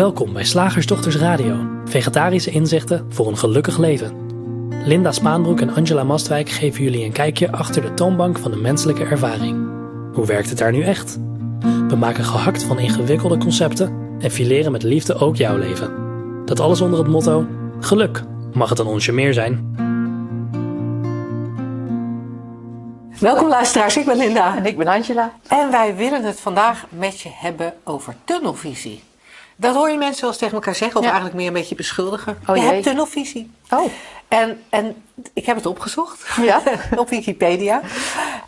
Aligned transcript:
Welkom 0.00 0.32
bij 0.32 0.44
Slagersdochters 0.44 1.16
Radio, 1.16 1.56
vegetarische 1.84 2.50
inzichten 2.50 3.06
voor 3.08 3.28
een 3.28 3.36
gelukkig 3.36 3.78
leven. 3.78 4.16
Linda 4.84 5.12
Spaanbroek 5.12 5.60
en 5.60 5.74
Angela 5.74 6.04
Mastwijk 6.04 6.48
geven 6.48 6.82
jullie 6.82 7.04
een 7.04 7.12
kijkje 7.12 7.52
achter 7.52 7.82
de 7.82 7.94
toonbank 7.94 8.38
van 8.38 8.50
de 8.50 8.56
menselijke 8.56 9.04
ervaring. 9.04 9.68
Hoe 10.14 10.26
werkt 10.26 10.48
het 10.48 10.58
daar 10.58 10.72
nu 10.72 10.82
echt? 10.82 11.18
We 11.88 11.96
maken 11.98 12.24
gehakt 12.24 12.62
van 12.62 12.78
ingewikkelde 12.78 13.38
concepten 13.38 14.16
en 14.18 14.30
fileren 14.30 14.72
met 14.72 14.82
liefde 14.82 15.14
ook 15.14 15.36
jouw 15.36 15.56
leven. 15.56 15.94
Dat 16.44 16.60
alles 16.60 16.80
onder 16.80 16.98
het 16.98 17.08
motto: 17.08 17.46
geluk. 17.80 18.22
Mag 18.52 18.68
het 18.68 18.78
een 18.78 18.86
onsje 18.86 19.12
meer 19.12 19.34
zijn? 19.34 19.74
Welkom 23.18 23.48
luisteraars, 23.48 23.96
ik 23.96 24.06
ben 24.06 24.16
Linda. 24.16 24.56
En 24.56 24.66
ik 24.66 24.76
ben 24.76 24.86
Angela. 24.86 25.32
En 25.48 25.70
wij 25.70 25.96
willen 25.96 26.24
het 26.24 26.40
vandaag 26.40 26.86
met 26.88 27.20
je 27.20 27.30
hebben 27.32 27.74
over 27.84 28.14
tunnelvisie. 28.24 29.08
Dat 29.60 29.74
hoor 29.74 29.90
je 29.90 29.98
mensen 29.98 30.20
wel 30.20 30.30
eens 30.30 30.38
tegen 30.38 30.54
elkaar 30.54 30.74
zeggen, 30.74 30.96
of 30.96 31.02
Ja. 31.04 31.10
eigenlijk 31.10 31.38
meer 31.40 31.48
een 31.48 31.52
beetje 31.60 31.74
beschuldigen. 31.74 32.38
Oh, 32.46 32.56
je 32.56 32.62
jee. 32.62 32.70
hebt 32.70 32.82
tunnelvisie. 32.82 33.50
Oh, 33.70 33.90
En, 34.28 34.62
en 34.68 35.02
ik 35.32 35.46
heb 35.46 35.56
het 35.56 35.66
opgezocht 35.66 36.26
Ja. 36.42 36.62
op 36.96 37.08
Wikipedia. 37.08 37.80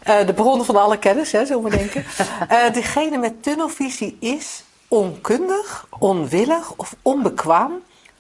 Eh, 0.03 0.27
de 0.27 0.33
bronnen 0.35 0.67
van 0.67 0.77
alle 0.77 0.99
kennis, 0.99 1.33
hè, 1.33 1.47
zullen 1.47 1.63
we 1.63 1.71
denken. 1.71 2.05
Eh, 2.49 2.73
degene 2.73 3.19
met 3.19 3.43
tunnelvisie 3.43 4.17
is 4.21 4.63
onkundig, 4.89 5.87
onwillig 5.99 6.73
of 6.77 6.95
onbekwaam 7.03 7.73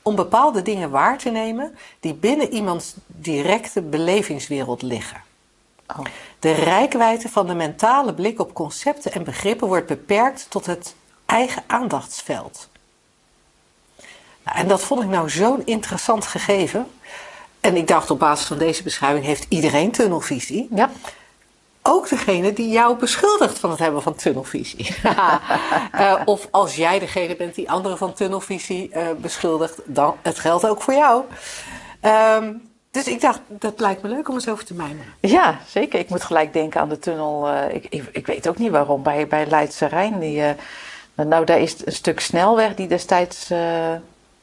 om 0.03 0.15
bepaalde 0.15 0.63
dingen 0.63 0.91
waar 0.91 1.19
te 1.19 1.31
nemen 1.31 1.77
die 2.01 2.15
binnen 2.15 2.53
iemands 2.53 2.95
directe 3.07 3.83
belevingswereld 3.83 4.83
liggen. 4.83 5.21
oh. 5.87 6.05
De 6.39 6.53
rijkwijde 6.53 7.29
van 7.29 7.47
de 7.47 7.55
mentale 7.55 8.15
blik 8.15 8.41
op 8.41 8.55
concepten 8.55 9.13
en 9.13 9.25
begrippen 9.25 9.69
wordt 9.69 9.87
beperkt 9.87 10.47
tot 10.49 10.67
het 10.67 10.95
eigen 11.27 11.63
aandachtsveld. 11.67 12.69
Nou, 14.45 14.59
en 14.59 14.69
dat 14.69 14.83
vond 14.83 15.03
ik 15.03 15.09
nou 15.09 15.31
zo'n 15.31 15.63
interessant 15.65 16.27
gegeven. 16.27 16.87
En 17.61 17.77
ik 17.77 17.87
dacht 17.87 18.11
op 18.11 18.19
basis 18.19 18.47
van 18.47 18.59
deze 18.59 18.83
beschrijving 18.83 19.25
heeft 19.25 19.47
iedereen 19.49 19.91
tunnelvisie. 19.91 20.69
ja. 20.75 20.91
Ook 21.85 22.09
degene 22.09 22.53
die 22.53 22.69
jou 22.69 22.97
beschuldigt 22.97 23.59
van 23.59 23.71
het 23.71 23.79
hebben 23.79 24.03
van 24.03 24.15
tunnelvisie. 24.15 24.87
Eh, 25.93 26.21
of 26.25 26.49
als 26.51 26.77
jij 26.77 26.99
degene 26.99 27.37
bent 27.37 27.55
die 27.55 27.71
anderen 27.71 27.99
van 27.99 28.13
tunnelvisie 28.13 28.91
eh, 28.91 29.07
beschuldigt, 29.17 29.79
dan 29.85 30.15
het 30.23 30.39
geldt 30.39 30.67
ook 30.67 30.83
voor 30.83 30.95
jou. 30.95 31.23
Ehm, 32.01 32.53
dus 32.91 33.07
ik 33.07 33.21
dacht, 33.21 33.41
dat 33.49 33.81
lijkt 33.81 34.03
me 34.03 34.09
leuk 34.09 34.29
om 34.29 34.35
eens 34.35 34.49
over 34.49 34.65
te 34.65 34.75
mijmeren. 34.75 35.13
Ja, 35.21 35.59
zeker. 35.69 35.99
Ik 35.99 36.09
moet 36.09 36.23
gelijk 36.25 36.53
denken 36.53 36.81
aan 36.81 36.89
de 36.89 36.99
tunnel. 36.99 37.49
eh, 37.49 37.75
ik, 37.75 37.87
ik, 37.91 38.09
ik 38.13 38.27
weet 38.27 38.49
ook 38.49 38.59
niet 38.59 38.71
waarom. 38.71 39.03
Bij, 39.03 39.27
bij 39.27 39.47
Leidse 39.47 39.87
Rijn. 39.87 40.19
Die, 40.19 40.43
nou, 41.15 41.45
daar 41.45 41.61
is 41.61 41.77
een 41.87 41.93
stuk 41.93 42.21
snelweg 42.21 42.75
die 42.75 42.89
destijds, 42.89 43.51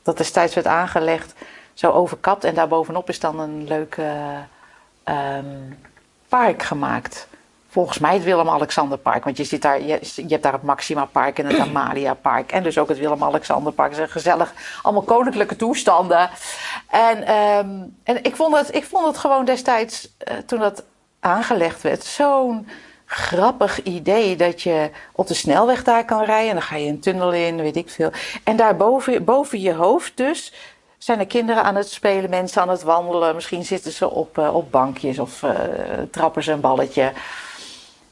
dat 0.01 0.17
destijds 0.17 0.53
werd 0.53 0.67
aangelegd. 0.67 1.33
Zo 1.73 1.91
overkapt. 1.91 2.43
En 2.43 2.53
daarbovenop 2.53 3.09
is 3.09 3.19
dan 3.19 3.39
een 3.39 3.67
leuk 3.67 3.95
eh, 3.97 4.37
ehm, 5.03 5.45
park 6.27 6.63
gemaakt. 6.63 7.27
Volgens 7.69 7.99
mij 7.99 8.13
het 8.13 8.23
Willem-Alexanderpark. 8.23 9.23
Want 9.23 9.37
je, 9.37 9.43
zit 9.43 9.61
daar, 9.61 9.81
je, 9.81 9.99
je 10.15 10.27
hebt 10.27 10.43
daar 10.43 10.53
het 10.53 10.63
Maxima 10.63 11.05
Park 11.05 11.39
en 11.39 11.45
het 11.45 11.59
Amalia 11.67 12.13
Park. 12.13 12.51
En 12.51 12.63
dus 12.63 12.77
ook 12.77 12.89
het 12.89 12.97
Willem-Alexanderpark. 12.97 13.91
Het 13.91 13.99
is 13.99 14.11
gezellig. 14.11 14.53
Allemaal 14.81 15.03
koninklijke 15.03 15.55
toestanden. 15.55 16.29
En, 16.89 17.23
ehm, 17.23 17.69
en 18.03 18.23
ik, 18.23 18.35
vond 18.35 18.57
het, 18.57 18.75
ik 18.75 18.85
vond 18.85 19.05
het 19.05 19.17
gewoon 19.17 19.45
destijds, 19.45 20.09
eh, 20.17 20.37
toen 20.37 20.59
dat 20.59 20.83
aangelegd 21.19 21.81
werd, 21.81 22.03
zo'n 22.03 22.67
grappig 23.11 23.83
idee 23.83 24.35
dat 24.35 24.61
je 24.61 24.89
op 25.11 25.27
de 25.27 25.33
snelweg 25.33 25.83
daar 25.83 26.05
kan 26.05 26.23
rijden. 26.23 26.49
En 26.49 26.55
dan 26.55 26.63
ga 26.63 26.75
je 26.75 26.89
een 26.89 26.99
tunnel 26.99 27.33
in, 27.33 27.61
weet 27.61 27.75
ik 27.75 27.89
veel. 27.89 28.11
En 28.43 28.55
daar 28.55 28.75
boven, 28.75 29.23
boven 29.23 29.61
je 29.61 29.73
hoofd 29.73 30.17
dus 30.17 30.53
zijn 30.97 31.19
er 31.19 31.27
kinderen 31.27 31.63
aan 31.63 31.75
het 31.75 31.89
spelen, 31.89 32.29
mensen 32.29 32.61
aan 32.61 32.69
het 32.69 32.83
wandelen. 32.83 33.35
Misschien 33.35 33.65
zitten 33.65 33.91
ze 33.91 34.09
op, 34.09 34.37
eh, 34.37 34.55
op 34.55 34.71
bankjes 34.71 35.19
of 35.19 35.43
eh, 35.43 35.51
trappen 36.11 36.43
ze 36.43 36.51
een 36.51 36.59
balletje. 36.59 37.11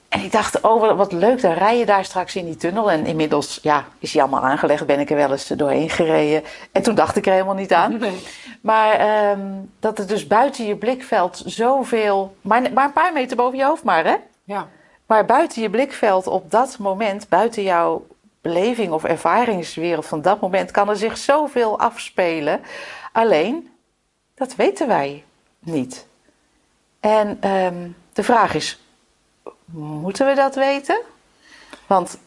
En 0.10 0.24
ik 0.24 0.32
dacht, 0.32 0.62
oh 0.62 0.82
wat, 0.82 0.96
wat 0.96 1.12
leuk, 1.12 1.42
dan 1.42 1.54
rij 1.54 1.78
je 1.78 1.86
daar 1.86 2.06
straks 2.06 2.36
in 2.36 2.46
die 2.46 2.56
tunnel. 2.56 2.92
En 2.92 3.06
inmiddels 3.06 3.60
ja, 3.62 3.86
is 4.00 4.12
die 4.12 4.22
allemaal 4.22 4.42
aangelegd, 4.42 4.86
ben 4.86 5.00
ik 5.00 5.10
er 5.10 5.16
wel 5.16 5.32
eens 5.32 5.48
doorheen 5.48 5.90
gereden. 5.90 6.44
En 6.72 6.82
toen 6.82 6.96
dacht 6.96 7.16
ik 7.16 7.26
er 7.26 7.32
helemaal 7.32 7.54
niet 7.54 7.74
aan. 7.74 7.98
Nee. 7.98 8.24
Maar 8.62 8.92
ehm, 8.92 9.42
dat 9.80 9.98
het 9.98 10.08
dus 10.08 10.28
buiten 10.28 10.66
je 10.66 10.76
blikveld 10.76 11.42
zoveel... 11.46 12.36
Maar, 12.42 12.62
maar 12.74 12.86
een 12.86 12.94
paar 12.94 13.14
meter 13.14 13.38
boven 13.38 13.58
je 13.58 13.66
hoofd 13.66 13.84
maar, 13.84 14.06
hè? 14.06 14.16
Ja. 14.44 14.68
Maar 15.08 15.26
buiten 15.26 15.62
je 15.62 15.70
blikveld 15.70 16.28
op 16.28 16.52
dat 16.52 16.78
moment, 16.78 17.30
buiten 17.30 17.64
jouw 17.64 18.08
beleving 18.42 18.92
of 18.92 19.04
ervaringswereld 19.04 20.06
van 20.06 20.22
dat 20.22 20.42
moment, 20.42 20.72
kan 20.72 20.90
er 20.90 20.98
zich 20.98 21.18
zoveel 21.18 21.80
afspelen. 21.80 22.62
Alleen, 23.12 23.72
dat 24.36 24.56
weten 24.56 24.88
wij 24.88 25.24
niet. 25.60 26.08
En 27.00 27.38
ehm, 27.40 27.90
de 28.14 28.24
vraag 28.24 28.54
is, 28.54 28.80
moeten 29.66 30.26
we 30.26 30.34
dat 30.34 30.56
weten? 30.56 31.02
Want 31.88 32.18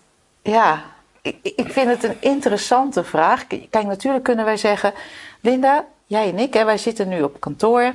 ja, 0.43 0.83
ik, 1.23 1.39
ik 1.43 1.73
vind 1.73 1.91
het 1.91 2.05
een 2.05 2.17
interessante 2.21 3.05
vraag. 3.05 3.47
Kijk, 3.47 3.87
natuurlijk 3.87 4.25
kunnen 4.25 4.45
wij 4.45 4.57
zeggen, 4.57 4.95
Linda, 5.41 5.87
jij 6.07 6.29
en 6.29 6.39
ik, 6.39 6.55
hè, 6.55 6.65
wij 6.65 6.79
zitten 6.79 7.09
nu 7.09 7.23
op 7.23 7.41
kantoor. 7.41 7.95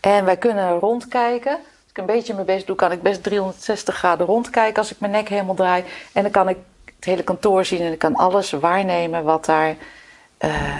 En 0.00 0.24
wij 0.24 0.36
kunnen 0.36 0.78
rondkijken. 0.78 1.58
Ik 1.90 1.98
een 1.98 2.06
beetje 2.06 2.34
mijn 2.34 2.46
best 2.46 2.66
doe, 2.66 2.76
kan 2.76 2.92
ik 2.92 3.02
best 3.02 3.22
360 3.22 3.96
graden 3.96 4.26
rondkijken 4.26 4.76
als 4.78 4.90
ik 4.92 5.00
mijn 5.00 5.12
nek 5.12 5.28
helemaal 5.28 5.54
draai. 5.54 5.84
En 6.12 6.22
dan 6.22 6.30
kan 6.30 6.48
ik 6.48 6.56
het 6.96 7.04
hele 7.04 7.22
kantoor 7.22 7.64
zien 7.64 7.80
en 7.80 7.92
ik 7.92 7.98
kan 7.98 8.14
alles 8.16 8.50
waarnemen 8.50 9.24
wat 9.24 9.44
daar, 9.44 9.76
eh, 10.38 10.78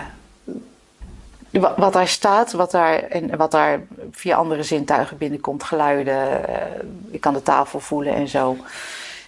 wa- 1.50 1.74
wat 1.76 1.92
daar 1.92 2.08
staat, 2.08 2.52
wat 2.52 2.70
daar, 2.70 2.98
en 3.02 3.36
wat 3.36 3.50
daar 3.50 3.80
via 4.10 4.36
andere 4.36 4.62
zintuigen 4.62 5.16
binnenkomt, 5.18 5.62
geluiden. 5.64 6.48
eh, 6.48 6.82
ik 7.10 7.20
kan 7.20 7.32
de 7.34 7.42
tafel 7.42 7.80
voelen 7.80 8.14
en 8.14 8.28
zo. 8.28 8.56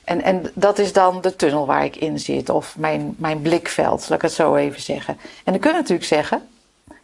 En, 0.05 0.23
en 0.23 0.51
dat 0.55 0.79
is 0.79 0.93
dan 0.93 1.21
de 1.21 1.37
tunnel 1.37 1.67
waar 1.67 1.85
ik 1.85 1.97
in 1.97 2.19
zit, 2.19 2.49
of 2.51 2.77
mijn, 2.79 3.15
mijn 3.19 3.43
blikveld, 3.43 4.01
laat 4.09 4.19
ik 4.19 4.23
het 4.23 4.33
zo 4.33 4.55
even 4.55 4.81
zeggen. 4.83 5.17
En 5.45 5.53
dan 5.53 5.59
kun 5.61 5.71
je 5.71 5.77
natuurlijk 5.77 6.09
zeggen, 6.09 6.49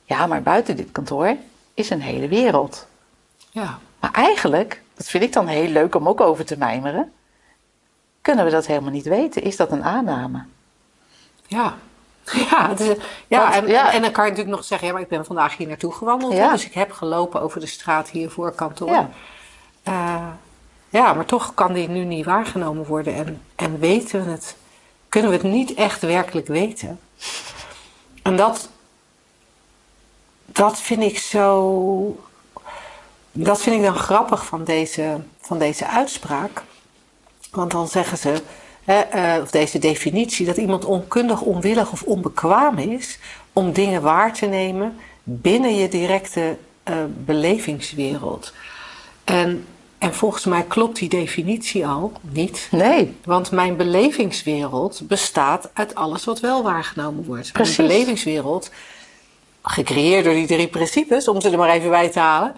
ja, 0.05 0.27
maar 0.27 0.43
buiten 0.43 0.77
dit 0.77 0.93
kantoor 0.93 1.37
is 1.75 1.91
een 1.91 2.03
hele 2.03 2.29
wereld. 2.29 2.87
Ja. 3.51 3.79
Maar 4.01 4.13
eigenlijk, 4.13 4.83
dat 4.95 5.07
vind 5.07 5.23
ik 5.23 5.33
dan 5.33 5.47
heel 5.47 5.69
leuk 5.69 5.95
om 5.95 6.09
ook 6.09 6.21
over 6.21 6.45
te 6.45 6.59
mijmeren, 6.59 7.13
kunnen 8.23 8.45
we 8.45 8.51
dat 8.51 8.67
helemaal 8.67 8.91
niet 8.91 9.05
weten. 9.07 9.43
Is 9.43 9.57
dat 9.57 9.73
een 9.73 9.85
aanname? 9.85 10.45
Ja. 11.47 11.75
Ja, 12.51 12.71
is, 12.71 12.97
ja, 13.27 13.41
Want- 13.41 13.55
en, 13.55 13.67
ja. 13.67 13.93
en 13.93 14.03
dan 14.03 14.11
kan 14.11 14.25
je 14.25 14.31
natuurlijk 14.31 14.57
nog 14.57 14.67
zeggen, 14.67 14.87
ja, 14.87 14.93
maar 14.93 15.03
ik 15.03 15.09
ben 15.09 15.25
vandaag 15.25 15.57
hier 15.57 15.67
naartoe 15.67 15.93
gewandeld. 15.93 16.33
Ja. 16.33 16.53
Dus 16.53 16.65
ik 16.65 16.75
heb 16.75 16.93
gelopen 16.93 17.41
over 17.41 17.61
de 17.61 17.67
straat 17.67 18.09
hier 18.09 18.31
voor 18.31 18.53
kantoor. 18.53 18.91
Ja. 18.91 19.11
Eh, 19.83 20.27
ja, 20.89 21.13
maar 21.13 21.25
toch 21.25 21.55
kan 21.55 21.73
die 21.73 21.89
nu 21.89 22.05
niet 22.05 22.25
waargenomen 22.25 22.87
worden. 22.87 23.15
En, 23.15 23.43
en 23.55 23.79
weten 23.79 24.25
we 24.25 24.31
het, 24.31 24.57
kunnen 25.09 25.31
we 25.31 25.37
het 25.37 25.47
niet 25.47 25.75
echt 25.75 26.01
werkelijk 26.03 26.47
weten. 26.47 27.01
En 28.23 28.37
dat, 28.37 28.69
dat 30.45 30.79
vind 30.79 31.03
ik 31.03 31.19
zo. 31.19 32.28
Dat 33.45 33.63
vind 33.63 33.77
ik 33.77 33.83
dan 33.83 33.95
grappig 33.95 34.47
van 34.47 34.65
deze, 34.65 35.21
van 35.41 35.59
deze 35.59 35.87
uitspraak. 35.87 36.63
Want 37.51 37.71
dan 37.71 37.89
zeggen 37.89 38.19
ze, 38.19 38.43
hè, 38.85 38.99
eh, 38.99 39.43
of 39.43 39.51
deze 39.51 39.79
definitie, 39.79 40.47
dat 40.47 40.57
iemand 40.57 40.85
onkundig, 40.85 41.41
onwillig 41.41 41.93
of 41.93 42.03
onbekwaam 42.03 42.79
is 42.79 43.19
om 43.53 43.73
dingen 43.73 44.03
waar 44.03 44.33
te 44.33 44.47
nemen 44.47 44.97
binnen 45.23 45.75
je 45.77 45.89
directe 45.89 46.57
eh, 46.83 46.95
belevingswereld. 47.25 48.53
En, 49.25 49.67
en 49.99 50.15
volgens 50.15 50.45
mij 50.45 50.63
klopt 50.63 50.99
die 50.99 51.09
definitie 51.09 51.87
al 51.87 52.13
niet. 52.21 52.69
Nee. 52.71 53.17
Want 53.25 53.51
mijn 53.51 53.77
belevingswereld 53.77 55.01
bestaat 55.05 55.71
uit 55.73 55.95
alles 55.95 56.25
wat 56.25 56.41
wel 56.41 56.63
waargenomen 56.63 57.25
wordt. 57.25 57.53
Precies. 57.53 57.77
Mijn 57.77 57.89
belevingswereld, 57.89 58.71
gecreëerd 59.63 60.25
door 60.25 60.35
die 60.35 60.47
drie 60.47 60.69
principes, 60.69 61.29
om 61.29 61.41
ze 61.41 61.51
er 61.51 61.59
maar 61.59 61.71
even 61.71 61.91
bij 61.91 62.09
te 62.09 62.19
halen. 62.19 62.55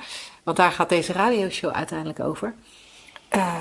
Want 0.50 0.62
daar 0.62 0.73
gaat 0.73 0.88
deze 0.88 1.12
radioshow 1.12 1.70
uiteindelijk 1.73 2.20
over. 2.20 2.55
Eh, 3.29 3.55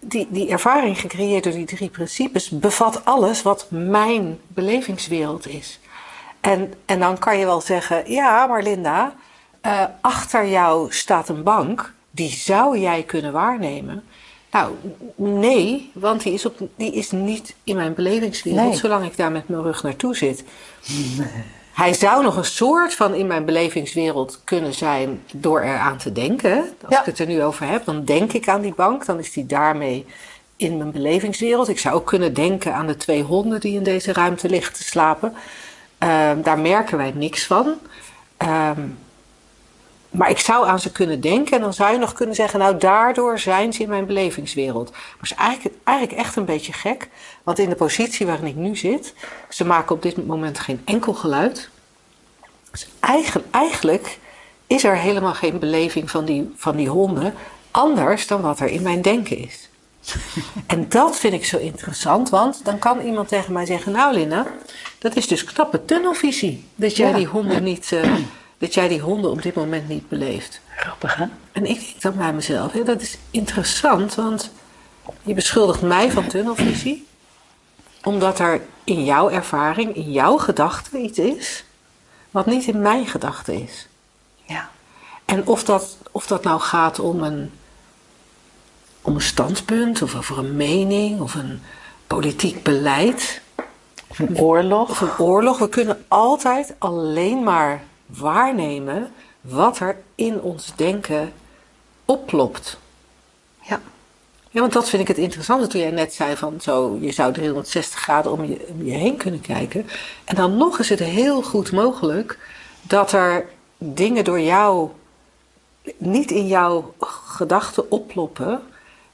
die, 0.00 0.26
die 0.30 0.48
ervaring 0.48 1.00
gecreëerd 1.00 1.44
door 1.44 1.52
die 1.52 1.66
drie 1.66 1.88
principes 1.88 2.48
bevat 2.48 3.04
alles 3.04 3.42
wat 3.42 3.66
mijn 3.70 4.38
belevingswereld 4.46 5.48
is. 5.48 5.80
En, 6.40 6.74
en 6.84 6.98
dan 6.98 7.18
kan 7.18 7.38
je 7.38 7.44
wel 7.44 7.60
zeggen, 7.60 8.10
ja, 8.10 8.46
maar 8.46 8.62
Linda, 8.62 9.14
eh, 9.60 9.84
achter 10.00 10.48
jou 10.48 10.92
staat 10.92 11.28
een 11.28 11.42
bank, 11.42 11.92
die 12.10 12.30
zou 12.30 12.78
jij 12.78 13.02
kunnen 13.02 13.32
waarnemen. 13.32 14.04
Nou, 14.50 14.74
nee, 15.14 15.90
want 15.94 16.22
die 16.22 16.32
is, 16.32 16.46
op, 16.46 16.58
die 16.76 16.92
is 16.92 17.10
niet 17.10 17.54
in 17.64 17.76
mijn 17.76 17.94
belevingswereld, 17.94 18.68
Nee. 18.68 18.76
zolang 18.76 19.04
ik 19.04 19.16
daar 19.16 19.32
met 19.32 19.48
mijn 19.48 19.62
rug 19.62 19.82
naartoe 19.82 20.16
zit. 20.16 20.44
Hij 21.72 21.94
zou 21.94 22.22
nog 22.22 22.36
een 22.36 22.44
soort 22.44 22.94
van 22.94 23.14
in 23.14 23.26
mijn 23.26 23.44
belevingswereld 23.44 24.40
kunnen 24.44 24.74
zijn 24.74 25.22
door 25.32 25.60
eraan 25.60 25.96
te 25.98 26.12
denken. 26.12 26.56
Als 26.58 26.94
Ja. 26.94 27.00
ik 27.00 27.06
het 27.06 27.18
er 27.18 27.26
nu 27.26 27.42
over 27.42 27.66
heb, 27.66 27.84
dan 27.84 28.04
denk 28.04 28.32
ik 28.32 28.48
aan 28.48 28.60
die 28.60 28.74
bank, 28.74 29.06
dan 29.06 29.18
is 29.18 29.32
die 29.32 29.46
daarmee 29.46 30.06
in 30.56 30.76
mijn 30.76 30.90
belevingswereld. 30.90 31.68
Ik 31.68 31.78
zou 31.78 31.94
ook 31.94 32.06
kunnen 32.06 32.34
denken 32.34 32.74
aan 32.74 32.86
de 32.86 32.96
twee 32.96 33.22
honden 33.22 33.60
die 33.60 33.76
in 33.76 33.82
deze 33.82 34.12
ruimte 34.12 34.48
liggen 34.48 34.74
te 34.74 34.82
slapen. 34.82 35.34
Ehm, 35.98 36.42
daar 36.42 36.58
merken 36.58 36.96
wij 36.96 37.12
niks 37.14 37.46
van. 37.46 37.74
Ehm, 38.36 38.80
maar 40.12 40.30
ik 40.30 40.38
zou 40.38 40.66
aan 40.66 40.80
ze 40.80 40.92
kunnen 40.92 41.20
denken 41.20 41.56
en 41.56 41.62
dan 41.62 41.74
zou 41.74 41.92
je 41.92 41.98
nog 41.98 42.12
kunnen 42.12 42.34
zeggen, 42.34 42.58
nou 42.58 42.76
daardoor 42.78 43.38
zijn 43.38 43.72
ze 43.72 43.82
in 43.82 43.88
mijn 43.88 44.06
belevingswereld. 44.06 44.90
Maar 44.90 45.00
het 45.20 45.30
is 45.30 45.36
eigenlijk, 45.36 45.76
eigenlijk 45.84 46.18
echt 46.18 46.36
een 46.36 46.44
beetje 46.44 46.72
gek, 46.72 47.08
want 47.42 47.58
in 47.58 47.68
de 47.68 47.74
positie 47.74 48.26
waarin 48.26 48.46
ik 48.46 48.54
nu 48.56 48.76
zit, 48.76 49.14
ze 49.48 49.64
maken 49.64 49.94
op 49.94 50.02
dit 50.02 50.26
moment 50.26 50.58
geen 50.58 50.80
enkel 50.84 51.14
geluid. 51.14 51.68
Dus 52.70 52.86
eigenlijk, 53.00 53.46
eigenlijk 53.50 54.18
is 54.66 54.84
er 54.84 54.96
helemaal 54.96 55.34
geen 55.34 55.58
beleving 55.58 56.10
van 56.10 56.24
die, 56.24 56.52
van 56.56 56.76
die 56.76 56.88
honden 56.88 57.34
anders 57.70 58.26
dan 58.26 58.40
wat 58.40 58.60
er 58.60 58.68
in 58.68 58.82
mijn 58.82 59.02
denken 59.02 59.38
is. 59.38 59.68
en 60.66 60.88
dat 60.88 61.18
vind 61.18 61.32
ik 61.32 61.44
zo 61.44 61.58
interessant, 61.58 62.28
want 62.30 62.64
dan 62.64 62.78
kan 62.78 63.00
iemand 63.00 63.28
tegen 63.28 63.52
mij 63.52 63.66
zeggen: 63.66 63.92
Nou, 63.92 64.14
Linda, 64.14 64.46
dat 64.98 65.16
is 65.16 65.26
dus 65.28 65.44
knappe 65.44 65.84
tunnelvisie. 65.84 66.64
Dat 66.74 66.96
jij 66.96 67.08
Ja. 67.10 67.16
die 67.16 67.26
honden 67.26 67.62
niet. 67.62 67.92
eh, 67.92 68.14
dat 68.62 68.74
jij 68.74 68.88
die 68.88 69.00
honden 69.00 69.30
op 69.30 69.42
dit 69.42 69.54
moment 69.54 69.88
niet 69.88 70.08
beleeft. 70.08 70.60
Grappig, 70.76 71.14
hè? 71.14 71.24
En 71.52 71.66
ik 71.66 71.78
denk 71.80 72.00
dan 72.00 72.16
bij 72.16 72.32
mezelf: 72.32 72.72
hè, 72.72 72.82
dat 72.82 73.00
is 73.00 73.18
interessant, 73.30 74.14
want 74.14 74.50
je 75.22 75.34
beschuldigt 75.34 75.82
mij 75.82 76.10
van 76.10 76.26
tunnelvisie, 76.26 77.06
omdat 78.02 78.38
er 78.38 78.60
in 78.84 79.04
jouw 79.04 79.30
ervaring, 79.30 79.94
in 79.96 80.12
jouw 80.12 80.36
gedachten 80.36 81.04
iets 81.04 81.18
is, 81.18 81.64
wat 82.30 82.46
niet 82.46 82.66
in 82.66 82.80
mijn 82.80 83.06
gedachten 83.06 83.62
is. 83.62 83.88
Ja. 84.44 84.70
En 85.24 85.46
of 85.46 85.64
dat, 85.64 85.96
of 86.10 86.26
dat 86.26 86.44
nou 86.44 86.60
gaat 86.60 86.98
om 86.98 87.22
een, 87.22 87.50
om 89.02 89.14
een 89.14 89.20
standpunt, 89.20 90.02
of 90.02 90.14
over 90.14 90.38
een 90.38 90.56
mening, 90.56 91.20
of 91.20 91.34
een 91.34 91.62
politiek 92.06 92.62
beleid, 92.62 93.40
Of 94.08 94.18
een 94.18 94.38
oorlog. 94.38 94.90
of 94.90 95.00
een 95.00 95.18
oorlog. 95.18 95.58
We 95.58 95.68
kunnen 95.68 96.04
altijd 96.08 96.74
alleen 96.78 97.42
maar 97.42 97.82
waarnemen 98.16 99.12
wat 99.40 99.78
er 99.78 99.96
in 100.14 100.40
ons 100.40 100.72
denken 100.76 101.32
oplopt. 102.04 102.78
Ja. 103.60 103.80
Ja, 104.50 104.60
want 104.60 104.72
dat 104.72 104.88
vind 104.88 105.02
ik 105.02 105.08
het 105.08 105.18
interessante 105.18 105.66
toen 105.66 105.80
jij 105.80 105.90
net 105.90 106.14
zei 106.14 106.36
van 106.36 106.60
zo, 106.60 106.98
je 107.00 107.12
zou 107.12 107.32
360 107.32 108.00
graden 108.00 108.32
om 108.32 108.44
je, 108.44 108.66
om 108.68 108.84
je 108.84 108.92
heen 108.92 109.16
kunnen 109.16 109.40
kijken. 109.40 109.86
En 110.24 110.34
dan 110.34 110.56
nog 110.56 110.78
is 110.78 110.88
het 110.88 110.98
heel 110.98 111.42
goed 111.42 111.72
mogelijk 111.72 112.38
dat 112.82 113.12
er 113.12 113.46
dingen 113.78 114.24
door 114.24 114.40
jou 114.40 114.90
niet 115.96 116.30
in 116.30 116.46
jouw 116.46 116.94
gedachten 117.24 117.90
oploppen, 117.90 118.62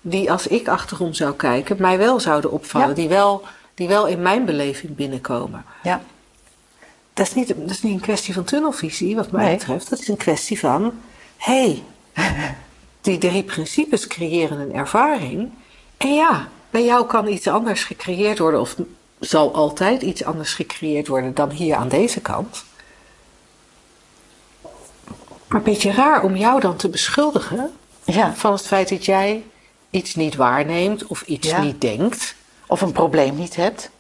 die 0.01 0.31
als 0.33 0.47
ik 0.47 0.69
achterom 0.69 1.15
zou 1.15 1.35
kijken, 1.35 1.77
mij 1.79 1.99
wel 1.99 2.21
zouden 2.21 2.51
opvallen, 2.51 2.89
Ja. 2.89 2.95
die, 2.95 3.09
wel, 3.09 3.43
die 3.75 3.89
wel 3.89 4.07
in 4.07 4.23
mijn 4.23 4.45
beleving 4.45 4.97
binnenkomen. 4.97 5.65
Ja. 5.83 6.01
Dat 7.19 7.27
is 7.27 7.35
niet, 7.35 7.49
dat 7.49 7.71
is 7.71 7.83
niet 7.83 7.93
een 7.95 8.01
kwestie 8.01 8.35
van 8.35 8.45
tunnelvisie, 8.45 9.17
wat 9.17 9.31
mij 9.31 9.45
Nee. 9.45 9.57
betreft. 9.57 9.91
Dat 9.91 9.99
is 9.99 10.09
een 10.09 10.17
kwestie 10.17 10.59
van: 10.59 10.93
hé, 11.37 11.83
hey, 12.15 12.25
die 13.01 13.19
drie 13.19 13.43
principes 13.43 14.07
creëren 14.07 14.59
een 14.59 14.75
ervaring. 14.75 15.51
En 15.97 16.15
ja, 16.15 16.49
bij 16.71 16.85
jou 16.85 17.07
kan 17.07 17.29
iets 17.29 17.47
anders 17.47 17.85
gecreëerd 17.85 18.39
worden, 18.39 18.61
of 18.61 18.77
zal 19.21 19.55
altijd 19.55 20.03
iets 20.03 20.25
anders 20.25 20.55
gecreëerd 20.55 21.09
worden 21.09 21.35
dan 21.35 21.51
hier 21.51 21.75
aan 21.77 21.89
deze 21.89 22.21
kant. 22.21 22.65
Maar 25.49 25.59
een 25.59 25.63
beetje 25.63 25.93
raar 25.93 26.23
om 26.23 26.37
jou 26.37 26.61
dan 26.61 26.77
te 26.77 26.89
beschuldigen 26.89 27.71
ja. 28.05 28.35
van 28.35 28.53
het 28.53 28.67
feit 28.67 28.89
dat 28.89 29.05
jij 29.05 29.45
iets 29.91 30.15
niet 30.15 30.37
waarneemt 30.37 31.07
of 31.07 31.23
iets 31.23 31.49
Ja. 31.49 31.63
niet 31.63 31.81
denkt. 31.81 32.35
Of 32.67 32.81
een 32.81 32.93
probleem 32.93 33.37
niet 33.37 33.57
hebt. 33.57 33.91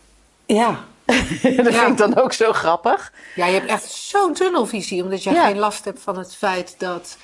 Ja. 0.46 0.84
dat 1.56 1.72
Ja. 1.72 1.84
vind 1.84 1.88
ik 1.88 1.96
dan 1.96 2.16
ook 2.16 2.32
zo 2.32 2.52
grappig. 2.52 3.12
Ja, 3.34 3.46
je 3.46 3.52
hebt 3.52 3.70
echt 3.70 3.84
zo'n 3.90 4.34
tunnelvisie, 4.34 5.02
omdat 5.02 5.22
je 5.22 5.30
Ja. 5.30 5.46
geen 5.46 5.58
last 5.58 5.84
hebt 5.84 6.00
van 6.02 6.18
het 6.18 6.34
feit 6.34 6.74
dat 6.78 7.16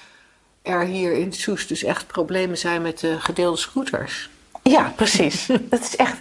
er 0.62 0.80
hier 0.84 1.12
in 1.12 1.32
Soes 1.32 1.66
dus 1.66 1.82
echt 1.84 2.06
problemen 2.06 2.58
zijn 2.58 2.82
met 2.82 2.98
de 3.00 3.20
gedeelde 3.20 3.56
scooters. 3.58 4.28
Ja, 4.62 4.92
precies. 4.96 5.46
dat 5.70 5.80
is 5.80 5.96
echt, 5.96 6.16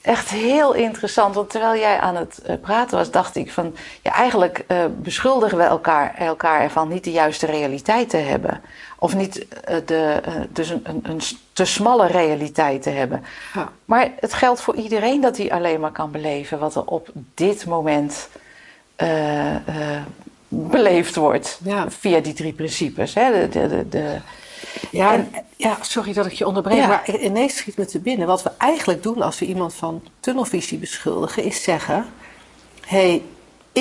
echt 0.00 0.28
heel 0.28 0.72
interessant. 0.74 1.34
Want 1.34 1.50
terwijl 1.50 1.80
jij 1.80 1.98
aan 2.00 2.16
het 2.16 2.38
eh, 2.44 2.56
praten 2.60 2.96
was, 2.98 3.10
dacht 3.10 3.36
ik 3.36 3.52
van... 3.52 3.76
Ja, 4.02 4.12
eigenlijk 4.12 4.64
eh, 4.66 4.84
beschuldigen 4.96 5.58
we 5.58 5.64
elkaar, 5.64 6.14
elkaar 6.14 6.60
ervan 6.60 6.88
niet 6.88 7.04
de 7.04 7.10
juiste 7.12 7.46
realiteit 7.46 8.10
te 8.10 8.16
hebben. 8.16 8.60
Of 9.02 9.14
niet 9.14 9.48
eh, 9.48 9.76
de, 9.86 10.20
eh, 10.24 10.34
dus 10.50 10.68
een, 10.68 10.80
een, 10.82 11.00
een 11.02 11.20
te 11.52 11.64
smalle 11.64 12.06
realiteit 12.06 12.82
te 12.82 12.90
hebben. 12.90 13.24
Ja. 13.54 13.72
Maar 13.84 14.12
het 14.20 14.32
geldt 14.34 14.60
voor 14.60 14.76
iedereen 14.76 15.20
dat 15.20 15.36
hij 15.36 15.52
alleen 15.52 15.80
maar 15.80 15.92
kan 15.92 16.10
beleven... 16.10 16.58
wat 16.58 16.74
er 16.74 16.84
op 16.84 17.08
dit 17.34 17.66
moment 17.66 18.28
eh, 18.96 19.56
beleefd 20.48 21.14
wordt. 21.16 21.60
Ja. 21.64 21.90
Via 21.90 22.20
die 22.20 22.32
drie 22.32 22.52
principes. 22.52 23.14
Hè? 23.14 23.48
De, 23.48 23.68
de, 23.68 23.88
de, 23.88 24.16
Ja, 24.90 25.12
en- 25.14 25.30
ja, 25.56 25.76
sorry 25.80 26.12
dat 26.12 26.26
ik 26.26 26.32
je 26.32 26.46
onderbreek, 26.46 26.78
Ja. 26.78 26.86
maar 26.86 27.10
ineens 27.20 27.56
schiet 27.56 27.76
me 27.76 27.84
te 27.84 27.98
binnen. 27.98 28.26
Wat 28.26 28.42
we 28.42 28.50
eigenlijk 28.58 29.02
doen 29.02 29.22
als 29.22 29.38
we 29.38 29.46
iemand 29.46 29.74
van 29.74 30.02
tunnelvisie 30.20 30.78
beschuldigen, 30.78 31.42
is 31.44 31.62
zeggen: 31.62 32.04
hé, 32.86 33.08
hey, 33.08 33.22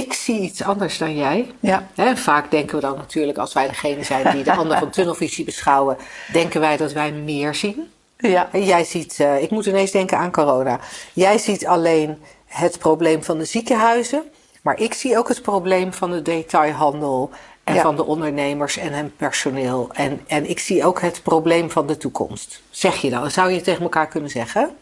ik 0.03 0.13
zie 0.13 0.39
iets 0.39 0.63
anders 0.63 0.97
dan 0.97 1.15
jij. 1.15 1.51
Ja. 1.59 1.87
Vaak 2.15 2.51
denken 2.51 2.75
we 2.75 2.81
dan 2.81 2.95
natuurlijk, 2.97 3.37
als 3.37 3.53
wij 3.53 3.67
degene 3.67 4.03
zijn 4.03 4.35
die 4.35 4.43
de 4.43 4.53
ander 4.55 4.77
van 4.77 4.89
tunnelvisie 4.89 5.45
beschouwen, 5.45 5.97
denken 6.33 6.59
wij 6.61 6.77
dat 6.77 6.91
wij 6.91 7.11
meer 7.11 7.55
zien. 7.55 7.91
ja. 8.17 8.49
En 8.51 8.63
Jij 8.63 8.83
ziet, 8.83 9.19
eh, 9.19 9.41
ik 9.41 9.49
moet 9.49 9.65
ineens 9.65 9.91
denken 9.91 10.17
aan 10.17 10.31
corona. 10.31 10.79
Jij 11.13 11.37
ziet 11.37 11.65
alleen 11.67 12.21
het 12.45 12.79
probleem 12.79 13.23
van 13.23 13.37
de 13.37 13.45
ziekenhuizen, 13.45 14.23
maar 14.61 14.79
ik 14.79 14.93
zie 14.93 15.17
ook 15.17 15.27
het 15.27 15.41
probleem 15.41 15.93
van 15.93 16.11
de 16.11 16.21
detailhandel 16.21 17.29
en 17.63 17.75
Ja. 17.75 17.81
van 17.81 17.95
de 17.95 18.05
ondernemers 18.05 18.77
en 18.77 18.93
hun 18.93 19.15
personeel. 19.15 19.89
En, 19.93 20.21
en 20.27 20.49
ik 20.49 20.59
zie 20.59 20.85
ook 20.85 21.01
het 21.01 21.23
probleem 21.23 21.69
van 21.71 21.87
de 21.87 21.97
toekomst. 21.97 22.61
Zeg 22.69 22.95
je 23.01 23.09
dan, 23.09 23.31
zou 23.31 23.51
je 23.51 23.61
tegen 23.61 23.81
elkaar 23.83 24.07
kunnen 24.07 24.29
zeggen. 24.29 24.75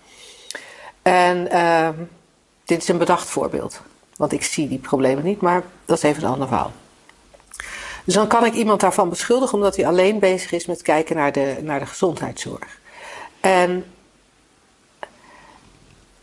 En 1.02 1.52
ehm, 1.52 1.94
dit 2.66 2.82
is 2.82 2.88
een 2.88 2.98
bedacht 2.98 3.28
voorbeeld, 3.30 3.82
want 4.18 4.32
ik 4.32 4.44
zie 4.44 4.68
die 4.68 4.80
problemen 4.80 5.24
niet, 5.24 5.42
maar 5.42 5.64
dat 5.86 5.98
is 5.98 6.04
even 6.04 6.24
een 6.24 6.30
ander 6.30 6.48
verhaal. 6.48 6.72
Dus 8.04 8.16
dan 8.16 8.28
kan 8.28 8.46
ik 8.46 8.54
iemand 8.54 8.80
daarvan 8.80 9.10
beschuldigen 9.10 9.54
omdat 9.54 9.76
hij 9.76 9.88
alleen 9.88 10.20
bezig 10.20 10.52
is 10.52 10.66
met 10.66 10.82
kijken 10.82 11.16
naar 11.16 11.32
de, 11.32 11.58
naar 11.62 11.80
de 11.80 11.86
gezondheidszorg. 11.86 12.80
En, 13.40 13.86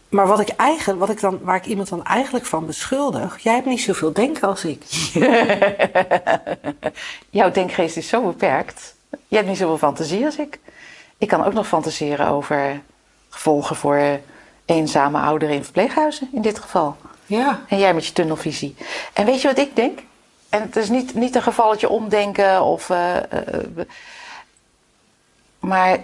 maar 0.09 0.27
wat 0.27 0.41
ik 0.41 0.49
eigenlijk, 0.49 0.99
wat 0.99 1.11
ik 1.11 1.21
dan, 1.21 1.39
waar 1.43 1.57
ik 1.57 1.67
iemand 1.67 1.89
dan 1.89 2.05
eigenlijk 2.05 2.47
van 2.47 2.67
beschuldig, 2.67 3.39
jij 3.39 3.55
hebt 3.55 3.67
niet 3.67 3.81
zoveel 3.81 4.13
denken 4.13 4.49
als 4.49 4.65
ik. 4.65 4.83
Jouw 7.31 7.51
denkgeest 7.51 7.97
is 7.97 8.09
zo 8.09 8.23
beperkt. 8.23 8.95
Je 9.29 9.37
hebt 9.37 9.49
niet 9.49 9.59
zoveel 9.59 9.79
fantasie 9.79 10.25
als 10.25 10.37
ik. 10.37 10.59
Ik 11.19 11.29
kan 11.29 11.45
ook 11.45 11.53
nog 11.53 11.67
fantaseren 11.67 12.29
over 12.29 12.81
gevolgen 13.29 13.77
voor 13.77 14.21
eenzame 14.65 15.19
ouderen 15.19 15.55
in 15.55 15.65
verpleeghuizen, 15.65 16.29
in 16.33 16.43
dit 16.43 16.59
geval. 16.59 16.97
Ja. 17.27 17.61
En 17.69 17.79
jij 17.79 17.95
met 17.95 18.07
je 18.07 18.13
tunnelvisie. 18.13 18.77
En 19.13 19.27
weet 19.27 19.41
je 19.41 19.49
wat 19.49 19.59
ik 19.59 19.77
denk? 19.77 19.99
En 20.49 20.63
het 20.63 20.77
is 20.77 20.89
niet, 20.89 21.15
niet 21.15 21.35
een 21.35 21.43
gevalletje 21.43 21.89
omdenken 21.89 22.63
of. 22.63 22.91
eh, 22.91 23.17
eh, 23.17 23.25
maar 25.61 25.99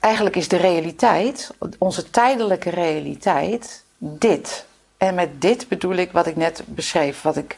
eigenlijk 0.00 0.36
is 0.36 0.48
de 0.48 0.56
realiteit, 0.56 1.54
onze 1.78 2.10
tijdelijke 2.10 2.70
realiteit, 2.70 3.84
dit. 3.98 4.66
En 4.96 5.14
met 5.14 5.40
dit 5.40 5.68
bedoel 5.68 5.94
ik 5.94 6.12
wat 6.12 6.26
ik 6.26 6.36
net 6.36 6.62
beschreef. 6.66 7.22
Wat 7.22 7.36
ik, 7.36 7.56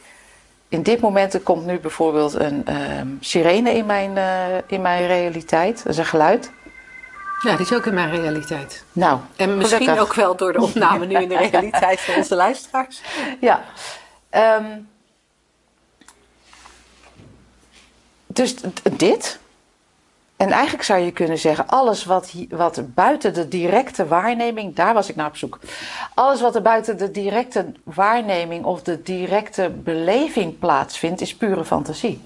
in 0.68 0.82
dit 0.82 1.00
moment 1.00 1.34
er 1.34 1.40
komt 1.40 1.66
nu 1.66 1.78
bijvoorbeeld 1.78 2.34
een 2.34 2.66
ehm, 2.66 3.08
sirene 3.20 3.74
in 3.74 3.86
mijn, 3.86 4.16
eh, 4.16 4.56
in 4.66 4.82
mijn 4.82 5.06
realiteit. 5.06 5.76
Dat 5.76 5.92
is 5.92 5.98
een 5.98 6.04
geluid. 6.04 6.50
Ja, 7.42 7.56
die 7.56 7.66
is 7.66 7.72
ook 7.72 7.86
in 7.86 7.94
mijn 7.94 8.10
realiteit. 8.10 8.84
Nou, 8.92 9.20
En 9.36 9.56
misschien 9.56 9.78
gelukkig. 9.78 10.08
ook 10.08 10.14
wel 10.14 10.36
door 10.36 10.52
de 10.52 10.60
opname 10.60 11.06
nu 11.06 11.14
in 11.14 11.28
de 11.28 11.36
realiteit 11.50 12.00
van 12.00 12.14
onze 12.14 12.34
luisteraars. 12.34 13.00
Ja. 13.40 13.64
Ehm, 14.30 14.78
dus 18.26 18.54
dit. 18.96 19.38
En 20.36 20.50
eigenlijk 20.50 20.82
zou 20.82 21.00
je 21.00 21.10
kunnen 21.10 21.38
zeggen, 21.38 21.68
alles 21.68 22.04
wat, 22.04 22.32
wat 22.48 22.94
buiten 22.94 23.34
de 23.34 23.48
directe 23.48 24.06
waarneming, 24.06 24.74
daar 24.74 24.94
was 24.94 25.08
ik 25.08 25.16
naar 25.16 25.26
op 25.26 25.36
zoek. 25.36 25.58
Alles 26.14 26.40
wat 26.40 26.54
er 26.54 26.62
buiten 26.62 26.98
de 26.98 27.10
directe 27.10 27.72
waarneming 27.84 28.64
of 28.64 28.82
de 28.82 29.02
directe 29.02 29.70
beleving 29.70 30.58
plaatsvindt, 30.58 31.20
is 31.20 31.36
pure 31.36 31.64
fantasie. 31.64 32.20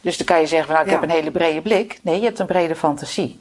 Dus 0.00 0.16
dan 0.16 0.26
kan 0.26 0.40
je 0.40 0.46
zeggen, 0.46 0.66
van, 0.66 0.74
nou, 0.74 0.86
ik 0.86 0.92
Ja. 0.92 1.00
heb 1.00 1.08
een 1.10 1.16
hele 1.16 1.30
brede 1.30 1.60
blik. 1.62 1.98
Nee, 2.02 2.18
je 2.18 2.24
hebt 2.24 2.38
een 2.38 2.46
brede 2.46 2.76
fantasie. 2.76 3.40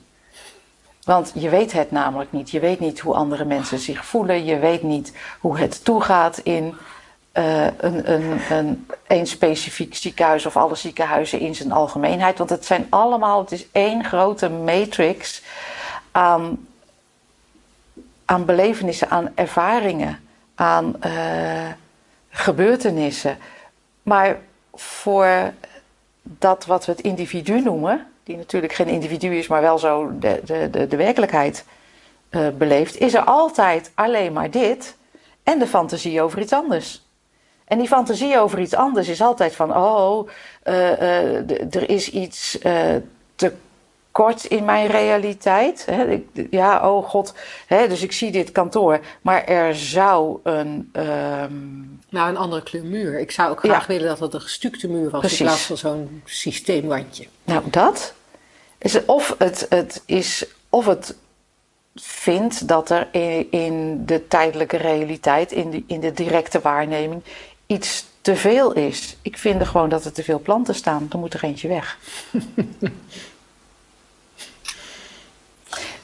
Want 1.03 1.31
je 1.35 1.49
weet 1.49 1.71
het 1.71 1.91
namelijk 1.91 2.31
niet. 2.31 2.51
Je 2.51 2.59
weet 2.59 2.79
niet 2.79 2.99
hoe 2.99 3.13
andere 3.15 3.45
mensen 3.45 3.79
zich 3.79 4.05
voelen. 4.05 4.45
Je 4.45 4.59
weet 4.59 4.83
niet 4.83 5.13
hoe 5.39 5.57
het 5.57 5.83
toegaat 5.83 6.37
in 6.37 6.75
eh, 7.31 7.65
een, 7.65 8.11
een, 8.11 8.39
een, 8.49 8.87
een 9.07 9.27
specifiek 9.27 9.95
ziekenhuis 9.95 10.45
of 10.45 10.57
alle 10.57 10.75
ziekenhuizen 10.75 11.39
in 11.39 11.55
zijn 11.55 11.71
algemeenheid. 11.71 12.37
Want 12.37 12.49
het 12.49 12.65
zijn 12.65 12.87
allemaal, 12.89 13.39
het 13.39 13.51
is 13.51 13.65
één 13.71 14.03
grote 14.03 14.49
matrix 14.49 15.41
aan, 16.11 16.67
aan 18.25 18.45
belevenissen, 18.45 19.09
aan 19.09 19.31
ervaringen, 19.35 20.19
aan 20.55 20.95
uh, 21.05 21.67
gebeurtenissen. 22.29 23.37
Maar 24.03 24.37
voor 24.73 25.53
dat 26.27 26.65
wat 26.65 26.85
we 26.85 26.91
het 26.91 27.01
individu 27.01 27.61
noemen, 27.61 28.07
die 28.23 28.37
natuurlijk 28.37 28.73
geen 28.73 28.87
individu 28.87 29.37
is, 29.37 29.47
maar 29.47 29.61
wel 29.61 29.79
zo 29.79 30.11
de, 30.19 30.41
de, 30.45 30.87
de, 30.87 30.95
werkelijkheid 30.95 31.65
uh, 32.29 32.47
beleeft, 32.57 32.97
is 32.97 33.13
er 33.13 33.23
altijd 33.23 33.91
alleen 33.93 34.33
maar 34.33 34.51
dit 34.51 34.95
en 35.43 35.59
de 35.59 35.67
fantasie 35.67 36.21
over 36.21 36.41
iets 36.41 36.53
anders. 36.53 37.03
En 37.65 37.77
die 37.77 37.87
fantasie 37.87 38.39
over 38.39 38.59
iets 38.59 38.73
anders 38.73 39.07
is 39.07 39.21
altijd 39.21 39.55
van: 39.55 39.75
oh, 39.75 40.27
uh, 40.63 40.91
uh, 40.91 41.75
er 41.75 41.89
is 41.89 42.09
iets 42.09 42.57
te 43.35 43.53
kort 44.15 44.45
in 44.45 44.65
mijn 44.65 44.87
realiteit. 44.87 45.85
Hè? 45.85 46.09
Ik, 46.09 46.47
ja, 46.49 46.89
oh 46.89 47.09
god, 47.09 47.33
hè? 47.67 47.87
dus 47.87 48.01
ik 48.01 48.11
zie 48.11 48.31
dit 48.31 48.51
kantoor, 48.51 48.99
maar 49.21 49.45
er 49.45 49.75
zou 49.75 50.39
een. 50.43 50.91
Um... 50.93 51.99
Nou, 52.09 52.29
een 52.29 52.37
andere 52.37 52.63
kleur 52.63 52.83
muur. 52.83 53.19
Ik 53.19 53.31
zou 53.31 53.51
ook 53.51 53.59
graag 53.59 53.87
ja. 53.87 53.93
willen 53.93 54.07
dat 54.07 54.19
het 54.19 54.33
een 54.33 54.41
gestukte 54.41 54.87
muur 54.87 55.09
was 55.09 55.19
Precies. 55.19 55.39
in 55.39 55.45
plaats 55.45 55.61
van 55.63 55.77
zo'n 55.77 56.21
systeemwandje. 56.25 57.27
Nou, 57.43 57.63
dat. 57.69 58.13
Is 58.77 59.05
of 59.05 59.35
het, 59.37 59.65
het 59.69 60.03
is. 60.05 60.45
Of 60.69 60.85
het 60.85 61.15
vindt 61.95 62.67
dat 62.67 62.89
er 62.89 63.07
in, 63.11 63.51
in 63.51 64.05
de 64.05 64.27
tijdelijke 64.27 64.77
realiteit, 64.77 65.51
in 65.51 65.69
de, 65.69 65.83
in 65.87 65.99
de 65.99 66.11
directe 66.11 66.59
waarneming, 66.59 67.21
iets 67.65 68.05
te 68.21 68.35
veel 68.35 68.73
is. 68.73 69.17
Ik 69.21 69.37
vind 69.37 69.59
er 69.59 69.67
gewoon 69.67 69.89
dat 69.89 70.05
er 70.05 70.11
te 70.11 70.23
veel 70.23 70.39
planten 70.39 70.75
staan. 70.75 71.07
Er 71.11 71.17
moet 71.17 71.33
er 71.33 71.43
eentje 71.43 71.67
weg. 71.67 71.97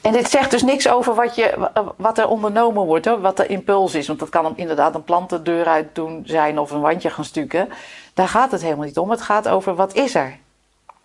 en 0.02 0.12
dit 0.12 0.30
zegt 0.30 0.50
dus 0.50 0.62
niks 0.62 0.88
over 0.88 1.14
wat, 1.14 1.34
je, 1.34 1.70
wat 1.96 2.18
er 2.18 2.28
ondernomen 2.28 2.84
wordt, 2.84 3.06
hoor, 3.06 3.20
wat 3.20 3.36
de 3.36 3.46
impuls 3.46 3.94
is. 3.94 4.06
Want 4.06 4.18
dat 4.18 4.28
kan 4.28 4.56
inderdaad 4.56 4.94
een 4.94 5.04
plantendeur 5.04 5.66
uit 5.66 5.94
doen 5.94 6.22
zijn 6.26 6.58
of 6.58 6.70
een 6.70 6.80
wandje 6.80 7.10
gaan 7.10 7.24
stukken. 7.24 7.68
Daar 8.14 8.28
gaat 8.28 8.50
het 8.50 8.62
helemaal 8.62 8.86
niet 8.86 8.98
om. 8.98 9.10
Het 9.10 9.22
gaat 9.22 9.48
over 9.48 9.74
wat 9.74 9.94
is 9.94 10.14
er? 10.14 10.38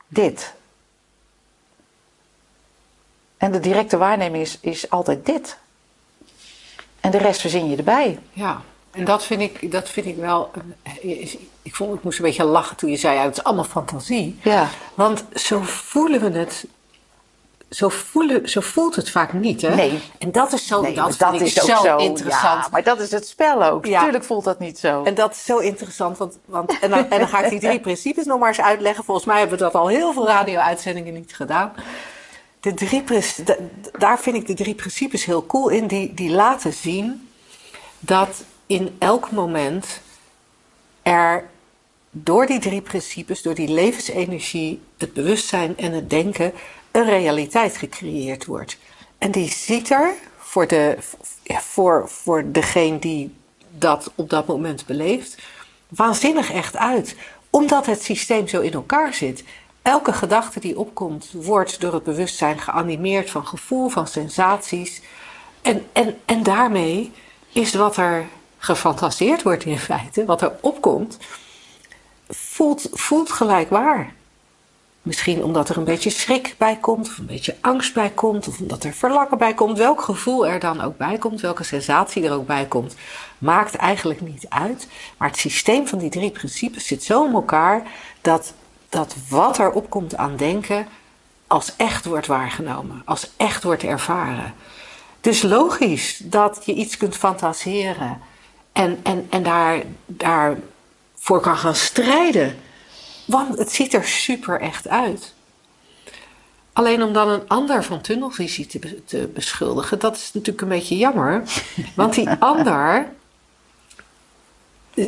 Dit. 0.07 0.53
En 3.37 3.51
de 3.51 3.59
directe 3.59 3.97
waarneming 3.97 4.43
is, 4.43 4.57
is 4.61 4.89
altijd 4.89 5.25
dit. 5.25 5.57
En 6.99 7.11
de 7.11 7.17
rest 7.17 7.41
verzin 7.41 7.69
je 7.69 7.77
erbij. 7.77 8.19
Ja. 8.33 8.61
En 8.91 9.05
dat 9.05 9.23
vind 9.23 9.41
ik, 9.41 9.71
dat 9.71 9.89
vind 9.89 10.05
ik 10.05 10.15
wel. 10.15 10.51
Ik, 11.61 11.75
vond, 11.75 11.95
ik 11.95 12.03
moest 12.03 12.19
een 12.19 12.25
beetje 12.25 12.43
lachen 12.43 12.75
toen 12.75 12.89
je 12.89 12.97
zei: 12.97 13.15
ja, 13.15 13.23
het 13.23 13.37
is 13.37 13.43
allemaal 13.43 13.63
fantasie. 13.63 14.39
Ja. 14.43 14.69
Want 14.93 15.25
zo 15.33 15.61
voelen 15.61 16.21
we 16.21 16.39
het. 16.39 16.65
Zo, 17.69 17.89
voelen, 17.89 18.49
zo 18.49 18.61
voelt 18.61 18.95
het 18.95 19.09
vaak 19.09 19.33
niet, 19.33 19.61
hè? 19.61 19.75
Nee. 19.75 20.01
En 20.17 20.31
dat 20.31 20.53
is 20.53 20.67
zo, 20.67 20.81
nee, 20.81 20.93
dat 20.93 21.15
dat 21.17 21.41
is 21.41 21.61
ook 21.61 21.69
zo, 21.69 21.83
zo 21.83 21.97
interessant. 21.97 22.63
Ja, 22.63 22.67
maar 22.71 22.83
dat 22.83 22.99
is 22.99 23.11
het 23.11 23.27
spel 23.27 23.63
ook. 23.63 23.85
Ja. 23.85 24.01
Tuurlijk 24.03 24.23
voelt 24.23 24.43
dat 24.43 24.59
niet 24.59 24.79
zo. 24.79 25.03
En 25.03 25.13
dat 25.13 25.31
is 25.31 25.45
zo 25.45 25.57
interessant. 25.57 26.17
Want, 26.17 26.37
want, 26.45 26.79
en, 26.79 26.89
dan, 26.89 27.09
en 27.09 27.19
dan 27.19 27.27
ga 27.27 27.43
ik 27.43 27.49
die 27.49 27.59
drie 27.59 27.79
principes 27.89 28.25
nog 28.25 28.39
maar 28.39 28.47
eens 28.47 28.61
uitleggen. 28.61 29.03
Volgens 29.03 29.25
mij 29.25 29.39
hebben 29.39 29.57
we 29.57 29.63
dat 29.63 29.75
al 29.75 29.87
heel 29.87 30.13
veel 30.13 30.27
radio-uitzendingen 30.27 31.13
niet 31.13 31.35
gedaan. 31.35 31.73
De 32.59 32.73
drie, 32.73 33.03
daar 33.97 34.19
vind 34.19 34.35
ik 34.35 34.47
de 34.47 34.53
drie 34.53 34.75
principes 34.75 35.25
heel 35.25 35.45
cool 35.45 35.69
in. 35.69 35.87
Die, 35.87 36.13
die 36.13 36.29
laten 36.29 36.73
zien 36.73 37.29
dat 37.99 38.43
in 38.67 38.95
elk 38.99 39.31
moment 39.31 40.01
er 41.01 41.45
door 42.11 42.45
die 42.45 42.59
drie 42.59 42.81
principes, 42.81 43.41
door 43.41 43.55
die 43.55 43.69
levensenergie, 43.69 44.81
het 44.97 45.13
bewustzijn 45.13 45.77
en 45.77 45.91
het 45.91 46.09
denken, 46.09 46.53
een 46.97 47.05
realiteit 47.05 47.77
gecreëerd 47.77 48.45
wordt. 48.45 48.77
En 49.17 49.31
die 49.31 49.49
ziet 49.49 49.89
er 49.89 50.13
voor, 50.37 50.67
de, 50.67 50.97
voor, 51.45 52.09
voor 52.09 52.51
degene 52.51 52.99
die 52.99 53.35
dat 53.69 54.11
op 54.15 54.29
dat 54.29 54.47
moment 54.47 54.85
beleeft, 54.85 55.37
waanzinnig 55.87 56.51
echt 56.51 56.77
uit. 56.77 57.15
Omdat 57.49 57.85
het 57.85 58.03
systeem 58.03 58.47
zo 58.47 58.61
in 58.61 58.73
elkaar 58.73 59.13
zit. 59.13 59.43
Elke 59.81 60.13
gedachte 60.13 60.59
die 60.59 60.79
opkomt, 60.79 61.31
wordt 61.31 61.81
door 61.81 61.93
het 61.93 62.03
bewustzijn 62.03 62.59
geanimeerd 62.59 63.29
van 63.29 63.47
gevoel, 63.47 63.89
van 63.89 64.07
sensaties. 64.07 65.01
En, 65.61 65.85
en, 65.91 66.17
en 66.25 66.43
daarmee 66.43 67.11
is 67.51 67.73
wat 67.73 67.97
er 67.97 68.25
gefantaseerd 68.57 69.43
wordt 69.43 69.65
in 69.65 69.79
feite, 69.79 70.25
wat 70.25 70.41
er 70.41 70.57
opkomt, 70.61 71.17
voelt, 72.29 72.89
voelt 72.91 73.31
gelijk 73.31 73.69
waar. 73.69 74.15
Misschien 75.07 75.43
omdat 75.43 75.69
er 75.69 75.77
een 75.77 75.83
beetje 75.83 76.09
schrik 76.09 76.55
bij 76.57 76.77
komt, 76.81 77.07
of 77.07 77.17
een 77.17 77.25
beetje 77.25 77.55
angst 77.61 77.93
bij 77.93 78.09
komt, 78.09 78.47
of 78.47 78.59
omdat 78.59 78.83
er 78.83 78.93
verlangen 78.93 79.37
bij 79.37 79.53
komt. 79.53 79.77
Welk 79.77 80.01
gevoel 80.01 80.47
er 80.47 80.59
dan 80.59 80.81
ook 80.81 80.97
bij 80.97 81.17
komt, 81.17 81.41
welke 81.41 81.63
sensatie 81.63 82.25
er 82.25 82.33
ook 82.33 82.47
bij 82.47 82.65
komt, 82.65 82.95
maakt 83.37 83.75
eigenlijk 83.75 84.21
niet 84.21 84.45
uit. 84.49 84.87
Maar 85.17 85.27
het 85.27 85.37
systeem 85.37 85.87
van 85.87 85.99
die 85.99 86.09
drie 86.09 86.31
principes 86.31 86.87
zit 86.87 87.03
zo 87.03 87.25
in 87.25 87.33
elkaar 87.33 87.83
dat, 88.21 88.53
dat 88.89 89.15
wat 89.29 89.57
er 89.57 89.71
opkomt 89.71 90.17
aan 90.17 90.35
denken 90.35 90.87
als 91.47 91.73
echt 91.77 92.05
wordt 92.05 92.27
waargenomen, 92.27 93.01
als 93.05 93.29
echt 93.37 93.63
wordt 93.63 93.83
ervaren. 93.83 94.53
Dus 95.21 95.41
logisch 95.41 96.21
dat 96.23 96.61
je 96.65 96.73
iets 96.73 96.97
kunt 96.97 97.15
fantaseren 97.15 98.21
en, 98.71 98.99
en, 99.03 99.27
en 99.29 99.43
daar, 99.43 99.81
daarvoor 100.05 101.39
kan 101.41 101.57
gaan 101.57 101.75
strijden. 101.75 102.57
Want 103.27 103.57
het 103.57 103.71
ziet 103.71 103.93
er 103.93 104.05
super 104.05 104.59
echt 104.59 104.87
uit. 104.87 105.33
Alleen 106.73 107.03
om 107.03 107.13
dan 107.13 107.29
een 107.29 107.47
ander 107.47 107.83
van 107.83 108.01
tunnelvisie 108.01 108.65
te, 108.65 109.03
te 109.05 109.29
beschuldigen, 109.33 109.99
dat 109.99 110.15
is 110.15 110.29
natuurlijk 110.33 110.61
een 110.61 110.67
beetje 110.67 110.97
jammer. 110.97 111.43
Want 111.95 112.13
die 112.13 112.29
ander 112.39 113.07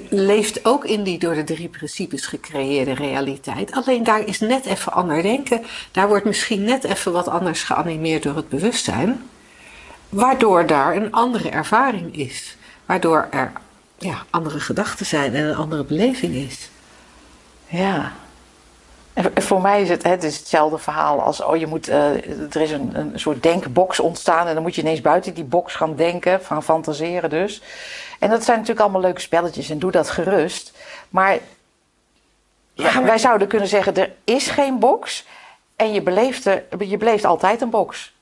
leeft 0.10 0.66
ook 0.66 0.86
in 0.86 1.04
die 1.04 1.20
door 1.20 1.36
de 1.36 1.44
drie 1.44 1.68
principes 1.68 2.26
gecreëerde 2.26 2.94
realiteit. 2.94 3.72
Alleen 3.72 4.04
daar 4.04 4.28
is 4.28 4.40
net 4.40 4.66
even 4.66 4.94
ander 4.94 5.22
denken. 5.22 5.64
Daar 5.92 6.08
wordt 6.08 6.26
misschien 6.26 6.64
net 6.64 6.84
even 6.84 7.12
wat 7.12 7.28
anders 7.28 7.64
geanimeerd 7.64 8.24
door 8.24 8.36
het 8.36 8.50
bewustzijn. 8.50 9.30
Waardoor 10.10 10.66
daar 10.66 10.96
een 10.96 11.12
andere 11.12 11.50
ervaring 11.50 12.16
is. 12.16 12.58
Waardoor 12.86 13.28
er 13.32 13.52
ja, 13.98 14.24
andere 14.30 14.60
gedachten 14.60 15.06
zijn 15.06 15.36
en 15.36 15.46
een 15.46 15.56
andere 15.56 15.84
beleving 15.84 16.36
is. 16.36 16.70
Ja. 17.70 18.12
En 19.14 19.42
voor 19.42 19.62
mij 19.62 19.82
is 19.82 19.90
het, 19.90 20.04
het 20.04 20.24
is 20.24 20.38
hetzelfde 20.38 20.78
verhaal 20.78 21.22
als, 21.22 21.42
oh 21.44 21.56
je 21.56 21.68
moet, 21.68 21.90
uh, 21.90 22.12
er 22.56 22.62
is 22.62 22.72
een, 22.72 22.96
een 22.96 23.20
soort 23.20 23.44
denkbox 23.44 24.00
ontstaan 24.00 24.48
en 24.48 24.54
dan 24.54 24.64
moet 24.64 24.76
je 24.76 24.82
ineens 24.82 25.02
buiten 25.02 25.34
die 25.34 25.44
box 25.44 25.76
gaan 25.76 25.96
denken, 25.96 26.40
gaan 26.42 26.64
fantaseren 26.64 27.30
dus. 27.30 27.62
En 28.20 28.30
dat 28.30 28.44
zijn 28.44 28.58
natuurlijk 28.58 28.86
allemaal 28.86 29.02
leuke 29.02 29.22
spelletjes 29.22 29.70
en 29.70 29.80
doe 29.80 29.92
dat 29.92 30.10
gerust. 30.10 30.74
Maar, 31.10 31.38
ja, 32.74 32.94
maar... 32.94 33.04
wij 33.04 33.18
zouden 33.18 33.48
kunnen 33.48 33.68
zeggen, 33.68 33.96
er 33.96 34.12
is 34.24 34.48
geen 34.48 34.80
box 34.80 35.26
en 35.76 35.94
je 35.94 36.02
beleeft, 36.02 36.46
er, 36.46 36.64
je 36.80 36.98
beleeft 36.98 37.26
altijd 37.26 37.62
een 37.62 37.70
box. 37.70 38.14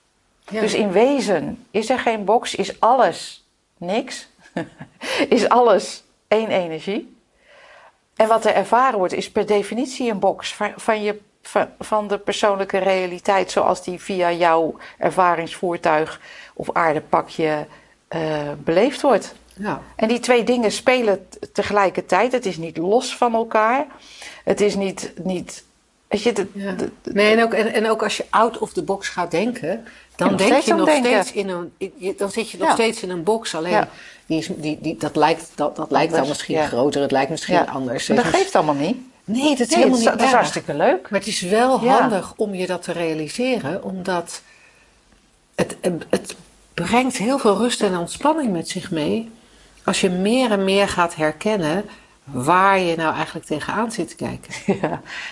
Ja. 0.49 0.61
Dus 0.61 0.73
in 0.73 0.91
wezen 0.91 1.65
is 1.71 1.89
er 1.89 1.99
geen 1.99 2.25
box, 2.25 2.55
is 2.55 2.79
alles 2.79 3.45
niks, 3.77 4.27
is 5.29 5.49
alles 5.49 6.03
één 6.27 6.49
energie. 6.49 7.16
En 8.17 8.27
wat 8.27 8.45
er 8.45 8.53
ervaren 8.53 8.97
wordt, 8.97 9.13
is 9.13 9.31
per 9.31 9.45
definitie 9.45 10.11
een 10.11 10.19
box 10.19 10.53
van, 10.53 10.71
van, 10.75 11.01
je, 11.03 11.19
van, 11.41 11.67
van 11.79 12.07
de 12.07 12.17
persoonlijke 12.17 12.77
realiteit, 12.77 13.51
zoals 13.51 13.83
die 13.83 13.99
via 13.99 14.31
jouw 14.31 14.75
ervaringsvoertuig 14.97 16.21
of 16.53 16.71
aardepakje 16.73 17.67
uh, 18.09 18.51
beleefd 18.57 19.01
wordt. 19.01 19.35
Ja. 19.53 19.81
En 19.95 20.07
die 20.07 20.19
twee 20.19 20.43
dingen 20.43 20.71
spelen 20.71 21.27
tegelijkertijd. 21.53 22.31
Het 22.31 22.45
is 22.45 22.57
niet 22.57 22.77
los 22.77 23.15
van 23.15 23.33
elkaar. 23.33 23.85
Het 24.43 24.61
is 24.61 24.75
niet. 24.75 25.13
niet 25.23 25.65
weet 26.07 26.21
je, 26.23 26.33
de, 26.33 26.47
ja. 26.53 26.71
de, 26.71 26.89
de, 27.01 27.13
nee, 27.13 27.35
en 27.35 27.43
ook, 27.43 27.53
en, 27.53 27.73
en 27.73 27.89
ook 27.89 28.03
als 28.03 28.17
je 28.17 28.25
out 28.29 28.57
of 28.57 28.73
the 28.73 28.83
box 28.83 29.07
gaat 29.09 29.31
denken, 29.31 29.85
dan 30.15 30.29
nog 30.31 30.37
denk 30.39 30.61
je 30.61 30.73
nog 30.73 30.85
denken. 30.85 31.11
steeds 31.11 31.31
in 31.31 31.49
een. 31.49 31.71
Dan 32.17 32.31
zit 32.31 32.49
je 32.49 32.57
nog 32.57 32.67
Ja. 32.67 32.73
steeds 32.73 33.01
in 33.03 33.09
een 33.09 33.23
box. 33.23 33.55
Alleen 33.55 33.71
Ja. 33.71 33.89
die 34.25 34.37
is, 34.37 34.49
die, 34.55 34.77
die, 34.81 34.97
dat 34.97 35.15
lijkt, 35.15 35.51
dat, 35.55 35.75
dat 35.75 35.91
lijkt 35.91 36.13
dan 36.13 36.27
misschien 36.27 36.67
groter, 36.67 37.01
het 37.01 37.11
lijkt 37.11 37.29
misschien 37.29 37.67
anders. 37.67 38.07
Maar 38.07 38.17
dat 38.17 38.25
is- 38.25 38.31
geeft 38.39 38.55
allemaal 38.55 38.75
niet. 38.75 38.97
Nee, 39.23 39.49
dat 39.49 39.59
is 39.59 39.67
Nee, 39.67 39.77
helemaal 39.77 39.97
niet 39.99 40.07
dat 40.07 40.21
is 40.21 40.31
hartstikke 40.31 40.73
leuk. 40.73 41.09
Maar 41.09 41.19
het 41.19 41.29
is 41.29 41.41
wel 41.41 41.79
handig 41.79 42.33
om 42.35 42.53
je 42.53 42.67
dat 42.67 42.83
te 42.83 42.91
realiseren, 42.91 43.83
omdat 43.83 44.41
het, 45.55 45.77
het 46.09 46.35
brengt 46.73 47.17
heel 47.17 47.39
veel 47.39 47.57
rust 47.57 47.81
en 47.81 47.97
ontspanning 47.97 48.51
met 48.51 48.69
zich 48.69 48.91
mee. 48.91 49.31
Als 49.83 50.01
je 50.01 50.09
meer 50.09 50.51
en 50.51 50.63
meer 50.63 50.87
gaat 50.87 51.15
herkennen 51.15 51.85
waar 52.31 52.79
je 52.79 52.95
nou 52.95 53.15
eigenlijk 53.15 53.45
tegenaan 53.45 53.91
zit 53.91 54.07
te 54.07 54.15
kijken. 54.15 54.53
Ja. 54.81 54.87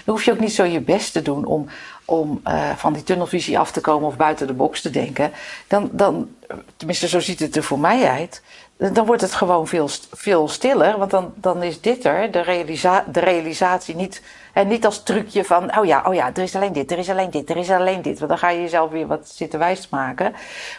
Dan 0.05 0.15
hoef 0.15 0.23
je 0.23 0.31
ook 0.31 0.39
niet 0.39 0.53
zo 0.53 0.63
je 0.63 0.81
best 0.81 1.13
te 1.13 1.21
doen 1.21 1.45
om, 1.45 1.67
om 2.05 2.39
eh, 2.43 2.71
van 2.75 2.93
die 2.93 3.03
tunnelvisie 3.03 3.59
af 3.59 3.71
te 3.71 3.81
komen 3.81 4.07
of 4.07 4.15
buiten 4.15 4.47
de 4.47 4.53
box 4.53 4.81
te 4.81 4.89
denken. 4.89 5.31
Dan, 5.67 5.89
dan, 5.91 6.29
tenminste, 6.77 7.07
zo 7.07 7.19
ziet 7.19 7.39
het 7.39 7.55
er 7.55 7.63
voor 7.63 7.79
mij 7.79 8.09
uit. 8.09 8.41
dan 8.77 9.05
wordt 9.05 9.21
het 9.21 9.33
gewoon 9.33 9.67
veel, 9.67 9.89
veel 10.11 10.47
stiller. 10.47 10.97
Want 10.97 11.11
dan, 11.11 11.33
dan 11.35 11.63
is 11.63 11.81
dit 11.81 12.05
er, 12.05 12.31
de, 12.31 12.39
realisa 12.39 13.05
de 13.11 13.19
realisatie, 13.19 13.95
niet, 13.95 14.21
en 14.53 14.67
niet 14.67 14.85
als 14.85 15.03
trucje 15.03 15.43
van: 15.43 15.77
oh 15.77 15.85
ja, 15.85 16.03
oh 16.07 16.13
ja, 16.13 16.31
er 16.33 16.43
is 16.43 16.55
alleen 16.55 16.73
dit, 16.73 16.91
er 16.91 16.97
is 16.97 17.09
alleen 17.09 17.31
dit, 17.31 17.49
er 17.49 17.57
is 17.57 17.69
alleen 17.69 18.01
dit. 18.01 18.17
Want 18.17 18.29
dan 18.29 18.39
ga 18.39 18.49
je 18.49 18.61
jezelf 18.61 18.91
weer 18.91 19.07
wat 19.07 19.29
zitten 19.29 19.59
wijs 19.59 19.89
maken. 19.89 20.33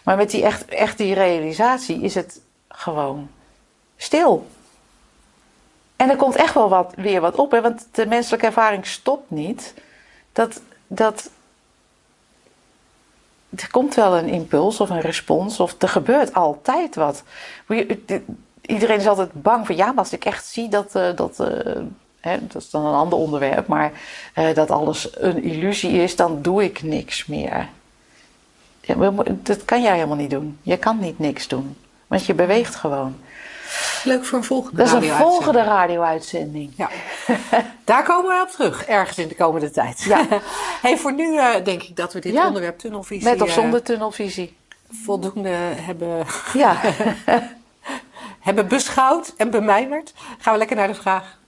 Maar 0.05 0.17
met 0.17 0.31
die 0.31 0.45
echt, 0.45 0.65
echt 0.65 0.99
die 0.99 1.15
realisatie 1.15 2.01
is 2.01 2.15
het 2.15 2.41
gewoon 2.69 3.29
stil. 3.97 4.47
En 5.97 6.11
er 6.11 6.17
komt 6.17 6.37
echt 6.37 6.55
wel 6.55 6.69
wat, 6.69 6.93
weer 6.97 7.21
wat 7.21 7.35
op, 7.35 7.51
hè? 7.51 7.61
want 7.61 7.87
de 7.93 8.07
menselijke 8.07 8.47
ervaring 8.47 8.87
stopt 8.87 9.31
niet. 9.31 9.75
Dat, 10.33 10.61
dat, 10.87 11.31
er 13.57 13.71
komt 13.71 13.95
wel 13.95 14.17
een 14.17 14.29
impuls 14.29 14.81
of 14.81 14.91
een 14.91 15.01
respons, 15.01 15.61
of 15.61 15.75
er 15.79 15.89
gebeurt 15.89 16.35
altijd 16.35 16.95
wat. 16.95 17.23
Iedereen 18.61 18.99
is 18.99 19.07
altijd 19.07 19.43
bang 19.43 19.67
van 19.67 19.77
ja, 19.77 19.87
maar 19.87 19.99
als 19.99 20.13
ik 20.13 20.25
echt 20.25 20.47
zie 20.47 20.69
dat, 20.69 20.97
uh, 20.97 21.17
dat, 21.17 21.41
uh, 21.41 21.83
hè, 22.21 22.47
dat 22.47 22.63
is 22.63 22.71
dan 22.71 22.87
een 22.87 22.95
ander 22.95 23.19
onderwerp, 23.19 23.67
maar 23.67 23.93
uh, 24.35 24.55
dat 24.55 24.71
alles 24.71 25.09
een 25.21 25.43
illusie 25.43 25.93
is, 26.03 26.17
dan 26.17 26.43
doe 26.43 26.65
ik 26.65 26.83
niks 26.83 27.27
meer. 27.27 27.69
Ja, 28.81 29.13
dat 29.27 29.65
kan 29.65 29.83
jij 29.83 29.95
helemaal 29.95 30.17
niet 30.17 30.31
doen. 30.31 30.59
Je 30.63 30.77
kan 30.77 30.99
niet 30.99 31.19
niks 31.19 31.49
doen, 31.49 31.77
want 32.07 32.27
je 32.27 32.35
beweegt 32.35 32.75
gewoon. 32.75 33.17
Leuk 34.05 34.25
voor 34.25 34.39
een 34.39 34.45
volgende 34.45 34.77
Dat 34.77 34.87
is 34.87 35.09
een 35.11 35.17
volgende 35.17 35.63
radio-uitzending. 35.63 36.73
Ja. 36.77 36.91
Daar 37.85 38.05
komen 38.05 38.37
we 38.37 38.43
op 38.43 38.51
terug, 38.51 38.85
ergens 38.85 39.19
in 39.19 39.29
de 39.29 39.35
komende 39.35 39.71
tijd. 39.71 40.03
Ja. 40.03 40.27
hey, 40.83 40.97
voor 40.97 41.13
nu 41.13 41.33
uh, 41.33 41.55
denk 41.65 41.83
ik 41.83 41.97
dat 41.97 42.13
we 42.13 42.21
dit 42.21 42.45
onderwerp 42.45 42.79
tunnelvisie... 42.79 43.29
Met 43.31 43.43
of 43.43 43.51
zonder 43.51 43.83
tunnelvisie. 43.83 44.57
Voldoende 45.05 45.49
hebben, 45.75 46.27
ja. 46.55 46.81
hebben 48.41 48.69
beschouwd 48.69 49.35
en 49.37 49.51
bemijmerd. 49.51 50.13
Gaan 50.39 50.53
we 50.53 50.59
lekker 50.59 50.77
naar 50.77 50.89
de 50.89 50.95
vraag. 50.95 51.39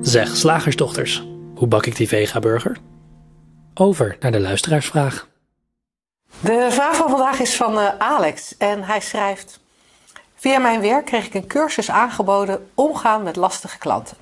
Zeg, 0.00 0.36
slagersdochters, 0.36 1.26
hoe 1.54 1.68
bak 1.68 1.86
ik 1.86 1.96
die 1.96 2.08
vega-burger? 2.08 2.76
Over 3.74 4.16
naar 4.20 4.32
de 4.32 4.40
luisteraarsvraag. 4.40 5.28
De 6.40 6.68
vraag 6.70 6.96
van 6.96 7.10
vandaag 7.10 7.40
is 7.40 7.56
van 7.56 7.78
uh, 7.78 7.88
Alex 7.98 8.56
en 8.56 8.82
hij 8.84 9.00
schrijft: 9.00 9.60
Via 10.34 10.58
mijn 10.58 10.80
werk 10.80 11.04
kreeg 11.04 11.26
ik 11.26 11.34
een 11.34 11.46
cursus 11.46 11.90
aangeboden 11.90 12.70
omgaan 12.74 13.22
met 13.22 13.36
lastige 13.36 13.78
klanten. 13.78 14.16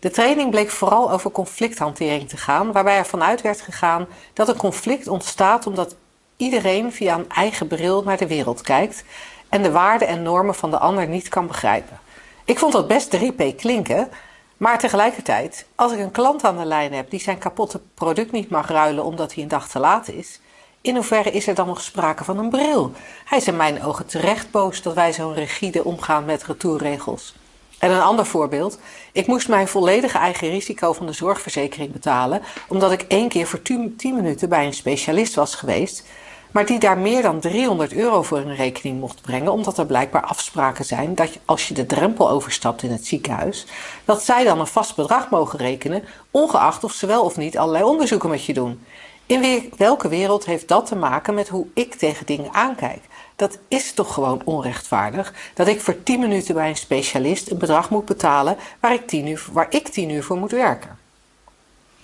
De 0.00 0.10
training 0.10 0.50
bleek 0.50 0.70
vooral 0.70 1.10
over 1.10 1.30
conflicthantering 1.30 2.28
te 2.28 2.36
gaan, 2.36 2.72
waarbij 2.72 2.96
er 2.96 3.06
vanuit 3.06 3.40
werd 3.40 3.60
gegaan 3.60 4.06
dat 4.32 4.48
een 4.48 4.56
conflict 4.56 5.08
ontstaat 5.08 5.66
omdat 5.66 5.96
iedereen 6.36 6.92
via 6.92 7.14
een 7.14 7.28
eigen 7.28 7.66
bril 7.66 8.02
naar 8.02 8.16
de 8.16 8.26
wereld 8.26 8.60
kijkt 8.60 9.04
en 9.48 9.62
de 9.62 9.70
waarden 9.70 10.08
en 10.08 10.22
normen 10.22 10.54
van 10.54 10.70
de 10.70 10.78
ander 10.78 11.08
niet 11.08 11.28
kan 11.28 11.46
begrijpen. 11.46 12.00
Ik 12.44 12.58
vond 12.58 12.72
dat 12.72 12.88
best 12.88 13.16
3P 13.16 13.56
klinken, 13.56 14.08
maar 14.56 14.78
tegelijkertijd, 14.78 15.66
als 15.74 15.92
ik 15.92 15.98
een 15.98 16.10
klant 16.10 16.44
aan 16.44 16.58
de 16.58 16.64
lijn 16.64 16.92
heb 16.92 17.10
die 17.10 17.20
zijn 17.20 17.38
kapotte 17.38 17.80
product 17.94 18.32
niet 18.32 18.50
mag 18.50 18.68
ruilen 18.68 19.04
omdat 19.04 19.34
hij 19.34 19.42
een 19.42 19.48
dag 19.48 19.68
te 19.68 19.78
laat 19.78 20.08
is, 20.08 20.39
in 20.82 20.94
hoeverre 20.94 21.30
is 21.30 21.46
er 21.46 21.54
dan 21.54 21.66
nog 21.66 21.80
sprake 21.80 22.24
van 22.24 22.38
een 22.38 22.50
bril? 22.50 22.92
Hij 23.24 23.38
is 23.38 23.46
in 23.46 23.56
mijn 23.56 23.82
ogen 23.82 24.06
terecht 24.06 24.50
boos 24.50 24.82
dat 24.82 24.94
wij 24.94 25.12
zo 25.12 25.30
rigide 25.30 25.84
omgaan 25.84 26.24
met 26.24 26.44
retourregels. 26.44 27.34
En 27.78 27.90
een 27.90 28.00
ander 28.00 28.26
voorbeeld. 28.26 28.78
Ik 29.12 29.26
moest 29.26 29.48
mijn 29.48 29.68
volledige 29.68 30.18
eigen 30.18 30.50
risico 30.50 30.92
van 30.92 31.06
de 31.06 31.12
zorgverzekering 31.12 31.92
betalen, 31.92 32.42
omdat 32.68 32.92
ik 32.92 33.02
één 33.02 33.28
keer 33.28 33.46
voor 33.46 33.62
10 33.62 33.94
minuten 34.02 34.48
bij 34.48 34.66
een 34.66 34.74
specialist 34.74 35.34
was 35.34 35.54
geweest, 35.54 36.04
maar 36.50 36.66
die 36.66 36.78
daar 36.78 36.98
meer 36.98 37.22
dan 37.22 37.40
300 37.40 37.92
euro 37.92 38.22
voor 38.22 38.40
in 38.40 38.54
rekening 38.54 39.00
mocht 39.00 39.22
brengen, 39.22 39.52
omdat 39.52 39.78
er 39.78 39.86
blijkbaar 39.86 40.22
afspraken 40.22 40.84
zijn 40.84 41.14
dat 41.14 41.38
als 41.44 41.68
je 41.68 41.74
de 41.74 41.86
drempel 41.86 42.30
overstapt 42.30 42.82
in 42.82 42.90
het 42.90 43.06
ziekenhuis, 43.06 43.66
dat 44.04 44.22
zij 44.22 44.44
dan 44.44 44.60
een 44.60 44.66
vast 44.66 44.96
bedrag 44.96 45.30
mogen 45.30 45.58
rekenen, 45.58 46.04
ongeacht 46.30 46.84
of 46.84 46.92
ze 46.92 47.06
wel 47.06 47.24
of 47.24 47.36
niet 47.36 47.58
allerlei 47.58 47.84
onderzoeken 47.84 48.30
met 48.30 48.44
je 48.44 48.52
doen. 48.52 48.84
In 49.30 49.72
welke 49.76 50.08
wereld 50.08 50.44
heeft 50.44 50.68
dat 50.68 50.86
te 50.86 50.96
maken 50.96 51.34
met 51.34 51.48
hoe 51.48 51.66
ik 51.74 51.94
tegen 51.94 52.26
dingen 52.26 52.52
aankijk? 52.52 53.04
Dat 53.36 53.58
is 53.68 53.92
toch 53.92 54.14
gewoon 54.14 54.42
onrechtvaardig 54.44 55.34
dat 55.54 55.66
ik 55.66 55.80
voor 55.80 56.02
10 56.02 56.20
minuten 56.20 56.54
bij 56.54 56.68
een 56.68 56.76
specialist 56.76 57.50
een 57.50 57.58
bedrag 57.58 57.90
moet 57.90 58.04
betalen 58.04 58.56
waar 58.80 58.92
ik 58.92 59.06
10 59.06 59.26
uur, 59.26 59.46
waar 59.52 59.66
ik 59.70 59.88
10 59.88 60.10
uur 60.10 60.24
voor 60.24 60.36
moet 60.36 60.50
werken. 60.50 60.98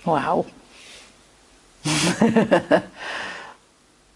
Wauw. 0.01 0.45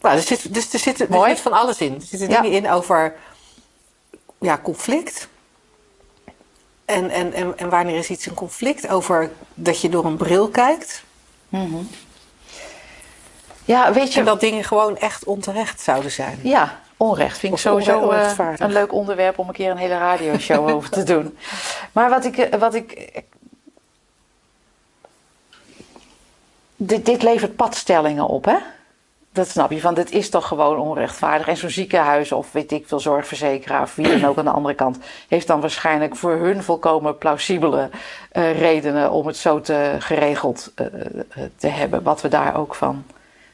nou, 0.02 0.16
er 0.16 0.22
zit, 0.22 0.54
dus 0.54 0.74
er 0.74 0.80
zit, 0.80 1.00
er 1.00 1.28
zit 1.28 1.40
van 1.40 1.54
alles 1.54 1.78
in. 1.78 1.94
Er 1.94 2.02
zitten 2.02 2.30
dingen 2.30 2.52
in 2.52 2.70
over 2.70 3.16
ja, 4.40 4.60
conflict. 4.64 5.28
En, 6.86 7.10
en, 7.10 7.34
en, 7.34 7.58
en 7.58 7.70
wanneer 7.70 7.98
is 7.98 8.10
iets 8.10 8.26
een 8.26 8.34
conflict? 8.34 8.88
Over 8.88 9.32
dat 9.54 9.82
je 9.82 9.90
door 9.90 10.06
een 10.06 10.18
bril 10.18 10.50
kijkt. 10.50 11.04
Mm 11.50 11.88
ja, 13.66 13.94
weet 13.94 14.14
je... 14.14 14.20
En 14.20 14.26
dat 14.26 14.40
dingen 14.40 14.64
gewoon 14.64 14.98
echt 14.98 15.24
onterecht 15.24 15.82
zouden 15.82 16.12
zijn. 16.12 16.40
Ja, 16.42 16.80
onrecht. 16.98 17.38
Vind 17.38 17.54
ik 17.54 17.60
sowieso 17.60 18.12
uh, 18.12 18.32
een 18.58 18.72
leuk 18.72 18.94
onderwerp 18.94 19.40
om 19.40 19.48
een 19.48 19.54
keer 19.54 19.72
een 19.72 19.78
hele 19.78 19.98
radioshow 19.98 20.68
over 20.76 20.90
te 20.90 21.04
doen. 21.04 21.38
Maar 21.92 22.10
wat 22.10 22.26
ik... 22.26 22.38
Eh, 22.38 22.60
wat 22.60 22.74
ik 22.74 23.12
dit, 26.76 27.06
dit 27.06 27.24
levert 27.24 27.56
padstellingen 27.56 28.28
op, 28.28 28.46
hè? 28.46 28.58
Dat 29.34 29.48
snap 29.48 29.72
je, 29.72 29.80
van 29.80 29.94
dit 29.94 30.12
is 30.12 30.30
toch 30.30 30.48
gewoon 30.48 30.78
onrechtvaardig. 30.78 31.48
En 31.48 31.58
zo'n 31.58 31.70
ziekenhuis 31.70 32.32
of 32.32 32.52
weet 32.52 32.72
ik 32.72 32.88
veel 32.88 33.00
zorgverzekeraar 33.00 33.82
of 33.82 33.96
wie 33.96 34.08
dan 34.08 34.30
ook 34.30 34.38
aan 34.38 34.46
de 34.46 34.52
andere 34.52 34.76
kant... 34.76 34.98
heeft 35.28 35.48
dan 35.48 35.62
waarschijnlijk 35.62 36.16
voor 36.16 36.36
hun 36.36 36.64
volkomen 36.64 37.18
plausibele 37.18 37.90
uh, 38.34 38.60
redenen... 38.60 39.12
om 39.12 39.28
het 39.28 39.38
zo 39.38 39.62
te 39.62 39.96
geregeld 40.00 40.72
uh, 40.76 40.86
te 41.58 41.68
hebben, 41.68 42.04
wat 42.04 42.22
we 42.22 42.28
daar 42.28 42.58
ook 42.58 42.76
van 42.76 43.04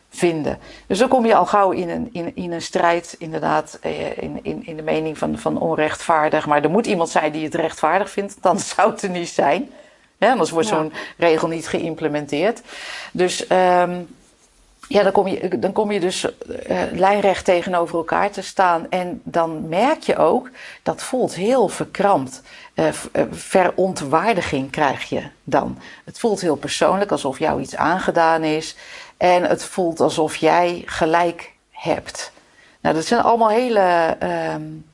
vinden. 0.09 0.59
Dus 0.87 0.97
dan 0.97 1.07
kom 1.07 1.25
je 1.25 1.35
al 1.35 1.45
gauw 1.45 1.71
in 1.71 1.89
een, 1.89 2.09
in, 2.11 2.35
in 2.35 2.51
een 2.51 2.61
strijd, 2.61 3.15
inderdaad, 3.19 3.77
eh, 3.81 4.17
in, 4.17 4.39
in, 4.41 4.65
in 4.65 4.75
de 4.75 4.81
mening 4.81 5.17
van, 5.17 5.37
van 5.37 5.59
onrechtvaardig. 5.59 6.45
Maar 6.45 6.63
er 6.63 6.69
moet 6.69 6.85
iemand 6.85 7.09
zijn 7.09 7.31
die 7.31 7.43
het 7.43 7.55
rechtvaardig 7.55 8.09
vindt, 8.09 8.37
dan 8.41 8.59
zou 8.59 8.91
het 8.91 9.01
er 9.01 9.09
niet 9.09 9.29
zijn. 9.29 9.71
Ja, 10.17 10.31
anders 10.31 10.49
wordt 10.49 10.67
zo'n 10.67 10.93
regel 11.17 11.47
niet 11.47 11.67
geïmplementeerd. 11.67 12.61
Dus 13.11 13.49
um, 13.49 14.07
ja, 14.87 15.03
dan 15.03 15.11
kom 15.11 15.27
je, 15.27 15.59
dan 15.59 15.71
kom 15.71 15.91
je 15.91 15.99
dus 15.99 16.23
uh, 16.23 16.81
lijnrecht 16.91 17.45
tegenover 17.45 17.95
elkaar 17.95 18.31
te 18.31 18.41
staan. 18.41 18.89
En 18.89 19.21
dan 19.23 19.69
merk 19.69 20.01
je 20.03 20.17
ook, 20.17 20.49
dat 20.83 21.03
voelt 21.03 21.35
heel 21.35 21.67
verkrampt. 21.67 22.41
Uh, 22.75 22.87
verontwaardiging 23.31 24.71
krijg 24.71 25.09
je 25.09 25.23
dan. 25.43 25.77
Het 26.05 26.19
voelt 26.19 26.41
heel 26.41 26.55
persoonlijk, 26.55 27.11
alsof 27.11 27.39
jou 27.39 27.61
iets 27.61 27.75
aangedaan 27.75 28.43
is. 28.43 28.75
En 29.17 29.43
het 29.43 29.63
voelt 29.63 29.99
alsof 29.99 30.35
jij 30.35 30.83
gelijk 30.85 31.53
hebt. 31.71 32.31
Nou, 32.81 32.95
dat 32.95 33.05
zijn 33.05 33.21
allemaal 33.21 33.49
hele. 33.49 34.17
Um, 34.53 34.85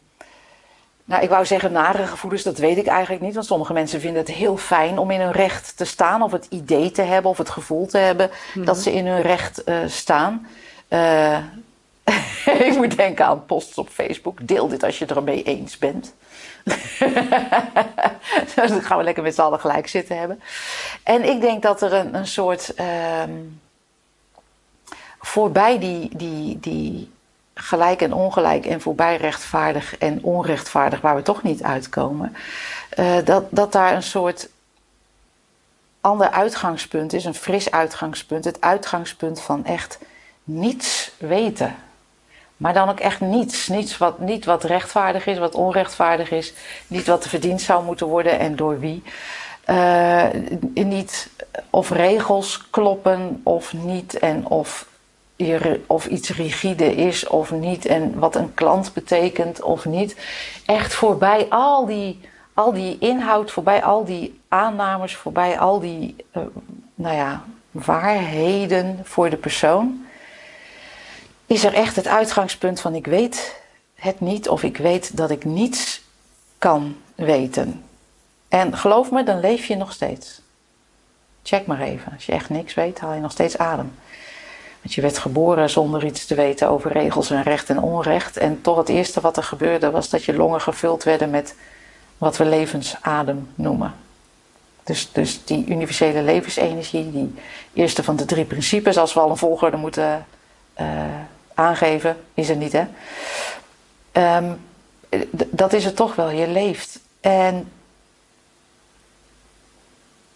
nou, 1.06 1.24
ik 1.24 1.30
wou 1.30 1.46
zeggen 1.46 1.72
nare 1.72 2.08
gevoelens, 2.08 2.44
dat 2.44 2.58
weet 2.58 2.78
ik 2.78 2.88
eigenlijk 2.88 3.22
niet. 3.22 3.34
Want 3.34 3.46
sommige 3.46 3.74
mensen 3.74 4.00
vinden 4.00 4.22
het 4.22 4.32
heel 4.32 4.58
fijn 4.58 4.98
om 4.98 5.12
in 5.12 5.20
hun 5.20 5.32
recht 5.32 5.78
te 5.78 5.86
staan, 5.86 6.22
of 6.22 6.32
het 6.32 6.48
idee 6.50 6.92
te 6.92 7.02
hebben, 7.02 7.32
of 7.32 7.38
het 7.38 7.50
gevoel 7.50 7.86
te 7.86 7.98
hebben 7.98 8.30
dat 8.54 8.78
ze 8.78 8.94
in 8.94 9.08
hun 9.08 9.22
recht 9.22 9.62
uh, 9.66 9.78
staan. 9.88 10.48
Uh, 10.90 11.38
ik 12.70 12.76
moet 12.76 12.98
denken 12.98 13.26
aan 13.26 13.46
posts 13.46 13.78
op 13.78 13.90
Facebook. 13.90 14.48
Deel 14.48 14.68
dit 14.68 14.84
als 14.84 14.98
je 14.98 15.06
het 15.06 15.16
ermee 15.16 15.44
eens 15.44 15.78
bent. 15.78 16.14
dan 18.56 18.82
gaan 18.82 18.98
we 18.98 19.04
lekker 19.04 19.24
met 19.24 19.36
z'n 19.36 19.42
allen 19.42 19.60
gelijk 19.60 19.88
zitten 19.88 20.18
hebben. 20.18 20.42
En 21.04 21.30
ik 21.30 21.42
denk 21.42 21.62
dat 21.62 21.82
er 21.82 21.94
een, 21.94 22.16
een 22.16 22.28
soort. 22.28 22.74
Um, 23.28 23.62
voorbij 25.26 25.80
die, 25.80 26.10
die, 26.18 26.60
die 26.60 27.12
gelijk 27.54 28.02
en 28.02 28.14
ongelijk 28.14 28.66
en 28.66 28.82
voorbij 28.82 29.18
rechtvaardig 29.18 29.98
en 29.98 30.24
onrechtvaardig, 30.24 31.02
waar 31.02 31.16
we 31.16 31.22
toch 31.22 31.44
niet 31.44 31.64
uitkomen, 31.64 32.36
uh, 33.00 33.16
dat, 33.24 33.44
dat 33.50 33.72
daar 33.72 33.96
een 33.96 34.04
soort 34.04 34.50
ander 36.02 36.30
uitgangspunt 36.30 37.14
is, 37.14 37.26
een 37.26 37.34
fris 37.34 37.72
uitgangspunt, 37.72 38.46
het 38.46 38.62
uitgangspunt 38.62 39.42
van 39.42 39.66
echt 39.66 40.00
niets 40.44 41.12
weten. 41.18 41.76
Maar 42.58 42.74
dan 42.74 42.90
ook 42.90 43.00
echt 43.00 43.20
niets. 43.20 43.68
niets 43.68 43.98
wat, 43.98 44.20
niet 44.20 44.46
wat 44.46 44.64
rechtvaardig 44.64 45.26
is, 45.26 45.38
wat 45.38 45.56
onrechtvaardig 45.56 46.32
is. 46.32 46.54
Niet 46.88 47.08
wat 47.08 47.28
verdiend 47.28 47.62
zou 47.62 47.84
moeten 47.84 48.08
worden 48.08 48.40
en 48.40 48.56
door 48.56 48.80
wie. 48.80 49.04
Uh, 49.70 50.26
niet 50.74 51.30
of 51.70 51.90
regels 51.90 52.70
kloppen 52.70 53.42
of 53.44 53.74
niet 53.74 54.20
en 54.20 54.48
of 54.48 54.86
of 55.88 56.06
iets 56.06 56.30
rigide 56.30 56.96
is 56.96 57.28
of 57.28 57.52
niet 57.52 57.86
en 57.86 58.20
wat 58.20 58.36
een 58.36 58.54
klant 58.54 58.94
betekent 58.94 59.62
of 59.62 59.86
niet. 59.86 60.16
Echt 60.66 60.94
voorbij 60.94 61.46
al 61.50 61.86
die, 61.86 62.20
al 62.54 62.74
die 62.74 62.98
inhoud, 63.00 63.52
voorbij 63.52 63.84
al 63.84 64.06
die 64.06 64.40
aannames, 64.48 65.16
voorbij 65.16 65.60
al 65.60 65.80
die 65.80 66.16
uh, 66.38 66.44
nou 66.96 67.16
ja, 67.16 67.44
waarheden 67.72 69.00
voor 69.04 69.30
de 69.30 69.38
persoon. 69.38 70.06
is 71.46 71.64
er 71.64 71.74
echt 71.74 71.96
het 71.96 72.08
uitgangspunt 72.08 72.80
van 72.80 72.96
ik 72.96 73.06
weet 73.06 73.62
het 73.96 74.20
niet 74.20 74.50
of 74.50 74.64
ik 74.64 74.78
weet 74.78 75.18
dat 75.18 75.30
ik 75.30 75.46
niets 75.46 76.02
kan 76.58 76.96
weten. 77.16 77.84
En 78.48 78.78
geloof 78.78 79.12
me, 79.12 79.24
dan 79.24 79.40
leef 79.40 79.66
je 79.66 79.76
nog 79.76 79.92
steeds. 79.92 80.42
Check 81.44 81.66
maar 81.66 81.82
even. 81.82 82.12
Als 82.14 82.26
je 82.26 82.32
echt 82.32 82.50
niks 82.50 82.74
weet, 82.74 83.00
haal 83.00 83.14
je 83.14 83.20
nog 83.20 83.32
steeds 83.32 83.58
adem. 83.58 83.94
Want 84.84 84.96
je 84.96 85.02
werd 85.02 85.18
geboren 85.18 85.70
zonder 85.70 86.06
iets 86.06 86.26
te 86.26 86.36
weten 86.36 86.70
over 86.70 86.92
regels 86.92 87.30
en 87.30 87.44
recht 87.44 87.70
en 87.70 87.80
onrecht. 87.80 88.38
En 88.38 88.62
toch 88.62 88.78
het 88.78 88.90
eerste 88.90 89.22
wat 89.22 89.38
er 89.38 89.44
gebeurde 89.44 89.92
was 89.92 90.10
dat 90.10 90.24
je 90.24 90.36
longen 90.36 90.62
gevuld 90.62 91.04
werden 91.04 91.30
met 91.30 91.56
wat 92.18 92.38
we 92.38 92.46
levensadem 92.46 93.50
noemen. 93.56 93.94
Dus, 94.84 95.10
dus 95.12 95.46
die 95.46 95.66
universele 95.68 96.22
levensenergie, 96.22 97.12
die 97.12 97.34
eerste 97.74 98.04
van 98.04 98.16
de 98.16 98.26
drie 98.26 98.46
principes, 98.46 98.98
als 98.98 99.14
we 99.14 99.20
al 99.20 99.30
een 99.30 99.38
volgorde 99.38 99.78
moeten 99.78 100.26
uh, 100.80 100.88
aangeven, 101.54 102.18
is 102.34 102.50
er 102.50 102.56
niet 102.56 102.72
hè. 102.72 102.86
Um, 104.38 104.60
dat 105.50 105.74
is 105.74 105.86
het 105.86 105.96
toch 105.96 106.16
wel, 106.16 106.30
je 106.30 106.48
leeft. 106.48 107.00
En 107.22 107.72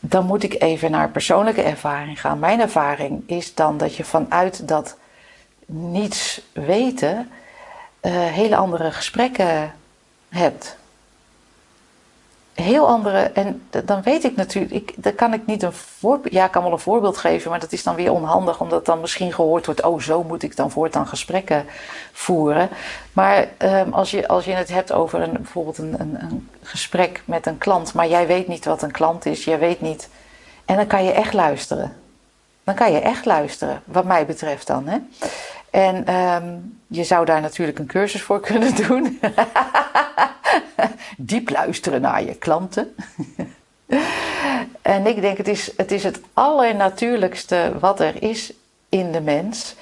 dan 0.10 0.26
moet 0.26 0.44
ik 0.44 0.62
even 0.62 0.92
naar 0.92 1.10
persoonlijke 1.10 1.62
ervaring 1.62 2.22
gaan. 2.22 2.40
Mijn 2.40 2.60
ervaring 2.60 3.24
is 3.26 3.54
dan 3.54 3.78
dat 3.78 3.96
je 3.96 4.04
vanuit 4.04 4.68
dat 4.68 4.98
niets 5.66 6.42
weten 6.54 7.30
uh, 8.02 8.12
hele 8.12 8.56
andere 8.56 8.92
gesprekken 8.92 9.74
hebt 10.30 10.78
heel 12.62 12.88
andere. 12.88 13.20
En 13.20 13.68
dan 13.86 14.02
weet 14.02 14.24
ik 14.24 14.36
natuurlijk, 14.36 14.74
ik, 14.74 14.94
dan 14.96 15.16
kan 15.16 15.34
ik 15.34 15.46
niet 15.46 15.64
een 15.64 15.74
voorbeeld. 15.74 16.34
Ja, 16.34 16.46
ik 16.46 16.52
kan 16.52 16.64
wel 16.64 16.72
een 16.72 16.80
voorbeeld 16.80 17.18
geven, 17.18 17.50
maar 17.50 17.60
dat 17.60 17.72
is 17.72 17.84
dan 17.84 17.96
weer 17.96 18.12
onhandig, 18.12 18.62
omdat 18.62 18.86
dan 18.86 19.02
misschien 19.02 19.34
gehoord 19.34 19.66
wordt: 19.66 19.84
oh, 19.84 20.00
zo 20.00 20.24
moet 20.24 20.44
ik 20.44 20.56
dan 20.56 20.72
voortaan 20.72 21.08
gesprekken 21.08 21.66
voeren. 22.12 22.70
Maar 23.14 23.48
um, 23.58 23.94
als, 23.94 24.12
je, 24.12 24.28
als 24.28 24.46
je 24.46 24.52
het 24.52 24.70
hebt 24.70 24.92
over 24.92 25.22
een, 25.22 25.32
bijvoorbeeld 25.32 25.78
een, 25.78 25.96
een, 26.00 26.22
een, 26.22 26.50
gesprek 26.62 27.22
met 27.26 27.46
een 27.46 27.58
klant, 27.58 27.94
maar 27.94 28.08
jij 28.08 28.28
weet 28.28 28.48
niet 28.48 28.66
wat 28.66 28.82
een 28.82 28.92
klant 28.92 29.26
is, 29.26 29.44
jij 29.44 29.60
weet 29.60 29.82
niet. 29.82 30.10
En 30.66 30.76
dan 30.76 30.88
kan 30.88 31.04
je 31.04 31.12
echt 31.12 31.34
luisteren. 31.34 31.96
Dan 32.64 32.76
kan 32.76 32.92
je 32.92 33.00
echt 33.00 33.26
luisteren, 33.26 33.82
wat 33.86 34.06
mij 34.06 34.26
betreft 34.26 34.68
dan. 34.68 34.88
Hè? 34.88 34.98
En 35.78 36.14
um, 36.16 36.80
je 36.88 37.04
zou 37.04 37.26
daar 37.26 37.42
natuurlijk 37.42 37.80
een 37.80 37.86
cursus 37.86 38.22
voor 38.22 38.40
kunnen 38.40 38.76
doen. 38.88 39.20
Diep 41.18 41.50
luisteren 41.50 42.02
naar 42.02 42.24
je 42.24 42.36
klanten. 42.36 42.96
en 44.82 45.06
ik 45.06 45.22
denk, 45.22 45.38
het 45.38 45.48
is, 45.48 45.72
het 45.78 45.92
is 45.92 46.04
het 46.04 46.20
allernatuurlijkste 46.34 47.74
wat 47.80 48.00
er 48.00 48.24
is 48.24 48.54
in 48.90 49.12
de 49.12 49.22
mens. 49.22 49.76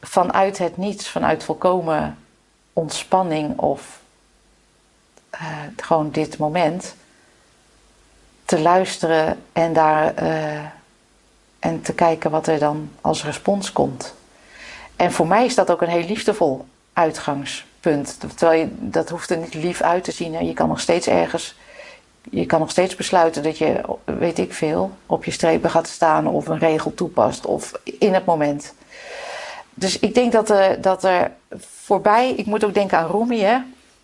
Vanuit 0.00 0.58
het 0.58 0.76
niets, 0.76 1.08
vanuit 1.08 1.44
volkomen 1.44 2.18
ontspanning 2.72 3.58
of 3.58 4.00
uh, 5.34 5.40
gewoon 5.76 6.10
dit 6.10 6.38
moment. 6.38 6.94
Te 8.44 8.60
luisteren 8.60 9.42
en 9.52 9.72
daar 9.72 10.22
uh, 10.22 10.64
en 11.58 11.82
te 11.82 11.94
kijken 11.94 12.30
wat 12.30 12.46
er 12.46 12.58
dan 12.58 12.90
als 13.00 13.24
respons 13.24 13.72
komt. 13.72 14.14
En 14.96 15.12
voor 15.12 15.26
mij 15.26 15.44
is 15.44 15.54
dat 15.54 15.70
ook 15.70 15.82
een 15.82 15.88
heel 15.88 16.06
liefdevol 16.06 16.64
uitgangspunt. 16.92 18.18
Terwijl 18.36 18.60
je, 18.60 18.68
dat 18.70 19.08
hoeft 19.08 19.30
er 19.30 19.36
niet 19.36 19.54
lief 19.54 19.80
uit 19.80 20.04
te 20.04 20.12
zien. 20.12 20.46
Je 20.46 20.52
kan 20.52 20.68
nog 20.68 20.80
steeds 20.80 21.06
ergens, 21.06 21.54
je 22.30 22.46
kan 22.46 22.60
nog 22.60 22.70
steeds 22.70 22.94
besluiten 22.94 23.42
dat 23.42 23.58
je, 23.58 23.80
weet 24.04 24.38
ik 24.38 24.52
veel, 24.52 24.90
op 25.06 25.24
je 25.24 25.30
strepen 25.30 25.70
gaat 25.70 25.88
staan 25.88 26.26
of 26.26 26.46
een 26.46 26.58
regel 26.58 26.94
toepast 26.94 27.46
of 27.46 27.72
in 27.98 28.14
het 28.14 28.24
moment. 28.24 28.74
Dus 29.74 29.98
ik 29.98 30.14
denk 30.14 30.32
dat 30.32 30.50
er, 30.50 30.80
dat 30.80 31.04
er 31.04 31.30
voorbij, 31.84 32.32
ik 32.36 32.46
moet 32.46 32.64
ook 32.64 32.74
denken 32.74 32.98
aan 32.98 33.10
Rumi, 33.10 33.40
hè, 33.40 33.58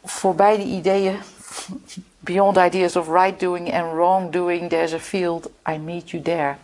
voorbij 0.04 0.56
die 0.56 0.76
ideeën, 0.76 1.16
beyond 2.18 2.56
ideas 2.56 2.96
of 2.96 3.08
right 3.08 3.40
doing 3.40 3.74
and 3.74 3.92
wrong 3.92 4.32
doing, 4.32 4.68
there's 4.68 4.92
a 4.92 4.98
field, 4.98 5.50
I 5.68 5.76
meet 5.76 6.10
you 6.10 6.22
there. 6.22 6.56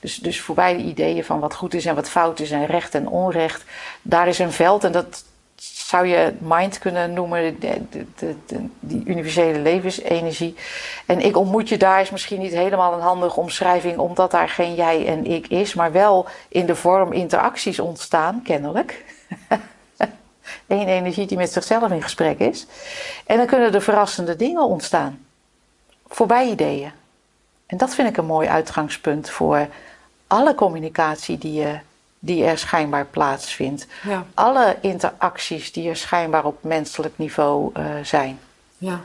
Dus, 0.00 0.16
dus 0.16 0.40
voorbij 0.40 0.76
de 0.76 0.82
ideeën 0.82 1.24
van 1.24 1.40
wat 1.40 1.54
goed 1.54 1.74
is 1.74 1.86
en 1.86 1.94
wat 1.94 2.08
fout 2.08 2.40
is 2.40 2.50
en 2.50 2.66
recht 2.66 2.94
en 2.94 3.08
onrecht. 3.08 3.64
Daar 4.02 4.28
is 4.28 4.38
een 4.38 4.52
veld 4.52 4.84
en 4.84 4.92
dat 4.92 5.24
zou 5.88 6.06
je 6.06 6.34
mind 6.38 6.78
kunnen 6.78 7.12
noemen, 7.12 7.60
de, 7.60 7.82
de, 7.90 8.34
de, 8.46 8.68
die 8.80 9.02
universele 9.04 9.58
levensenergie. 9.58 10.54
En 11.06 11.20
ik 11.20 11.36
ontmoet 11.36 11.68
je 11.68 11.76
daar 11.76 12.00
is 12.00 12.10
misschien 12.10 12.40
niet 12.40 12.52
helemaal 12.52 12.92
een 12.92 13.00
handige 13.00 13.40
omschrijving, 13.40 13.98
omdat 13.98 14.30
daar 14.30 14.48
geen 14.48 14.74
jij 14.74 15.06
en 15.06 15.26
ik 15.26 15.48
is, 15.48 15.74
maar 15.74 15.92
wel 15.92 16.26
in 16.48 16.66
de 16.66 16.76
vorm 16.76 17.12
interacties 17.12 17.80
ontstaan, 17.80 18.42
kennelijk. 18.44 19.04
Eén 20.66 20.88
energie 20.88 21.26
die 21.26 21.36
met 21.36 21.52
zichzelf 21.52 21.90
in 21.90 22.02
gesprek 22.02 22.38
is. 22.38 22.66
En 23.26 23.36
dan 23.36 23.46
kunnen 23.46 23.74
er 23.74 23.82
verrassende 23.82 24.36
dingen 24.36 24.62
ontstaan. 24.62 25.24
Voorbij 26.06 26.50
ideeën. 26.50 26.92
En 27.66 27.76
dat 27.76 27.94
vind 27.94 28.08
ik 28.08 28.16
een 28.16 28.26
mooi 28.26 28.48
uitgangspunt 28.48 29.30
voor 29.30 29.68
alle 30.28 30.54
communicatie 30.54 31.38
die, 31.38 31.52
je, 31.52 31.78
die 32.18 32.44
er 32.44 32.58
schijnbaar 32.58 33.06
plaatsvindt. 33.06 33.86
Ja. 34.02 34.24
Alle 34.34 34.76
interacties 34.80 35.72
die 35.72 35.88
er 35.88 35.96
schijnbaar 35.96 36.44
op 36.44 36.62
menselijk 36.62 37.18
niveau 37.18 37.70
uh, 37.78 37.84
zijn. 38.02 38.38
Ja. 38.78 39.00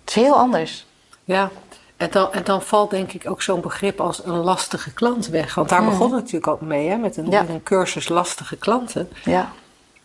Het 0.00 0.16
is 0.16 0.22
heel 0.22 0.36
anders. 0.36 0.86
Ja, 1.24 1.50
en 1.96 2.08
dan, 2.10 2.32
en 2.32 2.44
dan 2.44 2.62
valt 2.62 2.90
denk 2.90 3.12
ik 3.12 3.30
ook 3.30 3.42
zo'n 3.42 3.60
begrip 3.60 4.00
als 4.00 4.24
een 4.24 4.36
lastige 4.36 4.92
klant 4.92 5.26
weg. 5.26 5.54
Want 5.54 5.68
daar 5.68 5.82
mm. 5.82 5.88
begon 5.88 6.12
het 6.12 6.22
natuurlijk 6.22 6.46
ook 6.46 6.60
mee, 6.60 6.88
hè? 6.88 6.96
Met, 6.96 7.16
een, 7.16 7.28
met 7.28 7.48
een 7.48 7.62
cursus 7.62 8.08
lastige 8.08 8.56
klanten. 8.56 9.10
Ja. 9.24 9.52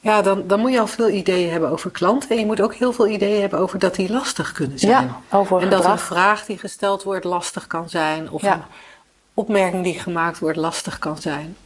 Ja, 0.02 0.22
dan, 0.22 0.48
dan 0.48 0.60
moet 0.60 0.72
je 0.72 0.80
al 0.80 0.88
veel 0.88 1.10
ideeën 1.10 1.52
hebben 1.52 1.70
over 1.70 1.92
klanten. 1.92 2.30
En 2.30 2.40
je 2.40 2.46
moet 2.46 2.62
ook 2.62 2.74
heel 2.74 2.94
veel 2.94 3.08
ideeën 3.08 3.42
hebben 3.42 3.60
over 3.60 3.80
dat 3.80 3.96
die 3.96 4.12
lastig 4.12 4.52
kunnen 4.52 4.80
zijn. 4.80 4.92
Ja, 5.30 5.38
over 5.38 5.62
en 5.62 5.70
dat 5.70 5.86
een 5.86 6.00
vraag 6.00 6.46
die 6.46 6.58
gesteld 6.58 7.04
wordt 7.04 7.26
lastig 7.26 7.68
kan 7.68 7.90
zijn. 7.90 8.32
Of 8.32 8.44
een 8.44 8.62
opmerking 9.40 9.84
die 9.84 10.00
gemaakt 10.00 10.40
wordt 10.40 10.58
lastig 10.58 11.00
kan 11.00 11.18
zijn. 11.18 11.58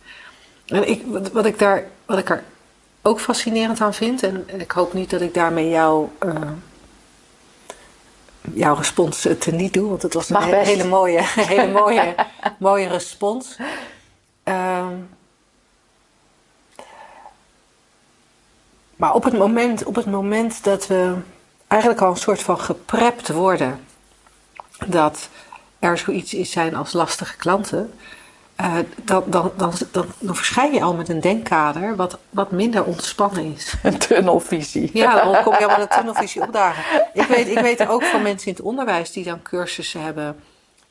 En 0.65 0.89
ik, 0.89 1.03
wat, 1.31 1.45
ik 1.45 1.59
daar, 1.59 1.83
wat 2.05 2.17
ik 2.17 2.29
er 2.29 2.43
ook 3.01 3.19
fascinerend 3.19 3.81
aan 3.81 3.93
vind, 3.93 4.23
en 4.23 4.45
ik 4.57 4.71
hoop 4.71 4.93
niet 4.93 5.09
dat 5.09 5.21
ik 5.21 5.33
daarmee 5.33 5.69
jou, 5.69 6.07
uh, 6.25 6.51
jouw 8.53 8.75
respons 8.75 9.27
te 9.39 9.51
niet 9.51 9.73
doe, 9.73 9.89
want 9.89 10.01
het 10.01 10.13
was 10.13 10.29
een 10.29 10.43
hele, 10.43 10.83
mooie, 10.83 11.21
hele 11.53 11.71
mooie, 11.71 12.15
mooie 12.57 12.87
respons. 12.87 13.57
Ehm, 14.43 14.95
maar 18.95 19.13
op 19.13 19.23
het, 19.23 19.37
moment, 19.37 19.83
op 19.83 19.95
het 19.95 20.05
moment 20.05 20.63
dat 20.63 20.87
we 20.87 21.15
eigenlijk 21.67 22.01
al 22.01 22.09
een 22.09 22.17
soort 22.17 22.41
van 22.41 22.59
geprept 22.59 23.27
worden 23.27 23.85
dat 24.87 25.29
er 25.83 25.97
zoiets 25.97 26.33
is 26.33 26.51
zijn 26.51 26.75
als 26.75 26.93
lastige 26.93 27.37
klanten, 27.37 27.93
uh, 28.61 28.75
dan, 29.03 29.23
dan, 29.25 29.51
dan, 29.57 29.73
dan, 29.91 30.05
dan, 30.19 30.35
verschijn 30.35 30.73
je 30.73 30.81
al 30.81 30.93
met 30.93 31.09
een 31.09 31.21
denkkader 31.21 31.95
wat, 31.95 32.17
wat 32.29 32.51
minder 32.51 32.83
ontspannen 32.83 33.53
is. 33.55 33.73
Een 33.83 33.97
tunnelvisie. 33.97 34.89
Ja, 34.93 35.23
dan 35.23 35.43
kom 35.43 35.53
je 35.59 35.65
al 35.65 35.77
met 35.77 35.79
een 35.79 35.97
tunnelvisie 35.97 36.41
opdagen. 36.41 36.83
Ik 37.13 37.25
weet, 37.25 37.47
ik 37.47 37.59
weet 37.59 37.87
ook 37.87 38.03
van 38.03 38.21
mensen 38.21 38.47
in 38.47 38.53
het 38.53 38.63
onderwijs 38.63 39.11
die 39.11 39.23
dan 39.23 39.41
cursussen 39.41 40.01
hebben 40.01 40.35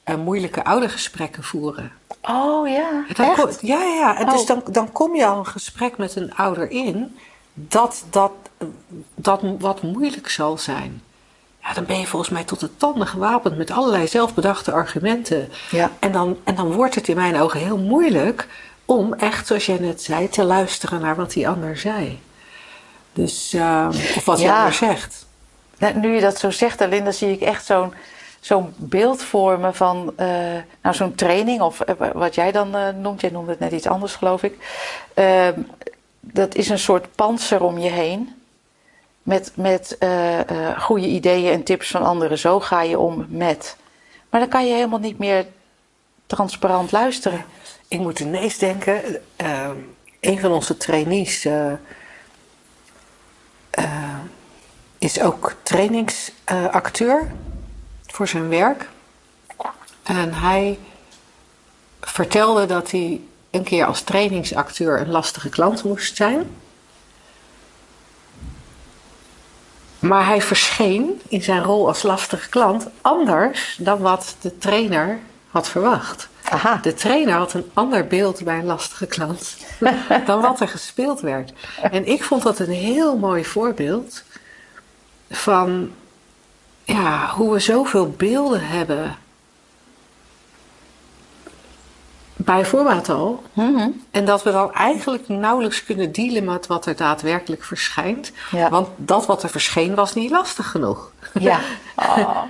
en 0.05 0.21
moeilijke 0.21 0.65
oudergesprekken 0.65 1.43
voeren. 1.43 1.93
Oh 2.23 2.69
ja, 2.69 3.05
echt? 3.17 3.59
ja, 3.61 3.83
ja. 3.83 4.19
En 4.19 4.27
dus 4.27 4.41
oh. 4.41 4.47
dan, 4.47 4.63
dan 4.71 4.93
kom 4.93 5.15
je 5.15 5.27
al 5.27 5.39
een 5.39 5.47
gesprek 5.47 5.97
met 5.97 6.17
een 6.17 6.35
ouder 6.35 6.71
in 6.71 7.17
dat, 7.55 8.05
dat, 8.11 8.33
dat 9.15 9.41
wat 9.59 9.83
moeilijk 9.83 10.29
zal 10.29 10.59
zijn 10.59 11.03
ja, 11.63 11.73
dan 11.75 11.85
ben 11.85 11.99
je 11.99 12.07
volgens 12.07 12.31
mij 12.31 12.45
tot 12.45 12.61
de 12.61 12.77
tanden 12.77 13.07
gewapend 13.07 13.57
met 13.57 13.71
allerlei 13.71 14.07
zelfbedachte 14.07 14.73
argumenten. 14.73 15.49
Ja. 15.71 15.91
En, 15.99 16.13
dan, 16.13 16.39
en 16.45 16.55
dan 16.55 16.73
wordt 16.73 16.95
het 16.95 17.09
in 17.09 17.17
mijn 17.17 17.41
ogen 17.41 17.61
heel 17.61 17.79
moeilijk 17.79 18.49
om 18.85 19.15
echt, 19.15 19.47
zoals 19.47 19.67
jij 19.67 19.79
net 19.79 20.03
zei, 20.03 20.29
te 20.29 20.45
luisteren 20.45 21.01
naar 21.01 21.17
wat 21.17 21.33
die 21.33 21.49
ander 21.49 21.77
zei. 21.77 22.21
Dus, 23.13 23.55
uh, 23.55 23.89
of 24.17 24.25
wat 24.25 24.37
die 24.37 24.51
ander 24.51 24.73
zegt. 24.73 25.27
Nu 25.95 26.15
je 26.15 26.21
dat 26.21 26.39
zo 26.39 26.51
zegt, 26.51 26.81
Linda, 26.81 27.11
zie 27.11 27.33
ik 27.33 27.41
echt 27.41 27.65
zo'n 27.65 27.95
zo'n 28.41 28.75
beeld 28.77 29.23
vormen 29.23 29.75
van 29.75 30.13
uh, 30.21 30.27
nou, 30.83 30.95
zo'n 30.95 31.15
training, 31.15 31.61
of 31.61 31.81
uh, 32.01 32.11
wat 32.13 32.35
jij 32.35 32.53
dan 32.53 32.77
uh, 32.77 32.89
noemt, 32.89 33.21
jij 33.21 33.31
noemde 33.31 33.51
het 33.51 33.61
net 33.61 33.73
iets 33.73 33.87
anders, 33.87 34.15
geloof 34.15 34.43
ik. 34.43 34.55
Ehm, 35.15 35.61
dat 36.21 36.55
is 36.55 36.69
een 36.69 36.79
soort 36.79 37.15
panzer 37.15 37.63
om 37.63 37.79
je 37.79 37.91
heen 37.91 38.42
met, 39.23 39.53
met 39.55 39.97
uh, 40.01 40.39
uh, 40.39 40.81
goede 40.81 41.07
ideeën 41.07 41.53
en 41.53 41.63
tips 41.63 41.91
van 41.91 42.03
anderen. 42.03 42.39
Zo 42.39 42.61
ga 42.61 42.83
je 42.83 42.99
om 42.99 43.27
met. 43.29 43.77
Maar 44.31 44.41
dan 44.41 44.49
kan 44.49 44.67
je 44.67 44.75
helemaal 44.75 44.99
niet 44.99 45.19
meer 45.19 45.47
transparant 46.27 46.93
luisteren. 46.93 47.45
Ik 47.89 47.99
moet 47.99 48.21
ineens 48.21 48.59
denken, 48.59 49.21
uh, 49.43 49.71
een 50.21 50.41
van 50.41 50.53
onze 50.53 50.77
trainees 50.77 51.49
is 54.99 55.21
ook 55.21 55.55
trainingsacteur 55.63 57.33
voor 58.07 58.29
zijn 58.29 58.49
werk. 58.49 58.89
En 60.03 60.35
hij 60.35 60.79
vertelde 62.01 62.67
dat 62.67 62.91
hij 62.91 63.21
een 63.51 63.63
keer 63.63 63.85
als 63.85 64.01
trainingsacteur 64.01 65.01
een 65.01 65.11
lastige 65.11 65.49
klant 65.49 65.85
moest 65.85 66.17
zijn. 66.17 66.51
Maar 70.03 70.27
hij 70.27 70.43
verscheen 70.43 71.21
in 71.29 71.43
zijn 71.43 71.63
rol 71.63 71.87
als 71.87 72.03
lastige 72.03 72.49
klant 72.49 72.87
anders 73.01 73.77
dan 73.79 73.99
wat 73.99 74.37
de 74.41 74.59
trainer 74.59 75.19
had 75.51 75.69
verwacht. 75.69 76.29
Aha. 76.43 76.79
De 76.83 76.95
trainer 76.95 77.35
had 77.35 77.55
een 77.55 77.71
ander 77.73 78.07
beeld 78.07 78.45
bij 78.45 78.59
een 78.59 78.65
lastige 78.65 79.07
klant 79.07 79.57
dan 80.27 80.41
wat 80.41 80.61
er 80.61 80.69
gespeeld 80.69 81.21
werd. 81.21 81.53
En 81.91 82.07
ik 82.07 82.23
vond 82.23 82.43
dat 82.43 82.59
een 82.59 82.71
heel 82.71 83.17
mooi 83.17 83.45
voorbeeld 83.45 84.23
van 85.31 85.93
ja, 86.85 87.31
hoe 87.31 87.53
we 87.53 87.59
zoveel 87.59 88.11
beelden 88.11 88.67
hebben. 88.67 89.17
Bij 92.45 92.65
voorbaat 92.65 93.09
al. 93.09 93.43
Mhm. 93.53 93.89
En 94.11 94.25
dat 94.25 94.43
we 94.43 94.53
dan 94.53 94.73
eigenlijk 94.73 95.29
nauwelijks 95.29 95.85
kunnen 95.85 96.13
dealen 96.13 96.45
met 96.45 96.67
wat 96.67 96.87
er 96.87 96.97
daadwerkelijk 96.97 97.65
verschijnt. 97.65 98.33
Ja. 98.51 98.71
Want 98.71 98.89
dat 98.97 99.27
wat 99.27 99.43
er 99.43 99.49
verscheen 99.49 99.95
was 99.95 100.15
niet 100.15 100.31
lastig 100.31 100.71
genoeg. 100.71 101.13
Ja. 101.41 101.61
Oh. 101.97 102.43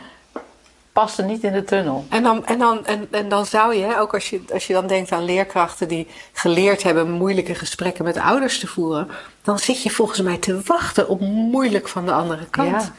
Paste 0.93 1.23
niet 1.23 1.43
in 1.43 1.53
de 1.53 1.65
tunnel. 1.65 2.05
En 2.09 2.23
dan, 2.23 2.47
en 2.47 2.59
dan, 2.59 2.87
en, 2.87 3.09
en 3.11 3.29
dan 3.29 3.47
zou 3.47 3.75
je, 3.75 3.99
ook 3.99 4.15
als 4.15 4.31
je, 4.31 4.43
als 4.53 4.67
je 4.67 4.73
dan 4.73 4.87
denkt 4.87 5.13
aan 5.13 5.25
leerkrachten 5.25 5.89
die 5.89 6.07
geleerd 6.33 6.83
hebben 6.83 7.11
moeilijke 7.11 7.55
gesprekken 7.55 8.05
met 8.05 8.17
ouders 8.17 8.59
te 8.59 8.67
voeren, 8.67 9.09
dan 9.43 9.59
zit 9.59 9.83
je 9.83 9.91
volgens 9.91 10.21
mij 10.21 10.37
te 10.37 10.61
wachten 10.65 11.09
op 11.09 11.21
moeilijk 11.21 11.89
van 11.89 12.07
de 12.07 12.13
andere 12.13 12.47
kant. 12.51 12.71
Ja. 12.71 12.93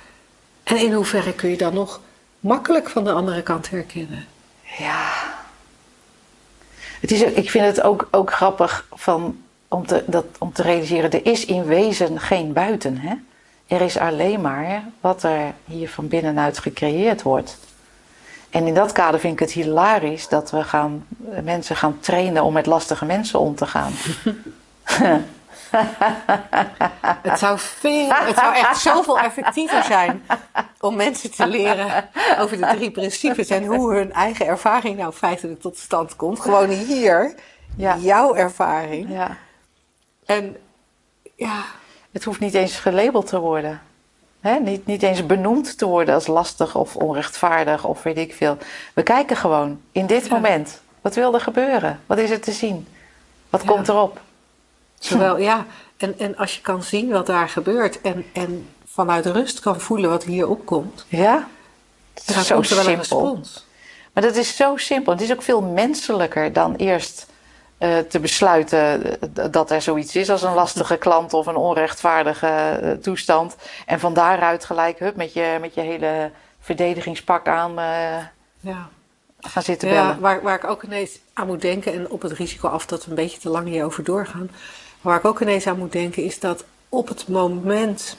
En 0.64 0.78
in 0.78 0.94
hoeverre 0.94 1.34
kun 1.34 1.50
je 1.50 1.58
dan 1.58 1.74
nog 1.74 2.00
makkelijk 2.40 2.90
van 2.90 3.04
de 3.04 3.12
andere 3.12 3.42
kant 3.42 3.70
herkennen? 3.70 4.26
Ja. 4.78 5.33
Het 7.04 7.12
is, 7.12 7.22
ik 7.22 7.50
vind 7.50 7.66
het 7.66 7.82
ook, 7.82 8.08
ook 8.12 8.34
grappig 8.34 8.88
van, 8.94 9.38
om, 9.68 9.86
te, 9.86 10.04
dat, 10.08 10.26
om 10.40 10.54
te 10.54 10.62
realiseren, 10.62 11.12
er 11.12 11.26
is 11.26 11.46
in 11.46 11.66
wezen 11.66 12.20
geen 12.20 12.54
buiten. 12.54 12.98
Hè? 12.98 13.14
Er 13.68 13.82
is 13.82 13.98
alleen 13.98 14.42
maar 14.42 14.84
wat 15.02 15.24
er 15.24 15.54
hier 15.66 15.90
van 15.90 16.08
binnenuit 16.08 16.60
gecreëerd 16.60 17.22
wordt. 17.22 17.58
En 18.50 18.68
in 18.68 18.74
dat 18.74 18.92
kader 18.92 19.20
vind 19.20 19.34
ik 19.34 19.40
het 19.40 19.52
hilarisch 19.52 20.28
dat 20.28 20.52
we 20.52 20.64
gaan, 20.64 21.06
mensen 21.44 21.76
gaan 21.76 22.00
trainen 22.00 22.44
om 22.44 22.54
met 22.54 22.66
lastige 22.66 23.06
mensen 23.06 23.40
om 23.40 23.56
te 23.56 23.66
gaan. 23.66 23.92
Het 27.22 27.40
zou, 27.40 27.60
veel, 27.60 28.10
het 28.10 28.36
zou 28.36 28.56
echt 28.56 28.82
zoveel 28.82 29.20
effectiever 29.20 29.84
zijn 29.84 30.24
om 30.80 30.96
mensen 30.96 31.32
te 31.32 31.48
leren 31.48 32.10
over 32.40 32.58
de 32.58 32.68
drie 32.76 32.92
principes 32.92 33.50
en 33.50 33.66
hoe 33.66 33.94
hun 33.94 34.14
eigen 34.14 34.46
ervaring 34.46 34.98
nou 34.98 35.14
feitelijk 35.14 35.62
tot 35.62 35.78
stand 35.78 36.16
komt. 36.16 36.40
Gewoon 36.40 36.70
hier, 36.70 37.36
Ja. 37.76 37.98
jouw 37.98 38.36
ervaring. 38.36 39.10
Ja. 39.10 39.38
En 40.26 40.58
ja, 41.36 41.64
Het 42.12 42.24
hoeft 42.24 42.40
niet 42.40 42.54
eens 42.54 42.76
gelabeld 42.76 43.28
te 43.28 43.40
worden. 43.40 43.82
Hè? 44.42 44.60
Niet, 44.60 44.86
niet 44.86 45.04
eens 45.04 45.26
benoemd 45.26 45.78
te 45.78 45.86
worden 45.86 46.14
als 46.14 46.28
lastig 46.28 46.76
of 46.76 46.96
onrechtvaardig 46.96 47.86
of 47.86 48.04
weet 48.04 48.18
ik 48.18 48.34
veel. 48.34 48.58
We 48.94 49.04
kijken 49.04 49.36
gewoon 49.38 49.82
in 49.92 50.06
dit 50.06 50.26
Ja. 50.28 50.34
moment. 50.34 50.82
Wat 51.02 51.16
wil 51.16 51.34
er 51.34 51.42
gebeuren? 51.42 52.00
Wat 52.06 52.18
is 52.18 52.30
er 52.30 52.40
te 52.42 52.52
zien? 52.52 52.88
Wat 53.50 53.62
Ja. 53.62 53.68
komt 53.68 53.90
erop? 53.90 54.20
Zowel, 55.04 55.38
ja, 55.38 55.66
en, 55.98 56.20
en 56.20 56.38
als 56.38 56.56
je 56.56 56.62
kan 56.62 56.84
zien 56.84 57.10
wat 57.12 57.26
daar 57.26 57.50
gebeurt 57.50 58.02
en, 58.02 58.26
en 58.34 58.68
vanuit 58.86 59.26
rust 59.26 59.60
kan 59.60 59.80
voelen 59.82 60.10
wat 60.10 60.24
hier 60.24 60.48
opkomt, 60.48 61.06
Ja? 61.08 61.48
Dan 62.26 62.36
is 62.40 62.48
zo 62.48 62.54
komt 62.56 62.70
er 62.70 62.76
wel 62.76 62.86
een 62.88 63.04
simpel. 63.06 63.22
respons. 63.26 63.66
Maar 64.14 64.24
dat 64.24 64.36
is 64.36 64.56
zo 64.56 64.78
simpel. 64.78 65.14
Het 65.14 65.22
is 65.22 65.32
ook 65.32 65.42
veel 65.42 65.62
menselijker 65.62 66.54
dan 66.54 66.76
eerst 66.76 67.28
eh, 67.78 67.98
te 67.98 68.20
besluiten 68.20 69.04
eh, 69.22 69.46
dat 69.52 69.72
er 69.72 69.82
zoiets 69.82 70.16
is 70.16 70.30
als 70.30 70.42
een 70.42 70.54
lastige 70.54 70.98
klant 70.98 71.34
of 71.34 71.46
een 71.46 71.56
onrechtvaardige 71.56 72.48
eh, 72.48 72.92
toestand. 72.92 73.56
En 73.86 74.00
van 74.00 74.14
daaruit 74.14 74.66
gelijk 74.66 75.00
hup, 75.00 75.16
met, 75.16 75.34
je, 75.34 75.58
met 75.62 75.74
je 75.74 75.82
hele 75.82 76.32
verdedigingspak 76.60 77.48
aan 77.48 77.74
Ja. 78.60 78.90
gaan 79.40 79.64
zitten 79.64 79.88
Ja, 79.90 79.94
bellen. 80.02 80.20
waar, 80.20 80.42
waar 80.42 80.56
ik 80.56 80.64
ook 80.64 80.84
ineens 80.84 81.20
aan 81.34 81.48
moet 81.48 81.62
denken, 81.62 81.94
en 81.94 82.10
op 82.10 82.22
het 82.22 82.32
risico 82.32 82.68
af 82.68 82.86
dat 82.86 83.04
we 83.04 83.10
een 83.10 83.16
beetje 83.16 83.40
te 83.40 83.50
lang 83.50 83.68
hierover 83.68 84.04
doorgaan, 84.04 84.50
waar 85.04 85.18
ik 85.18 85.26
ook 85.26 85.42
ineens 85.42 85.68
aan 85.68 85.78
moet 85.78 85.92
denken 85.92 86.24
is 86.24 86.40
dat 86.40 86.64
op 86.90 87.08
het 87.08 87.28
moment 87.28 88.18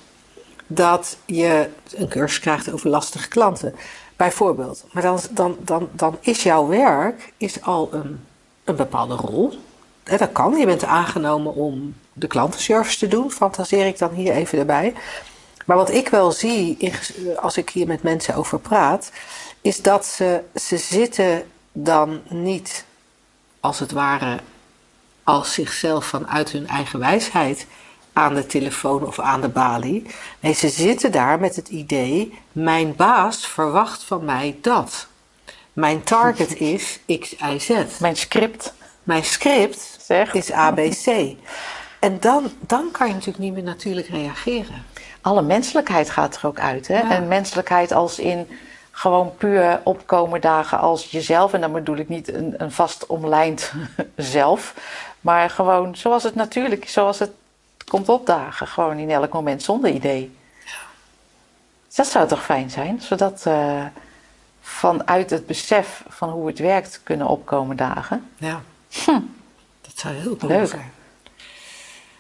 dat 0.66 1.16
je 1.27 1.68
een 1.94 2.09
cursus 2.09 2.40
krijgt 2.40 2.73
over 2.73 2.90
lastige 2.90 3.29
klanten, 3.29 3.75
bijvoorbeeld, 4.16 4.85
maar 4.92 5.03
dan, 5.03 5.18
dan, 5.31 5.57
dan, 5.61 5.88
dan 5.92 6.16
is 6.20 6.42
jouw 6.42 6.66
werk 6.66 7.33
is 7.37 7.62
al 7.62 7.88
een, 7.92 8.25
een 8.64 8.77
bepaalde 8.77 9.14
rol. 9.14 9.59
Dat 10.03 10.33
kan, 10.33 10.57
je 10.57 10.66
bent 10.66 10.85
aangenomen 10.85 11.55
om 11.55 11.94
de 12.12 12.27
klantenservice 12.27 12.99
te 12.99 13.09
doen, 13.09 13.31
fantaseer 13.31 13.87
ik 13.87 13.99
dan 13.99 14.11
hier 14.12 14.33
even 14.33 14.59
erbij. 14.59 14.94
Maar 15.66 15.77
wat 15.77 15.90
ik 15.90 16.09
wel 16.09 16.33
zie 16.33 16.92
als 17.37 17.57
ik 17.57 17.70
hier 17.70 17.87
met 17.87 18.03
mensen 18.03 18.35
over 18.35 18.59
praat, 18.59 19.11
is 19.61 19.83
dat 19.83 20.07
ze, 20.07 20.40
ze 20.55 20.77
zitten 20.77 21.42
dan 21.73 22.20
niet 22.29 22.85
als 23.61 23.79
het 23.79 23.92
ware 23.92 24.38
als 25.24 25.52
zichzelf 25.52 26.04
vanuit 26.06 26.50
hun 26.50 26.68
eigen 26.68 26.98
wijsheid 26.98 27.66
aan 28.12 28.34
de 28.34 28.46
telefoon 28.46 29.06
of 29.06 29.18
aan 29.18 29.40
de 29.40 29.48
balie. 29.48 30.06
Nee, 30.40 30.52
ze 30.52 30.68
zitten 30.68 31.12
daar 31.12 31.40
met 31.40 31.56
het 31.56 31.68
idee: 31.68 32.38
mijn 32.52 32.96
baas 32.96 33.46
verwacht 33.46 34.02
van 34.04 34.24
mij 34.24 34.58
dat. 34.60 35.06
Mijn 35.72 36.02
target 36.02 36.56
is 36.60 36.98
X, 37.20 37.37
Y, 37.37 37.58
Z. 37.58 37.70
Mijn 38.00 38.16
script, 38.16 38.74
Mijn 39.02 39.24
script 39.24 39.98
zeg. 40.00 40.34
is 40.34 40.52
ABC. 40.52 41.37
En 42.00 42.20
dan, 42.20 42.50
dan 42.60 42.90
kan 42.90 43.06
je 43.06 43.12
natuurlijk 43.12 43.44
niet 43.44 43.54
meer 43.54 43.62
natuurlijk 43.62 44.08
reageren. 44.08 44.84
Alle 45.20 45.42
menselijkheid 45.42 46.10
gaat 46.10 46.37
er 46.37 46.46
ook 46.46 46.58
uit. 46.58 46.88
Hè? 46.88 46.98
Ja. 46.98 47.10
En 47.10 47.28
menselijkheid 47.28 47.92
als 47.92 48.18
in 48.18 48.46
gewoon 48.90 49.34
puur 49.37 49.80
opkomen 49.84 50.40
dagen 50.40 50.78
als 50.78 51.10
jezelf. 51.10 51.52
En 51.52 51.60
dan 51.60 51.72
bedoel 51.72 51.96
ik 51.96 52.08
niet 52.08 52.34
een, 52.34 52.54
een 52.56 52.72
vast 52.72 53.06
omlijnd 53.06 53.72
zelf. 54.16 54.74
Maar 55.24 55.50
gewoon 55.50 55.96
zoals 55.96 56.22
het 56.22 56.34
natuurlijk, 56.34 56.88
zoals 56.88 57.18
het 57.18 57.30
komt 57.88 58.08
opdagen. 58.08 58.66
Gewoon 58.66 58.98
in 58.98 59.10
elk 59.10 59.32
moment 59.32 59.62
zonder 59.62 59.90
idee. 59.90 60.37
Dat 61.94 62.06
zou 62.06 62.28
toch 62.28 62.44
fijn 62.44 62.70
zijn, 62.70 63.00
zodat 63.00 63.44
uh, 63.46 63.84
vanuit 64.60 65.30
het 65.30 65.46
besef 65.46 66.04
van 66.08 66.30
hoe 66.30 66.46
het 66.46 66.58
werkt 66.58 67.00
kunnen 67.02 67.26
opkomen 67.26 67.76
dagen. 67.76 68.30
Ja, 68.37 68.62
hm. 68.90 69.20
dat 69.80 69.92
zou 69.94 70.14
heel 70.14 70.37
cool 70.37 70.52
leuk 70.52 70.68
zijn. 70.68 70.92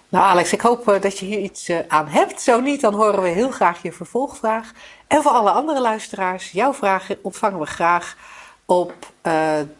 Nou, 0.08 0.24
Alex, 0.24 0.52
ik 0.52 0.60
hoop 0.60 0.88
eh, 0.88 1.00
dat 1.00 1.18
je 1.18 1.26
hier 1.26 1.38
iets 1.38 1.68
eh, 1.68 1.78
aan 1.88 2.08
hebt. 2.08 2.40
Zo 2.40 2.60
niet, 2.60 2.80
dan 2.80 2.94
horen 2.94 3.22
we 3.22 3.28
heel 3.28 3.50
graag 3.50 3.82
je 3.82 3.92
vervolgvraag. 3.92 4.72
En 5.06 5.22
voor 5.22 5.32
alle 5.32 5.50
andere 5.50 5.80
luisteraars, 5.80 6.50
jouw 6.50 6.74
vragen 6.74 7.18
ontvangen 7.22 7.60
we 7.60 7.66
graag 7.66 8.16
op 8.64 8.94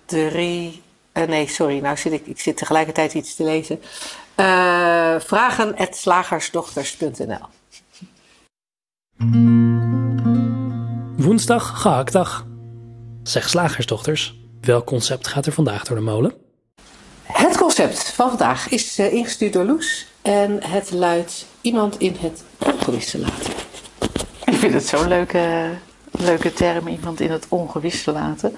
3 0.05 0.83
eh, 1.15 1.27
nee, 1.27 1.49
sorry, 1.49 1.79
nou 1.79 1.97
zit 1.97 2.13
ik, 2.13 2.27
ik 2.27 2.41
zit 2.41 2.57
tegelijkertijd 2.57 3.15
iets 3.15 3.35
te 3.35 3.45
lezen. 3.45 3.81
Uh, 4.37 5.21
vragen 5.21 5.75
slagersdochters.nl 5.91 7.47
Woensdag 11.17 11.81
gehaktdag. 11.81 12.47
Zeg 13.23 13.49
slagersdochters, 13.49 14.35
welk 14.61 14.87
concept 14.87 15.27
gaat 15.27 15.47
er 15.47 15.53
vandaag 15.53 15.85
door 15.85 15.97
de 15.97 16.03
molen? 16.03 16.35
Het 17.23 17.57
concept 17.57 18.11
van 18.11 18.29
vandaag 18.29 18.69
is 18.69 18.99
eh, 18.99 19.13
ingestuurd 19.13 19.53
door 19.53 19.65
Loes 19.65 20.07
en 20.23 20.63
het 20.63 20.91
luidt 20.91 21.47
iemand 21.61 21.99
in 21.99 22.17
het 22.19 22.45
ongewisse 22.59 23.19
laten. 23.19 23.53
Ik 24.45 24.55
vind 24.55 24.75
het 24.75 24.87
zo'n 24.87 25.09
leuke, 25.09 25.71
leuke 26.11 26.53
term, 26.53 26.89
iemand 26.89 27.21
in 27.21 27.31
het 27.31 27.47
ongewisse 27.49 28.13
laten. 28.13 28.57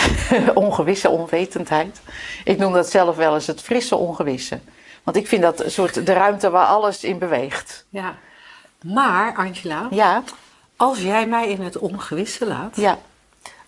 ongewisse 0.54 1.08
onwetendheid. 1.10 2.00
Ik 2.44 2.58
noem 2.58 2.72
dat 2.72 2.90
zelf 2.90 3.16
wel 3.16 3.34
eens 3.34 3.46
het 3.46 3.60
frisse 3.60 3.96
ongewisse. 3.96 4.60
Want 5.02 5.16
ik 5.16 5.26
vind 5.28 5.42
dat 5.42 5.60
een 5.64 5.70
soort 5.70 6.06
de 6.06 6.12
ruimte 6.12 6.50
waar 6.50 6.66
alles 6.66 7.04
in 7.04 7.18
beweegt. 7.18 7.86
Ja. 7.88 8.14
Maar, 8.84 9.34
Angela, 9.36 9.86
Ja, 9.90 10.22
als 10.76 11.00
jij 11.00 11.26
mij 11.26 11.48
in 11.48 11.60
het 11.60 11.78
ongewisse 11.78 12.46
laat, 12.46 12.76
ja, 12.76 12.98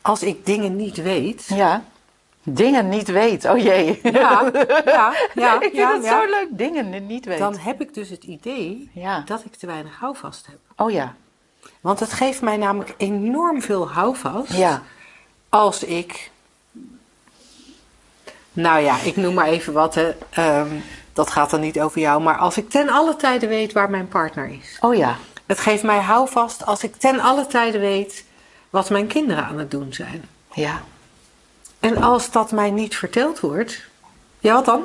als 0.03 0.23
ik 0.23 0.47
dingen 0.47 0.77
niet 0.77 0.97
weet. 1.03 1.45
ja. 1.49 1.83
Dingen 2.47 2.89
niet 2.89 3.09
weet. 3.09 3.45
Oh 3.45 3.59
jee. 3.59 4.01
Ja, 4.03 4.51
ja, 4.85 5.13
ja, 5.35 5.55
ik 5.61 5.61
vind 5.61 5.77
ja, 5.77 5.95
het 5.95 6.05
ja. 6.05 6.21
zo 6.21 6.31
leuk. 6.31 6.47
Dingen 6.51 7.07
niet 7.07 7.25
weet. 7.25 7.39
Dan 7.39 7.57
heb 7.57 7.81
ik 7.81 7.95
dus 7.95 8.09
het 8.11 8.25
idee 8.25 8.91
Ja. 8.95 9.23
dat 9.27 9.45
ik 9.45 9.55
te 9.55 9.67
weinig 9.67 9.97
houvast 9.99 10.47
heb. 10.47 10.59
Oh 10.77 10.91
ja. 10.91 11.15
Want 11.81 12.01
het 12.01 12.13
geeft 12.13 12.43
mij 12.43 12.57
namelijk 12.57 12.95
enorm 12.97 13.63
veel 13.63 13.91
houvast 13.91 14.53
Ja. 14.53 14.83
Als 15.55 15.85
ik. 15.85 16.31
Nou 18.53 18.81
ja, 18.81 19.01
ik 19.01 19.17
noem 19.17 19.35
maar 19.35 19.47
even 19.47 19.73
wat. 19.73 19.95
Hè. 19.95 20.15
Ehm, 20.31 20.69
dat 21.13 21.31
gaat 21.31 21.51
dan 21.51 21.61
niet 21.61 21.81
over 21.81 22.01
jou. 22.01 22.23
Maar 22.23 22.39
als 22.39 22.57
ik 22.57 22.71
ten 22.71 22.89
alle 22.89 23.17
tijde 23.17 23.47
weet 23.47 23.73
waar 23.73 23.91
mijn 23.91 24.09
partner 24.09 24.49
is. 24.49 24.77
Oh 24.81 24.95
ja. 24.95 25.17
Het 25.47 25.59
geeft 25.59 25.83
mij 25.83 25.99
houvast 25.99 26.67
als 26.67 26.83
ik 26.83 26.97
ten 26.97 27.21
alle 27.21 27.47
tijde 27.47 27.79
weet 27.79 28.25
wat 28.71 28.91
mijn 28.91 29.07
kinderen 29.07 29.45
aan 29.45 29.59
het 29.59 29.71
doen 29.71 29.93
zijn. 29.93 30.25
Ja. 30.53 30.83
En 31.81 32.03
als 32.03 32.31
dat 32.31 32.53
mij 32.53 32.71
niet 32.71 32.97
verteld 32.97 33.41
wordt, 33.41 33.81
ja 34.39 34.55
wat 34.55 34.65
dan? 34.65 34.85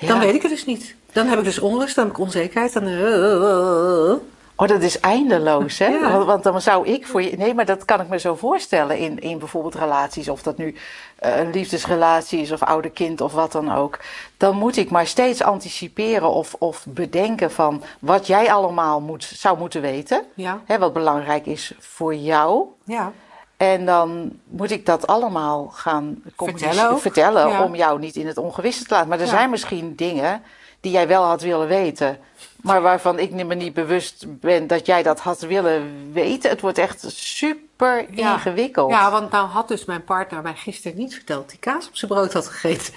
Dan 0.00 0.18
weet 0.18 0.34
ik 0.34 0.42
het 0.42 0.50
dus 0.50 0.66
niet. 0.66 0.94
Dan 1.12 1.26
heb 1.26 1.38
ik 1.38 1.44
dus 1.44 1.58
onrust, 1.58 1.94
dan 1.94 2.04
heb 2.04 2.14
ik 2.14 2.20
onzekerheid. 2.20 2.72
Dan, 2.72 2.86
eh, 2.86 4.14
Oh, 4.62 4.68
dat 4.68 4.82
is 4.82 5.00
eindeloos, 5.00 5.78
hè? 5.78 5.88
Ja. 5.98 6.10
Want, 6.10 6.24
want 6.24 6.42
dan 6.42 6.60
zou 6.60 6.86
ik 6.86 7.06
voor 7.06 7.22
je. 7.22 7.36
Nee, 7.36 7.54
maar 7.54 7.64
dat 7.64 7.84
kan 7.84 8.00
ik 8.00 8.08
me 8.08 8.18
zo 8.18 8.34
voorstellen 8.34 8.98
in, 8.98 9.18
in 9.18 9.38
bijvoorbeeld 9.38 9.74
relaties, 9.74 10.28
of 10.28 10.42
dat 10.42 10.56
nu 10.56 10.74
eh, 11.16 11.38
een 11.38 11.50
liefdesrelatie 11.50 12.40
is 12.40 12.52
of 12.52 12.62
oude 12.62 12.90
kind 12.90 13.20
of 13.20 13.32
wat 13.32 13.52
dan 13.52 13.72
ook. 13.72 13.98
Dan 14.36 14.56
moet 14.56 14.76
ik 14.76 14.90
maar 14.90 15.06
steeds 15.06 15.42
anticiperen 15.42 16.30
of, 16.30 16.54
of 16.58 16.86
bedenken 16.88 17.50
van 17.50 17.82
wat 17.98 18.26
jij 18.26 18.52
allemaal 18.52 19.00
moet, 19.00 19.24
zou 19.24 19.58
moeten 19.58 19.80
weten. 19.80 20.24
Ja. 20.34 20.60
Hè, 20.64 20.78
wat 20.78 20.92
belangrijk 20.92 21.46
is 21.46 21.72
voor 21.78 22.14
jou. 22.14 22.64
Ja. 22.84 23.12
En 23.56 23.86
dan 23.86 24.30
moet 24.44 24.70
ik 24.70 24.86
dat 24.86 25.06
allemaal 25.06 25.68
gaan 25.72 26.22
Vertellen 26.36 27.00
vertellen 27.00 27.48
Ja. 27.48 27.64
om 27.64 27.74
jou 27.74 27.98
niet 27.98 28.16
in 28.16 28.26
het 28.26 28.38
ongewisse 28.38 28.84
te 28.84 28.94
laten. 28.94 29.08
Maar 29.08 29.20
er 29.20 29.26
zijn 29.26 29.50
misschien 29.50 29.94
dingen 29.96 30.42
die 30.80 30.92
jij 30.92 31.08
wel 31.08 31.24
had 31.24 31.42
willen 31.42 31.68
weten, 31.68 32.18
maar 32.62 32.82
waarvan 32.82 33.18
ik 33.18 33.30
me 33.30 33.54
niet 33.54 33.74
bewust 33.74 34.24
ben 34.40 34.66
dat 34.66 34.86
jij 34.86 35.02
dat 35.02 35.20
had 35.20 35.40
willen 35.40 36.10
weten. 36.12 36.50
Het 36.50 36.60
wordt 36.60 36.78
echt 36.78 37.04
super 37.08 38.06
Ja. 38.10 38.32
ingewikkeld. 38.32 38.90
Ja, 38.90 39.10
want 39.10 39.30
nou 39.30 39.48
had 39.48 39.68
dus 39.68 39.84
mijn 39.84 40.04
partner 40.04 40.42
mij 40.42 40.54
gisteren 40.54 40.98
niet 40.98 41.14
verteld 41.14 41.40
dat 41.42 41.50
hij 41.50 41.72
kaas 41.72 41.88
op 41.88 41.96
zijn 41.96 42.10
brood 42.10 42.32
had 42.32 42.46
gegeten. 42.48 42.94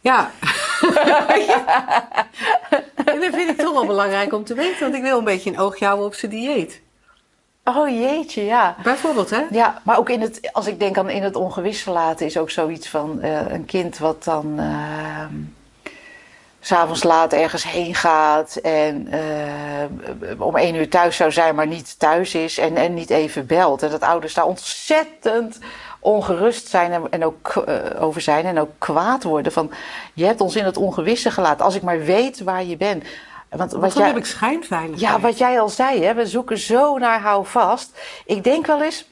Ja. 0.00 0.30
en 3.04 3.20
dat 3.20 3.34
vind 3.34 3.50
ik 3.50 3.56
toch 3.58 3.72
wel 3.72 3.86
belangrijk 3.86 4.32
om 4.32 4.44
te 4.44 4.54
weten, 4.54 4.80
want 4.80 4.94
ik 4.94 5.02
wil 5.02 5.18
een 5.18 5.24
beetje 5.24 5.50
een 5.50 5.58
oogje 5.58 5.84
houden 5.84 6.06
op 6.06 6.14
zijn 6.14 6.30
dieet. 6.30 6.80
Oh 7.64 7.88
jeetje, 7.88 8.44
ja. 8.44 8.76
Bijvoorbeeld, 8.82 9.30
hè? 9.30 9.42
Ja, 9.50 9.80
maar 9.84 9.98
ook 9.98 10.10
in 10.10 10.20
het, 10.20 10.48
als 10.52 10.66
ik 10.66 10.78
denk 10.78 10.98
aan 10.98 11.08
in 11.10 11.22
het 11.22 11.36
ongewisse 11.36 11.90
laten, 11.90 12.26
is 12.26 12.38
ook 12.38 12.50
zoiets 12.50 12.88
van 12.88 13.20
eh, 13.20 13.50
een 13.50 13.64
kind 13.64 13.98
wat 13.98 14.24
dan 14.24 14.58
eh, 14.58 15.24
s'avonds 16.66 17.02
laat 17.02 17.32
ergens 17.32 17.64
heen 17.64 17.94
gaat 17.94 18.56
en 18.56 19.08
eh, 19.10 20.40
om 20.40 20.56
één 20.56 20.74
uur 20.74 20.88
thuis 20.88 21.16
zou 21.16 21.32
zijn, 21.32 21.54
maar 21.54 21.66
niet 21.66 21.98
thuis 21.98 22.34
is 22.34 22.58
en, 22.58 22.76
en 22.76 22.94
niet 22.94 23.10
even 23.10 23.46
belt. 23.46 23.82
En 23.82 23.90
dat 23.90 24.00
ouders 24.00 24.34
daar 24.34 24.44
ontzettend 24.44 25.58
ongerust 26.00 26.68
zijn 26.68 26.92
en, 26.92 27.02
en 27.10 27.24
ook 27.24 27.64
eh, 27.66 28.02
over 28.02 28.20
zijn 28.20 28.44
en 28.44 28.60
ook 28.60 28.70
kwaad 28.78 29.22
worden 29.22 29.52
van 29.52 29.70
je 30.14 30.24
hebt 30.24 30.40
ons 30.40 30.56
in 30.56 30.64
het 30.64 30.76
ongewisse 30.76 31.30
gelaten. 31.30 31.64
Als 31.64 31.74
ik 31.74 31.82
maar 31.82 32.00
weet 32.00 32.40
waar 32.40 32.64
je 32.64 32.76
bent. 32.76 33.04
Want 33.50 33.72
wat 33.72 33.94
jij, 33.94 34.06
heb 34.06 34.16
ik 34.16 34.26
schijnveiligheid. 34.26 35.00
ja, 35.00 35.20
wat 35.20 35.38
jij 35.38 35.60
al 35.60 35.68
zei, 35.68 36.02
hè, 36.02 36.14
we 36.14 36.26
zoeken 36.26 36.58
zo 36.58 36.98
naar 36.98 37.20
houvast. 37.20 37.98
Ik 38.24 38.44
denk 38.44 38.66
wel 38.66 38.82
eens. 38.82 39.04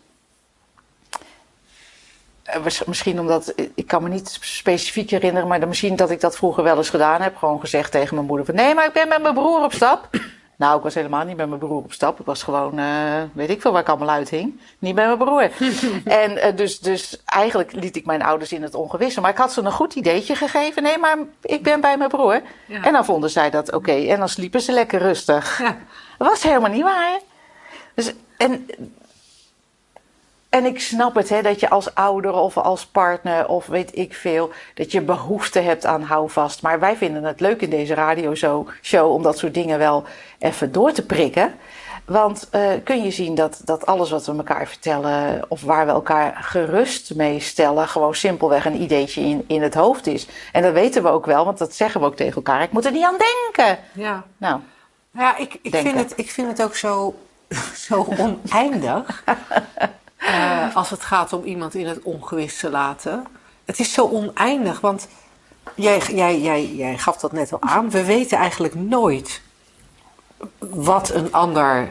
Eh, 2.45 2.87
Misschien 2.87 3.21
omdat, 3.21 3.55
ik 3.75 3.87
kan 3.87 4.03
me 4.03 4.09
niet 4.09 4.39
specifiek 4.41 5.11
herinneren, 5.11 5.49
maar 5.49 5.69
misschien 5.69 5.97
dat 5.97 6.11
ik 6.11 6.21
dat 6.21 6.37
vroeger 6.37 6.63
wel 6.63 6.77
eens 6.77 6.91
gedaan 6.91 7.21
heb. 7.21 7.37
Gewoon 7.37 7.61
gezegd 7.61 7.91
tegen 7.91 8.15
mijn 8.15 8.27
moeder 8.27 8.47
van 8.47 8.55
nee, 8.55 8.75
maar 8.75 8.87
ik 8.87 8.93
ben 8.93 9.09
met 9.09 9.23
mijn 9.23 9.35
broer 9.35 9.65
op 9.65 9.73
stap. 9.73 10.09
Nou, 10.57 10.77
ik 10.77 10.83
was 10.83 10.95
helemaal 10.95 11.25
niet 11.25 11.37
met 11.37 11.49
mijn 11.49 11.61
broer 11.61 11.83
op 11.83 11.93
stap. 11.93 12.21
Ik 12.21 12.27
was 12.27 12.43
gewoon, 12.43 12.79
eh, 12.79 13.23
weet 13.33 13.51
ik 13.51 13.61
veel 13.61 13.73
waar 13.73 13.81
ik 13.81 13.89
allemaal 13.89 14.11
uithing. 14.11 14.61
Niet 14.79 14.95
met 14.95 15.05
mijn 15.07 15.19
broer. 15.19 15.51
en 16.23 16.37
eh, 16.37 16.57
dus, 16.57 16.79
dus 16.79 17.23
eigenlijk 17.25 17.73
liet 17.73 17.97
ik 17.97 18.07
mijn 18.07 18.23
ouders 18.23 18.53
in 18.53 18.63
het 18.63 18.75
ongewisse. 18.75 19.21
Maar 19.21 19.31
ik 19.31 19.37
had 19.37 19.53
ze 19.53 19.61
een 19.61 19.73
goed 19.73 19.95
ideetje 19.95 20.35
gegeven. 20.35 20.83
Nee, 20.83 20.99
maar 20.99 21.17
ik 21.43 21.63
ben 21.63 21.81
bij 21.81 21.97
mijn 21.97 22.11
broer. 22.11 22.43
Ja. 22.67 22.83
En 22.83 22.93
dan 22.93 23.05
vonden 23.05 23.31
zij 23.31 23.51
dat 23.51 23.73
oké. 23.73 23.93
En 23.93 24.19
dan 24.19 24.29
sliepen 24.29 24.61
ze 24.61 24.73
lekker 24.73 24.99
rustig. 25.01 25.59
Ja. 25.59 25.77
Dat 26.19 26.29
was 26.29 26.43
helemaal 26.43 26.71
niet 26.71 26.83
waar. 26.83 27.21
Dus, 27.95 28.13
en, 28.37 28.67
en 30.55 30.64
ik 30.64 30.81
snap 30.81 31.14
het, 31.14 31.29
hè, 31.29 31.43
dat 31.43 31.61
je 31.61 31.71
als 31.71 31.95
ouder 31.95 32.33
of 32.33 32.57
als 32.57 32.87
partner 32.87 33.49
of 33.49 33.67
weet 33.67 33.97
ik 33.97 34.14
veel, 34.14 34.51
dat 34.75 34.93
je 34.93 35.01
behoefte 35.01 35.61
hebt 35.61 35.87
aan 35.87 36.03
houvast. 36.03 36.62
Maar 36.62 36.81
wij 36.81 36.97
vinden 36.97 37.25
het 37.25 37.40
leuk 37.40 37.61
in 37.61 37.71
deze 37.71 37.95
radioshow 37.95 38.69
show 38.83 39.12
om 39.12 39.23
dat 39.23 39.38
soort 39.38 39.55
dingen 39.55 39.79
wel 39.79 40.05
even 40.38 40.73
door 40.73 40.93
te 40.93 41.07
prikken. 41.07 41.55
Want 42.05 42.49
eh, 42.51 42.71
kun 42.85 43.03
je 43.03 43.11
zien 43.11 43.35
dat, 43.35 43.61
dat 43.64 43.87
alles 43.87 44.11
wat 44.11 44.27
we 44.27 44.37
elkaar 44.37 44.67
vertellen, 44.67 45.45
of 45.49 45.62
waar 45.62 45.87
we 45.87 45.93
elkaar 45.93 46.37
gerust 46.40 47.14
mee 47.14 47.40
stellen, 47.40 47.88
gewoon 47.88 48.14
simpelweg 48.14 48.64
een 48.64 48.83
ideetje 48.83 49.21
in, 49.21 49.45
in 49.47 49.62
het 49.62 49.75
hoofd 49.75 50.07
is. 50.07 50.27
En 50.53 50.62
dat 50.62 50.73
weten 50.73 51.03
we 51.03 51.09
ook 51.09 51.27
wel, 51.27 51.45
want 51.45 51.59
dat 51.59 51.75
zeggen 51.75 52.01
we 52.01 52.07
ook 52.07 52.17
tegen 52.17 52.35
elkaar. 52.35 52.62
Ik 52.62 52.73
moet 52.73 52.85
er 52.85 52.93
niet 52.93 53.05
aan 53.05 53.19
denken. 53.19 53.85
Ja. 53.93 54.25
Nou, 54.37 54.61
Ja, 55.11 55.37
ik, 55.37 55.59
ik, 55.62 55.73
Denken. 55.73 55.90
vind 55.93 56.11
het, 56.11 56.19
ik 56.19 56.31
vind 56.31 56.49
het 56.49 56.62
ook 56.62 56.77
zo, 56.77 57.14
zo 57.88 58.07
oneindig. 58.19 59.23
eh, 60.27 60.77
als 60.77 60.91
het 60.91 61.03
gaat 61.03 61.33
om 61.33 61.45
iemand 61.45 61.75
in 61.75 61.87
het 61.87 62.03
ongewis 62.03 62.59
te 62.59 62.71
laten. 62.71 63.25
Het 63.65 63.79
is 63.79 63.93
zo 63.93 64.09
oneindig, 64.09 64.81
want 64.81 65.09
jij, 65.75 66.01
jij, 66.13 66.41
jij, 66.41 66.67
jij 66.67 66.99
gaf 66.99 67.17
dat 67.17 67.33
net 67.33 67.53
al 67.53 67.61
aan. 67.63 67.91
We 67.91 68.05
weten 68.05 68.39
eigenlijk 68.39 68.75
nooit 68.75 69.41
wat 70.59 71.11
een 71.11 71.33
ander 71.33 71.89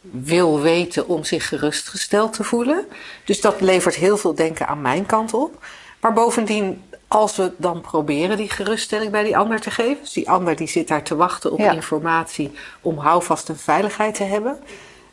wil 0.00 0.60
weten 0.60 1.08
om 1.08 1.24
zich 1.24 1.48
gerustgesteld 1.48 2.32
te 2.32 2.44
voelen. 2.44 2.86
Dus 3.24 3.40
dat 3.40 3.60
levert 3.60 3.94
heel 3.94 4.16
veel 4.16 4.34
denken 4.34 4.66
aan 4.68 4.80
mijn 4.80 5.06
kant 5.06 5.34
op. 5.34 5.64
Maar 6.00 6.12
bovendien, 6.12 6.82
als 7.08 7.36
we 7.36 7.52
dan 7.56 7.80
proberen 7.80 8.36
die 8.36 8.50
geruststelling 8.50 9.10
bij 9.10 9.22
die 9.24 9.36
ander 9.36 9.60
te 9.60 9.70
geven, 9.70 9.98
dus 10.02 10.12
die 10.12 10.30
ander 10.30 10.56
die 10.56 10.68
zit 10.68 10.88
daar 10.88 11.02
te 11.02 11.16
wachten 11.16 11.52
op 11.52 11.58
Ja. 11.58 11.72
informatie 11.72 12.50
om 12.80 12.98
houvast 12.98 13.48
en 13.48 13.58
veiligheid 13.58 14.14
te 14.14 14.24
hebben. 14.24 14.58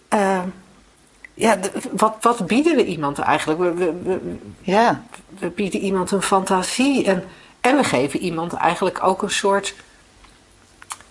eh, 0.07 0.39
ja, 1.37 1.55
de- 1.55 1.71
wat, 1.91 2.15
wat 2.21 2.47
bieden 2.47 2.75
we 2.75 2.85
iemand 2.85 3.19
eigenlijk? 3.19 3.59
We, 3.59 3.73
we, 3.73 3.93
we, 4.03 4.35
ja. 4.61 5.03
we 5.39 5.49
bieden 5.49 5.79
iemand 5.79 6.11
een 6.11 6.21
fantasie 6.21 7.05
en, 7.05 7.23
en 7.61 7.75
we 7.75 7.83
geven 7.83 8.19
iemand 8.19 8.53
eigenlijk 8.53 9.03
ook 9.03 9.21
een 9.21 9.31
soort 9.31 9.73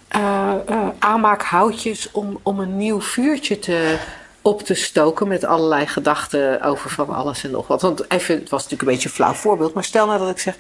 eh, 0.09 0.55
aanmaakhoutjes 0.99 2.11
om, 2.11 2.39
om 2.43 2.61
een 2.61 2.77
nieuw 2.77 3.01
vuurtje 3.01 3.59
te, 3.59 3.99
op 4.43 4.63
te 4.63 4.75
stoken 4.75 5.29
met 5.29 5.45
allerlei 5.45 5.87
gedachten 5.87 6.63
over 6.63 6.91
van 6.91 7.15
alles 7.15 7.45
en 7.45 7.51
nog 7.51 7.67
wat. 7.67 7.83
Want 7.83 8.11
even, 8.11 8.35
het 8.35 8.49
was 8.49 8.63
natuurlijk 8.63 8.89
een 8.89 8.95
beetje 8.95 9.09
een 9.09 9.15
flauw 9.15 9.33
voorbeeld, 9.33 9.75
maar 9.75 9.85
stel 9.85 10.07
nou 10.07 10.19
dat 10.19 10.31
ik 10.31 10.39
zeg 10.39 10.57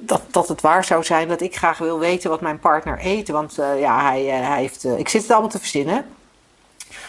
dat, 0.00 0.22
dat 0.30 0.48
het 0.48 0.60
waar 0.60 0.84
zou 0.84 1.04
zijn 1.04 1.28
dat 1.28 1.40
ik 1.40 1.56
graag 1.56 1.78
wil 1.78 1.98
weten 1.98 2.30
wat 2.30 2.40
mijn 2.40 2.58
partner 2.58 2.98
eet. 3.02 3.28
Want 3.28 3.58
eh, 3.58 3.80
ja, 3.80 4.02
hij, 4.02 4.24
hij 4.24 4.60
heeft, 4.60 4.84
ik 4.84 5.08
zit 5.08 5.22
het 5.22 5.30
allemaal 5.30 5.50
te 5.50 5.58
verzinnen. 5.58 6.04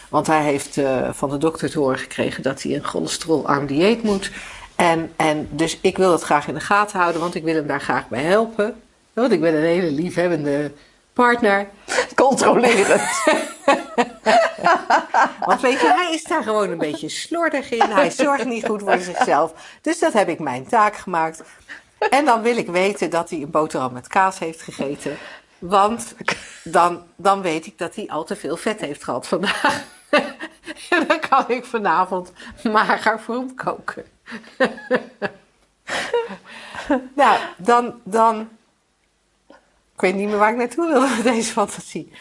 Want 0.09 0.27
hij 0.27 0.43
heeft 0.43 0.77
eh, 0.77 1.09
van 1.11 1.29
de 1.29 1.37
dokter 1.37 1.69
te 1.69 1.79
horen 1.79 1.97
gekregen 1.97 2.43
dat 2.43 2.61
hij 2.61 2.75
een 2.75 2.83
cholesterol-arm 2.83 3.65
dieet 3.65 4.03
moet. 4.03 4.31
En, 4.75 5.11
en 5.15 5.47
dus 5.51 5.77
ik 5.81 5.97
wil 5.97 6.09
dat 6.09 6.21
graag 6.21 6.47
in 6.47 6.53
de 6.53 6.59
gaten 6.59 6.99
houden, 6.99 7.21
want 7.21 7.35
ik 7.35 7.43
wil 7.43 7.55
hem 7.55 7.67
daar 7.67 7.81
graag 7.81 8.07
bij 8.07 8.23
helpen. 8.23 8.81
Want 9.13 9.31
ik 9.31 9.41
ben 9.41 9.55
een 9.55 9.63
hele 9.63 9.91
liefhebbende 9.91 10.71
partner. 11.13 11.67
Controlerend. 12.15 13.01
Want 15.45 15.61
weet 15.61 15.79
je, 15.79 15.93
hij 15.95 16.13
is 16.13 16.23
daar 16.23 16.43
gewoon 16.43 16.69
een 16.69 16.77
beetje 16.77 17.09
slordig 17.09 17.71
in. 17.71 17.89
Hij 17.89 18.11
zorgt 18.11 18.45
niet 18.45 18.65
goed 18.65 18.81
voor 18.81 18.99
zichzelf. 18.99 19.53
Dus 19.81 19.99
dat 19.99 20.13
heb 20.13 20.29
ik 20.29 20.39
mijn 20.39 20.67
taak 20.67 20.95
gemaakt. 20.95 21.43
En 22.09 22.25
dan 22.25 22.41
wil 22.41 22.57
ik 22.57 22.67
weten 22.67 23.09
dat 23.09 23.29
hij 23.29 23.41
een 23.41 23.51
boterham 23.51 23.93
met 23.93 24.07
kaas 24.07 24.39
heeft 24.39 24.61
gegeten. 24.61 25.17
Want 25.59 26.15
dan, 26.63 27.03
dan 27.15 27.41
weet 27.41 27.65
ik 27.65 27.77
dat 27.77 27.95
hij 27.95 28.07
al 28.07 28.23
te 28.23 28.35
veel 28.35 28.57
vet 28.57 28.79
heeft 28.79 29.03
gehad 29.03 29.27
vandaag. 29.27 29.83
En 30.89 31.07
dan 31.07 31.19
kan 31.19 31.49
ik 31.49 31.65
vanavond 31.65 32.31
mager 32.63 33.21
hem 33.27 33.55
koken. 33.55 34.05
Nou, 37.15 37.39
dan, 37.57 38.01
dan. 38.03 38.49
Ik 39.93 40.01
weet 40.03 40.15
niet 40.15 40.27
meer 40.27 40.37
waar 40.37 40.51
ik 40.51 40.57
naartoe 40.57 40.87
wilde 40.87 41.15
met 41.15 41.23
deze 41.23 41.51
fantasie. 41.51 42.11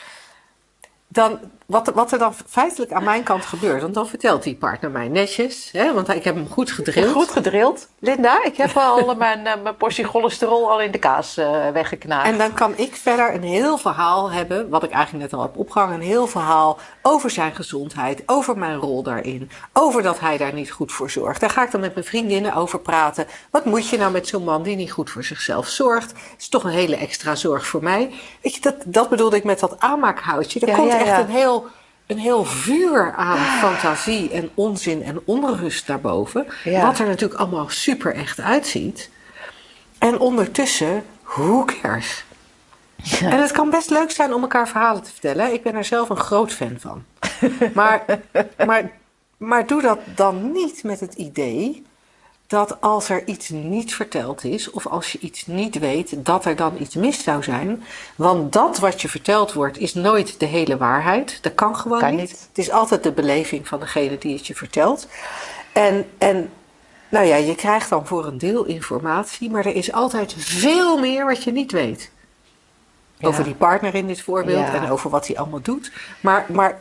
Dan, 1.08 1.40
wat, 1.66 1.92
wat 1.94 2.12
er 2.12 2.18
dan 2.18 2.34
feitelijk 2.46 2.92
aan 2.92 3.04
mijn 3.04 3.22
kant 3.22 3.44
gebeurt, 3.44 3.82
want 3.82 3.94
dan 3.94 4.06
vertelt 4.06 4.42
die 4.42 4.54
partner 4.56 4.90
mij 4.90 5.08
netjes, 5.08 5.68
hè, 5.72 5.94
want 5.94 6.08
ik 6.08 6.24
heb 6.24 6.34
hem 6.34 6.48
goed 6.48 6.70
gedrild. 6.70 7.12
Goed 7.12 7.30
gedrild. 7.30 7.88
Linda, 7.98 8.44
ik 8.44 8.56
heb 8.56 8.76
al 8.76 9.14
mijn, 9.14 9.46
eh, 9.46 9.62
mijn 9.62 9.76
portie 9.76 10.04
cholesterol 10.04 10.70
al 10.70 10.80
in 10.80 10.90
de 10.90 10.98
kaas 10.98 11.36
eh 11.36 11.68
weggeknaagd. 11.72 12.26
En 12.26 12.38
dan 12.38 12.52
kan 12.52 12.72
ik 12.76 12.96
verder 12.96 13.34
een 13.34 13.42
heel 13.42 13.78
verhaal 13.78 14.30
hebben, 14.30 14.68
wat 14.68 14.82
ik 14.82 14.90
eigenlijk 14.90 15.24
net 15.24 15.32
al 15.32 15.42
heb 15.42 15.56
opgehangen, 15.56 15.94
een 15.94 16.06
heel 16.06 16.26
verhaal 16.26 16.78
over 17.02 17.30
zijn 17.30 17.54
gezondheid, 17.54 18.22
over 18.26 18.58
mijn 18.58 18.76
rol 18.76 19.02
daarin, 19.02 19.50
over 19.72 20.02
dat 20.02 20.20
hij 20.20 20.36
daar 20.36 20.52
niet 20.52 20.70
goed 20.70 20.92
voor 20.92 21.10
zorgt. 21.10 21.40
Daar 21.40 21.50
ga 21.50 21.64
ik 21.64 21.70
dan 21.70 21.80
met 21.80 21.94
mijn 21.94 22.06
vriendinnen 22.06 22.54
over 22.54 22.80
praten. 22.80 23.26
Wat 23.50 23.64
moet 23.64 23.88
je 23.88 23.98
nou 23.98 24.12
met 24.12 24.28
zo'n 24.28 24.44
man 24.44 24.62
die 24.62 24.76
niet 24.76 24.92
goed 24.92 25.10
voor 25.10 25.24
zichzelf 25.24 25.68
zorgt? 25.68 26.12
Is 26.38 26.48
toch 26.48 26.64
een 26.64 26.70
hele 26.70 26.96
extra 26.96 27.34
zorg 27.34 27.66
voor 27.66 27.82
mij. 27.82 28.10
Weet 28.42 28.54
je, 28.54 28.60
dat, 28.60 28.74
dat 28.84 29.08
bedoelde 29.08 29.36
ik 29.36 29.44
met 29.44 29.60
dat 29.60 29.80
aanmaakhoutje. 29.80 30.60
Er 30.60 30.68
Ja, 30.68 30.74
komt 30.74 30.92
ja, 30.92 30.98
echt 30.98 31.18
een 31.18 31.34
heel, 31.34 31.55
een 32.06 32.18
heel 32.18 32.44
vuur 32.44 33.14
aan 33.14 33.38
fantasie 33.38 34.30
en 34.30 34.50
onzin 34.54 35.02
en 35.02 35.20
onrust 35.24 35.86
daarboven. 35.86 36.46
Ja. 36.64 36.82
Wat 36.82 36.98
er 36.98 37.06
natuurlijk 37.06 37.40
allemaal 37.40 37.68
super 37.68 38.14
echt 38.14 38.40
uitziet. 38.40 39.10
En 39.98 40.18
ondertussen, 40.18 41.04
who 41.22 41.64
cares? 41.64 42.24
En 43.20 43.40
het 43.40 43.52
kan 43.52 43.70
best 43.70 43.90
leuk 43.90 44.10
zijn 44.10 44.34
om 44.34 44.42
elkaar 44.42 44.68
verhalen 44.68 45.02
te 45.02 45.10
vertellen. 45.10 45.52
Ik 45.52 45.62
ben 45.62 45.74
er 45.74 45.84
zelf 45.84 46.08
een 46.08 46.16
groot 46.16 46.52
fan 46.52 46.76
van. 46.78 47.04
Maar, 47.74 48.04
maar, 48.66 48.90
maar 49.36 49.66
doe 49.66 49.82
dat 49.82 49.98
dan 50.14 50.52
niet 50.52 50.82
met 50.82 51.00
het 51.00 51.14
idee 51.14 51.86
dat 52.46 52.80
als 52.80 53.08
er 53.08 53.26
iets 53.26 53.48
niet 53.48 53.94
verteld 53.94 54.44
is, 54.44 54.70
of 54.70 54.86
als 54.86 55.12
je 55.12 55.18
iets 55.18 55.46
niet 55.46 55.78
weet, 55.78 56.24
dat 56.24 56.44
er 56.44 56.56
dan 56.56 56.76
iets 56.78 56.94
mis 56.94 57.22
zou 57.22 57.42
zijn. 57.42 57.82
Want 58.16 58.52
dat 58.52 58.78
wat 58.78 59.00
je 59.02 59.08
verteld 59.08 59.52
wordt, 59.52 59.78
is 59.78 59.94
nooit 59.94 60.40
de 60.40 60.46
hele 60.46 60.76
waarheid. 60.76 61.38
Dat 61.42 61.54
kan 61.54 61.76
gewoon 61.76 61.98
Kan 61.98 62.10
niet. 62.10 62.20
niet. 62.20 62.30
Het 62.48 62.58
is 62.58 62.70
altijd 62.70 63.02
de 63.02 63.12
beleving 63.12 63.68
van 63.68 63.80
degene 63.80 64.18
die 64.18 64.36
het 64.36 64.46
je 64.46 64.54
vertelt. 64.54 65.08
En, 65.72 66.06
en 66.18 66.50
nou 67.08 67.26
ja, 67.26 67.36
je 67.36 67.54
krijgt 67.54 67.88
dan 67.90 68.06
voor 68.06 68.26
een 68.26 68.38
deel 68.38 68.64
informatie, 68.64 69.50
maar 69.50 69.66
er 69.66 69.74
is 69.74 69.92
altijd 69.92 70.34
veel 70.38 70.98
meer 70.98 71.24
wat 71.26 71.44
je 71.44 71.52
niet 71.52 71.72
weet. 71.72 72.10
Ja. 73.16 73.28
Over 73.28 73.44
die 73.44 73.54
partner 73.54 73.94
in 73.94 74.06
dit 74.06 74.22
voorbeeld 74.22 74.66
Ja. 74.66 74.74
en 74.74 74.90
over 74.90 75.10
wat 75.10 75.26
hij 75.26 75.36
allemaal 75.38 75.62
doet. 75.62 75.92
Maar, 76.20 76.46
maar 76.52 76.80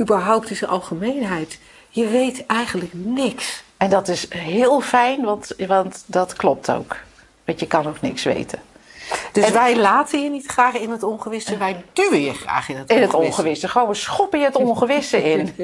überhaupt 0.00 0.50
in 0.50 0.56
zijn 0.56 0.70
algemeenheid, 0.70 1.58
je 1.88 2.06
weet 2.08 2.46
eigenlijk 2.46 2.90
niks. 2.94 3.63
En 3.76 3.90
dat 3.90 4.08
is 4.08 4.26
heel 4.34 4.80
fijn, 4.80 5.22
want, 5.24 5.54
want 5.66 6.02
dat 6.06 6.32
klopt 6.32 6.70
ook. 6.70 6.96
Want 7.44 7.60
je 7.60 7.66
kan 7.66 7.86
ook 7.86 8.00
niks 8.00 8.22
weten. 8.22 8.58
Dus 9.34 9.44
En- 9.44 9.52
wij 9.52 9.76
laten 9.76 10.22
je 10.22 10.30
niet 10.30 10.46
graag 10.46 10.74
in 10.74 10.90
het 10.90 11.02
ongewisse, 11.02 11.56
wij 11.56 11.84
duwen 11.92 12.20
je 12.20 12.34
graag 12.34 12.68
in 12.68 12.76
het 12.76 12.90
In 12.90 12.96
ongewisse. 12.96 13.16
het 13.16 13.26
ongewisse. 13.30 13.68
Gewoon 13.68 13.88
we 13.88 13.94
schoppen 13.94 14.38
je 14.38 14.44
het 14.44 14.56
ongewisse 14.56 15.22
in. 15.32 15.54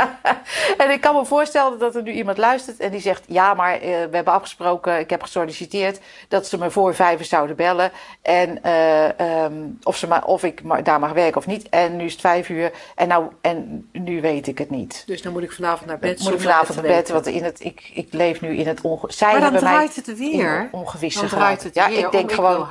en 0.82 0.90
ik 0.90 1.00
kan 1.00 1.14
me 1.14 1.24
voorstellen 1.24 1.78
dat 1.78 1.94
er 1.94 2.02
nu 2.02 2.12
iemand 2.12 2.38
luistert 2.38 2.80
en 2.80 2.90
die 2.90 3.00
zegt: 3.00 3.24
Ja, 3.26 3.54
maar 3.54 3.72
eh, 3.74 3.80
we 3.80 4.08
hebben 4.10 4.32
afgesproken, 4.32 4.98
ik 4.98 5.10
heb 5.10 5.22
gesolliciteerd 5.22 6.00
dat 6.28 6.46
ze 6.46 6.58
me 6.58 6.70
voor 6.70 6.94
vijf 6.94 7.18
uur 7.18 7.24
zouden 7.24 7.56
bellen. 7.56 7.90
En 8.22 8.62
eh, 8.62 9.20
ehm, 9.20 9.52
of, 9.82 9.96
ze 9.96 10.06
maar, 10.06 10.24
of 10.24 10.44
ik 10.44 10.84
daar 10.84 11.00
mag 11.00 11.12
werken 11.12 11.36
of 11.36 11.46
niet. 11.46 11.68
En 11.68 11.96
nu 11.96 12.04
is 12.04 12.12
het 12.12 12.20
vijf 12.20 12.48
uur 12.48 12.72
en, 12.94 13.08
nou, 13.08 13.24
en 13.40 13.88
nu 13.92 14.20
weet 14.20 14.46
ik 14.46 14.58
het 14.58 14.70
niet. 14.70 15.02
Dus 15.06 15.22
dan 15.22 15.32
moet 15.32 15.42
ik 15.42 15.52
vanavond 15.52 15.86
naar 15.88 15.98
bed. 15.98 16.18
Moet 16.22 16.32
ik 16.32 16.40
vanavond 16.40 16.74
naar 16.82 16.94
bed, 16.94 17.08
want 17.08 17.26
in 17.26 17.44
het, 17.44 17.64
ik, 17.64 17.90
ik 17.94 18.12
leef 18.12 18.40
nu 18.40 18.56
in 18.56 18.66
het 18.66 18.80
ongewisse. 18.80 19.24
Maar 19.24 19.40
dan 19.40 19.56
draait 19.56 19.96
het 19.96 20.08
in 20.08 20.16
weer. 20.16 20.68
ongewisse 20.72 21.20
Dan 21.20 21.28
draait 21.28 21.62
het 21.62 21.74
weer 21.74 21.90
Ja, 21.90 22.06
ik 22.06 22.10
denk 22.10 22.28
om, 22.30 22.34
gewoon. 22.34 22.52
wil 22.52 22.64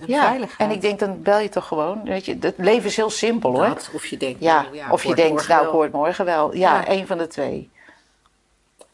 en 0.00 0.06
ja, 0.06 0.20
veiligheid. 0.28 0.70
en 0.70 0.76
ik 0.76 0.80
denk, 0.80 0.98
dan 0.98 1.22
bel 1.22 1.38
je 1.38 1.48
toch 1.48 1.66
gewoon. 1.66 2.04
Weet 2.04 2.24
je, 2.24 2.36
het 2.40 2.54
leven 2.56 2.86
is 2.88 2.96
heel 2.96 3.10
simpel 3.10 3.50
hoor. 3.52 3.76
Of 3.94 4.06
je 4.06 4.16
denkt, 4.16 4.40
Ja, 4.40 4.62
nou 4.62 4.74
ja, 4.74 4.90
of 4.90 5.02
je 5.04 5.14
denkt, 5.14 5.48
nou, 5.48 5.64
ik 5.64 5.70
hoor 5.70 5.82
het 5.82 5.92
morgen 5.92 6.24
wel. 6.24 6.54
Ja, 6.54 6.74
Ja. 6.74 6.86
één 6.86 7.06
van 7.06 7.18
de 7.18 7.26
twee. 7.26 7.70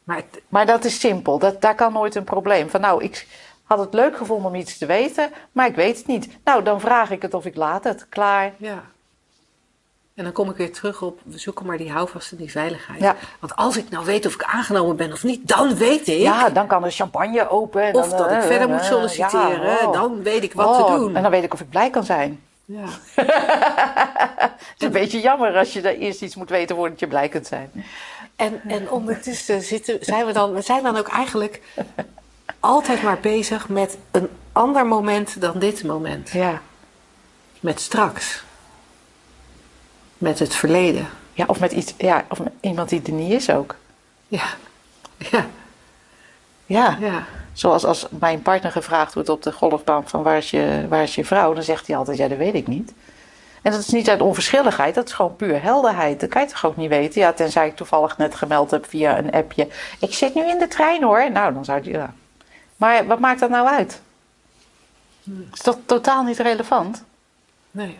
Maar 0.05 0.16
het- 0.16 0.41
Maar 0.49 0.66
dat 0.66 0.85
is 0.85 1.01
simpel. 1.01 1.39
Dat, 1.39 1.61
daar 1.61 1.74
kan 1.74 1.93
nooit 1.93 2.14
een 2.14 2.24
probleem. 2.24 2.70
Van 2.70 2.80
nou, 2.80 3.03
ik 3.05 3.26
had 3.64 3.78
het 3.78 3.95
leuk 3.95 4.16
gevonden 4.16 4.51
om 4.51 4.55
iets 4.57 4.78
te 4.78 4.87
weten, 4.87 5.30
maar 5.53 5.66
ik 5.66 5.74
weet 5.74 5.97
het 5.99 6.07
niet. 6.07 6.28
Nou, 6.45 6.62
dan 6.62 6.80
vraag 6.80 7.11
ik 7.11 7.22
het 7.22 7.35
of 7.35 7.45
ik 7.45 7.57
laat 7.57 7.85
het. 7.85 8.07
Klaar. 8.09 8.53
Ja. 8.57 8.85
En 10.15 10.25
dan 10.25 10.33
kom 10.33 10.51
ik 10.51 10.57
weer 10.57 10.73
terug 10.73 11.03
op, 11.03 11.21
we 11.25 11.39
zoeken 11.39 11.67
maar 11.67 11.77
die 11.77 11.93
houvast 11.93 12.33
en 12.33 12.37
die 12.37 12.51
veiligheid. 12.51 13.01
Ja. 13.01 13.17
Want 13.41 13.57
als 13.57 13.77
ik 13.77 13.91
nou 13.91 14.05
weet 14.05 14.27
of 14.27 14.35
ik 14.35 14.43
aangenomen 14.43 14.97
ben 14.97 15.12
of 15.12 15.23
niet, 15.23 15.49
dan 15.49 15.77
weet 15.77 16.09
ik. 16.09 16.19
Ja, 16.19 16.51
dan 16.51 16.67
kan 16.67 16.83
de 16.83 16.91
champagne 16.91 17.49
open. 17.49 17.83
en 17.83 17.95
of 17.95 18.09
dat 18.09 18.31
ik 18.31 18.37
eh, 18.37 18.47
verder 18.47 18.69
moet 18.69 18.81
eh, 18.81 18.87
solliciteren. 18.87 19.71
ja, 19.71 19.87
oh. 19.87 19.93
Dan 19.93 20.23
weet 20.23 20.43
ik 20.43 20.53
wat 20.53 20.67
Oh, 20.67 20.87
te 20.87 20.99
doen. 20.99 21.17
En 21.17 21.23
dan 21.23 21.31
weet 21.31 21.45
ik 21.45 21.53
of 21.53 21.61
ik 21.61 21.71
blij 21.71 21.91
kan 21.91 22.05
zijn. 22.05 22.41
Ja. 22.65 22.85
Het 24.45 24.79
is 24.79 24.87
een 24.87 24.93
beetje 24.93 25.21
jammer 25.21 25.57
als 25.57 25.73
je 25.73 25.81
daar 25.81 25.93
eerst 25.93 26.23
iets 26.23 26.35
moet 26.35 26.51
weten 26.51 26.77
voordat 26.77 27.01
je 27.01 27.07
blij 27.07 27.29
kunt 27.29 27.47
zijn. 27.47 27.71
En, 28.37 28.61
en 28.69 28.91
ondertussen 28.91 29.62
zitten, 29.62 29.99
zijn 30.01 30.27
we 30.27 30.33
dan, 30.33 30.53
we 30.53 30.61
zijn 30.62 30.83
dan 30.83 30.97
ook 30.97 31.09
eigenlijk 31.09 31.61
altijd 32.61 33.03
maar 33.03 33.19
bezig 33.21 33.69
met 33.69 33.99
een 34.11 34.29
ander 34.53 34.87
moment 34.87 35.41
dan 35.41 35.59
dit 35.59 35.85
moment. 35.85 36.31
Ja. 36.31 36.61
Met 37.61 37.81
straks. 37.81 38.43
Met 40.19 40.39
het 40.39 40.55
verleden. 40.55 41.09
Ja, 41.33 41.45
of 41.47 41.61
met 41.61 41.73
iets, 41.73 41.95
ja, 41.99 42.25
of 42.29 42.39
met 42.39 42.53
iemand 42.61 42.89
die 42.89 43.03
er 43.07 43.12
niet 43.12 43.33
is 43.33 43.51
ook. 43.51 43.75
Ja. 44.29 44.45
Ja. 45.19 45.47
Ja. 46.67 46.97
Ja. 47.01 47.25
Zoals 47.53 47.85
als 47.85 48.07
mijn 48.11 48.43
partner 48.43 48.73
gevraagd 48.73 49.15
wordt 49.15 49.29
op 49.29 49.43
de 49.43 49.53
golfbaan 49.53 50.09
van 50.09 50.23
waar 50.23 50.37
is, 50.37 50.51
je, 50.51 50.87
waar 50.89 51.03
is 51.03 51.15
je 51.15 51.25
vrouw, 51.25 51.55
dan 51.55 51.62
zegt 51.62 51.87
hij 51.87 51.97
altijd, 51.97 52.19
ja, 52.19 52.29
dat 52.29 52.39
weet 52.39 52.55
ik 52.55 52.67
niet. 52.67 52.93
En 53.62 53.73
dat 53.73 53.81
is 53.81 53.89
niet 53.89 54.09
uit 54.09 54.21
onverschilligheid, 54.21 54.95
dat 54.95 55.09
is 55.09 55.12
gewoon 55.12 55.37
puur 55.37 55.62
helderheid. 55.62 56.21
Dat 56.21 56.29
kan 56.29 56.43
je 56.43 56.49
toch 56.49 56.65
ook 56.65 56.77
niet 56.77 56.89
weten? 56.89 57.21
Ja, 57.21 57.33
tenzij 57.33 57.67
ik 57.67 57.77
toevallig 57.77 58.19
net 58.19 58.35
gemeld 58.35 58.71
heb 58.71 58.89
via 58.89 59.19
een 59.19 59.31
appje. 59.31 59.69
Ik 60.01 60.15
zit 60.15 60.35
nu 60.35 60.49
in 60.49 60.59
de 60.59 60.69
trein 60.69 61.03
hoor. 61.03 61.31
Nou, 61.31 61.55
dan 61.55 61.65
zou 61.65 61.81
je. 61.83 61.91
Ja. 61.91 62.15
Maar 62.77 63.07
wat 63.07 63.19
maakt 63.19 63.41
dat 63.41 63.51
nou 63.51 63.69
uit? 63.69 64.01
Is 65.53 65.62
dat 65.62 65.79
totaal 65.87 66.23
niet 66.23 66.39
relevant? 66.39 67.05
Nee. 67.71 67.99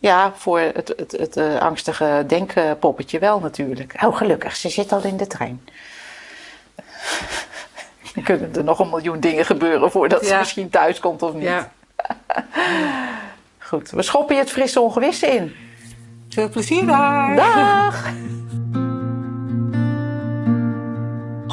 Ja, 0.00 0.32
voor 0.36 0.58
het, 0.58 0.92
het, 0.96 1.12
het 1.12 1.36
eh, 1.36 1.56
angstige 1.56 2.24
denkpoppetje 2.26 3.18
wel 3.18 3.40
natuurlijk. 3.40 3.94
Oh, 4.04 4.16
gelukkig, 4.16 4.56
ze 4.56 4.68
zit 4.68 4.92
al 4.92 5.02
in 5.02 5.16
de 5.16 5.26
trein. 5.26 5.60
Dan 8.14 8.24
kunnen 8.24 8.54
er 8.54 8.64
nog 8.64 8.78
een 8.78 8.88
miljoen 8.88 9.20
dingen 9.20 9.44
gebeuren 9.44 9.90
voordat 9.90 10.26
ze 10.26 10.36
misschien 10.36 10.70
thuis 10.70 10.98
komt 10.98 11.22
of 11.22 11.34
niet. 11.34 11.42
Ja. 11.42 11.72
Goed, 13.58 13.90
we 13.90 14.02
schoppen 14.02 14.34
je 14.34 14.40
het 14.40 14.50
frisse 14.50 14.80
ongewisse 14.80 15.26
in. 15.26 15.54
Veel 16.28 16.48
plezier 16.48 16.86
daar. 16.86 17.36
Dag! 17.36 18.06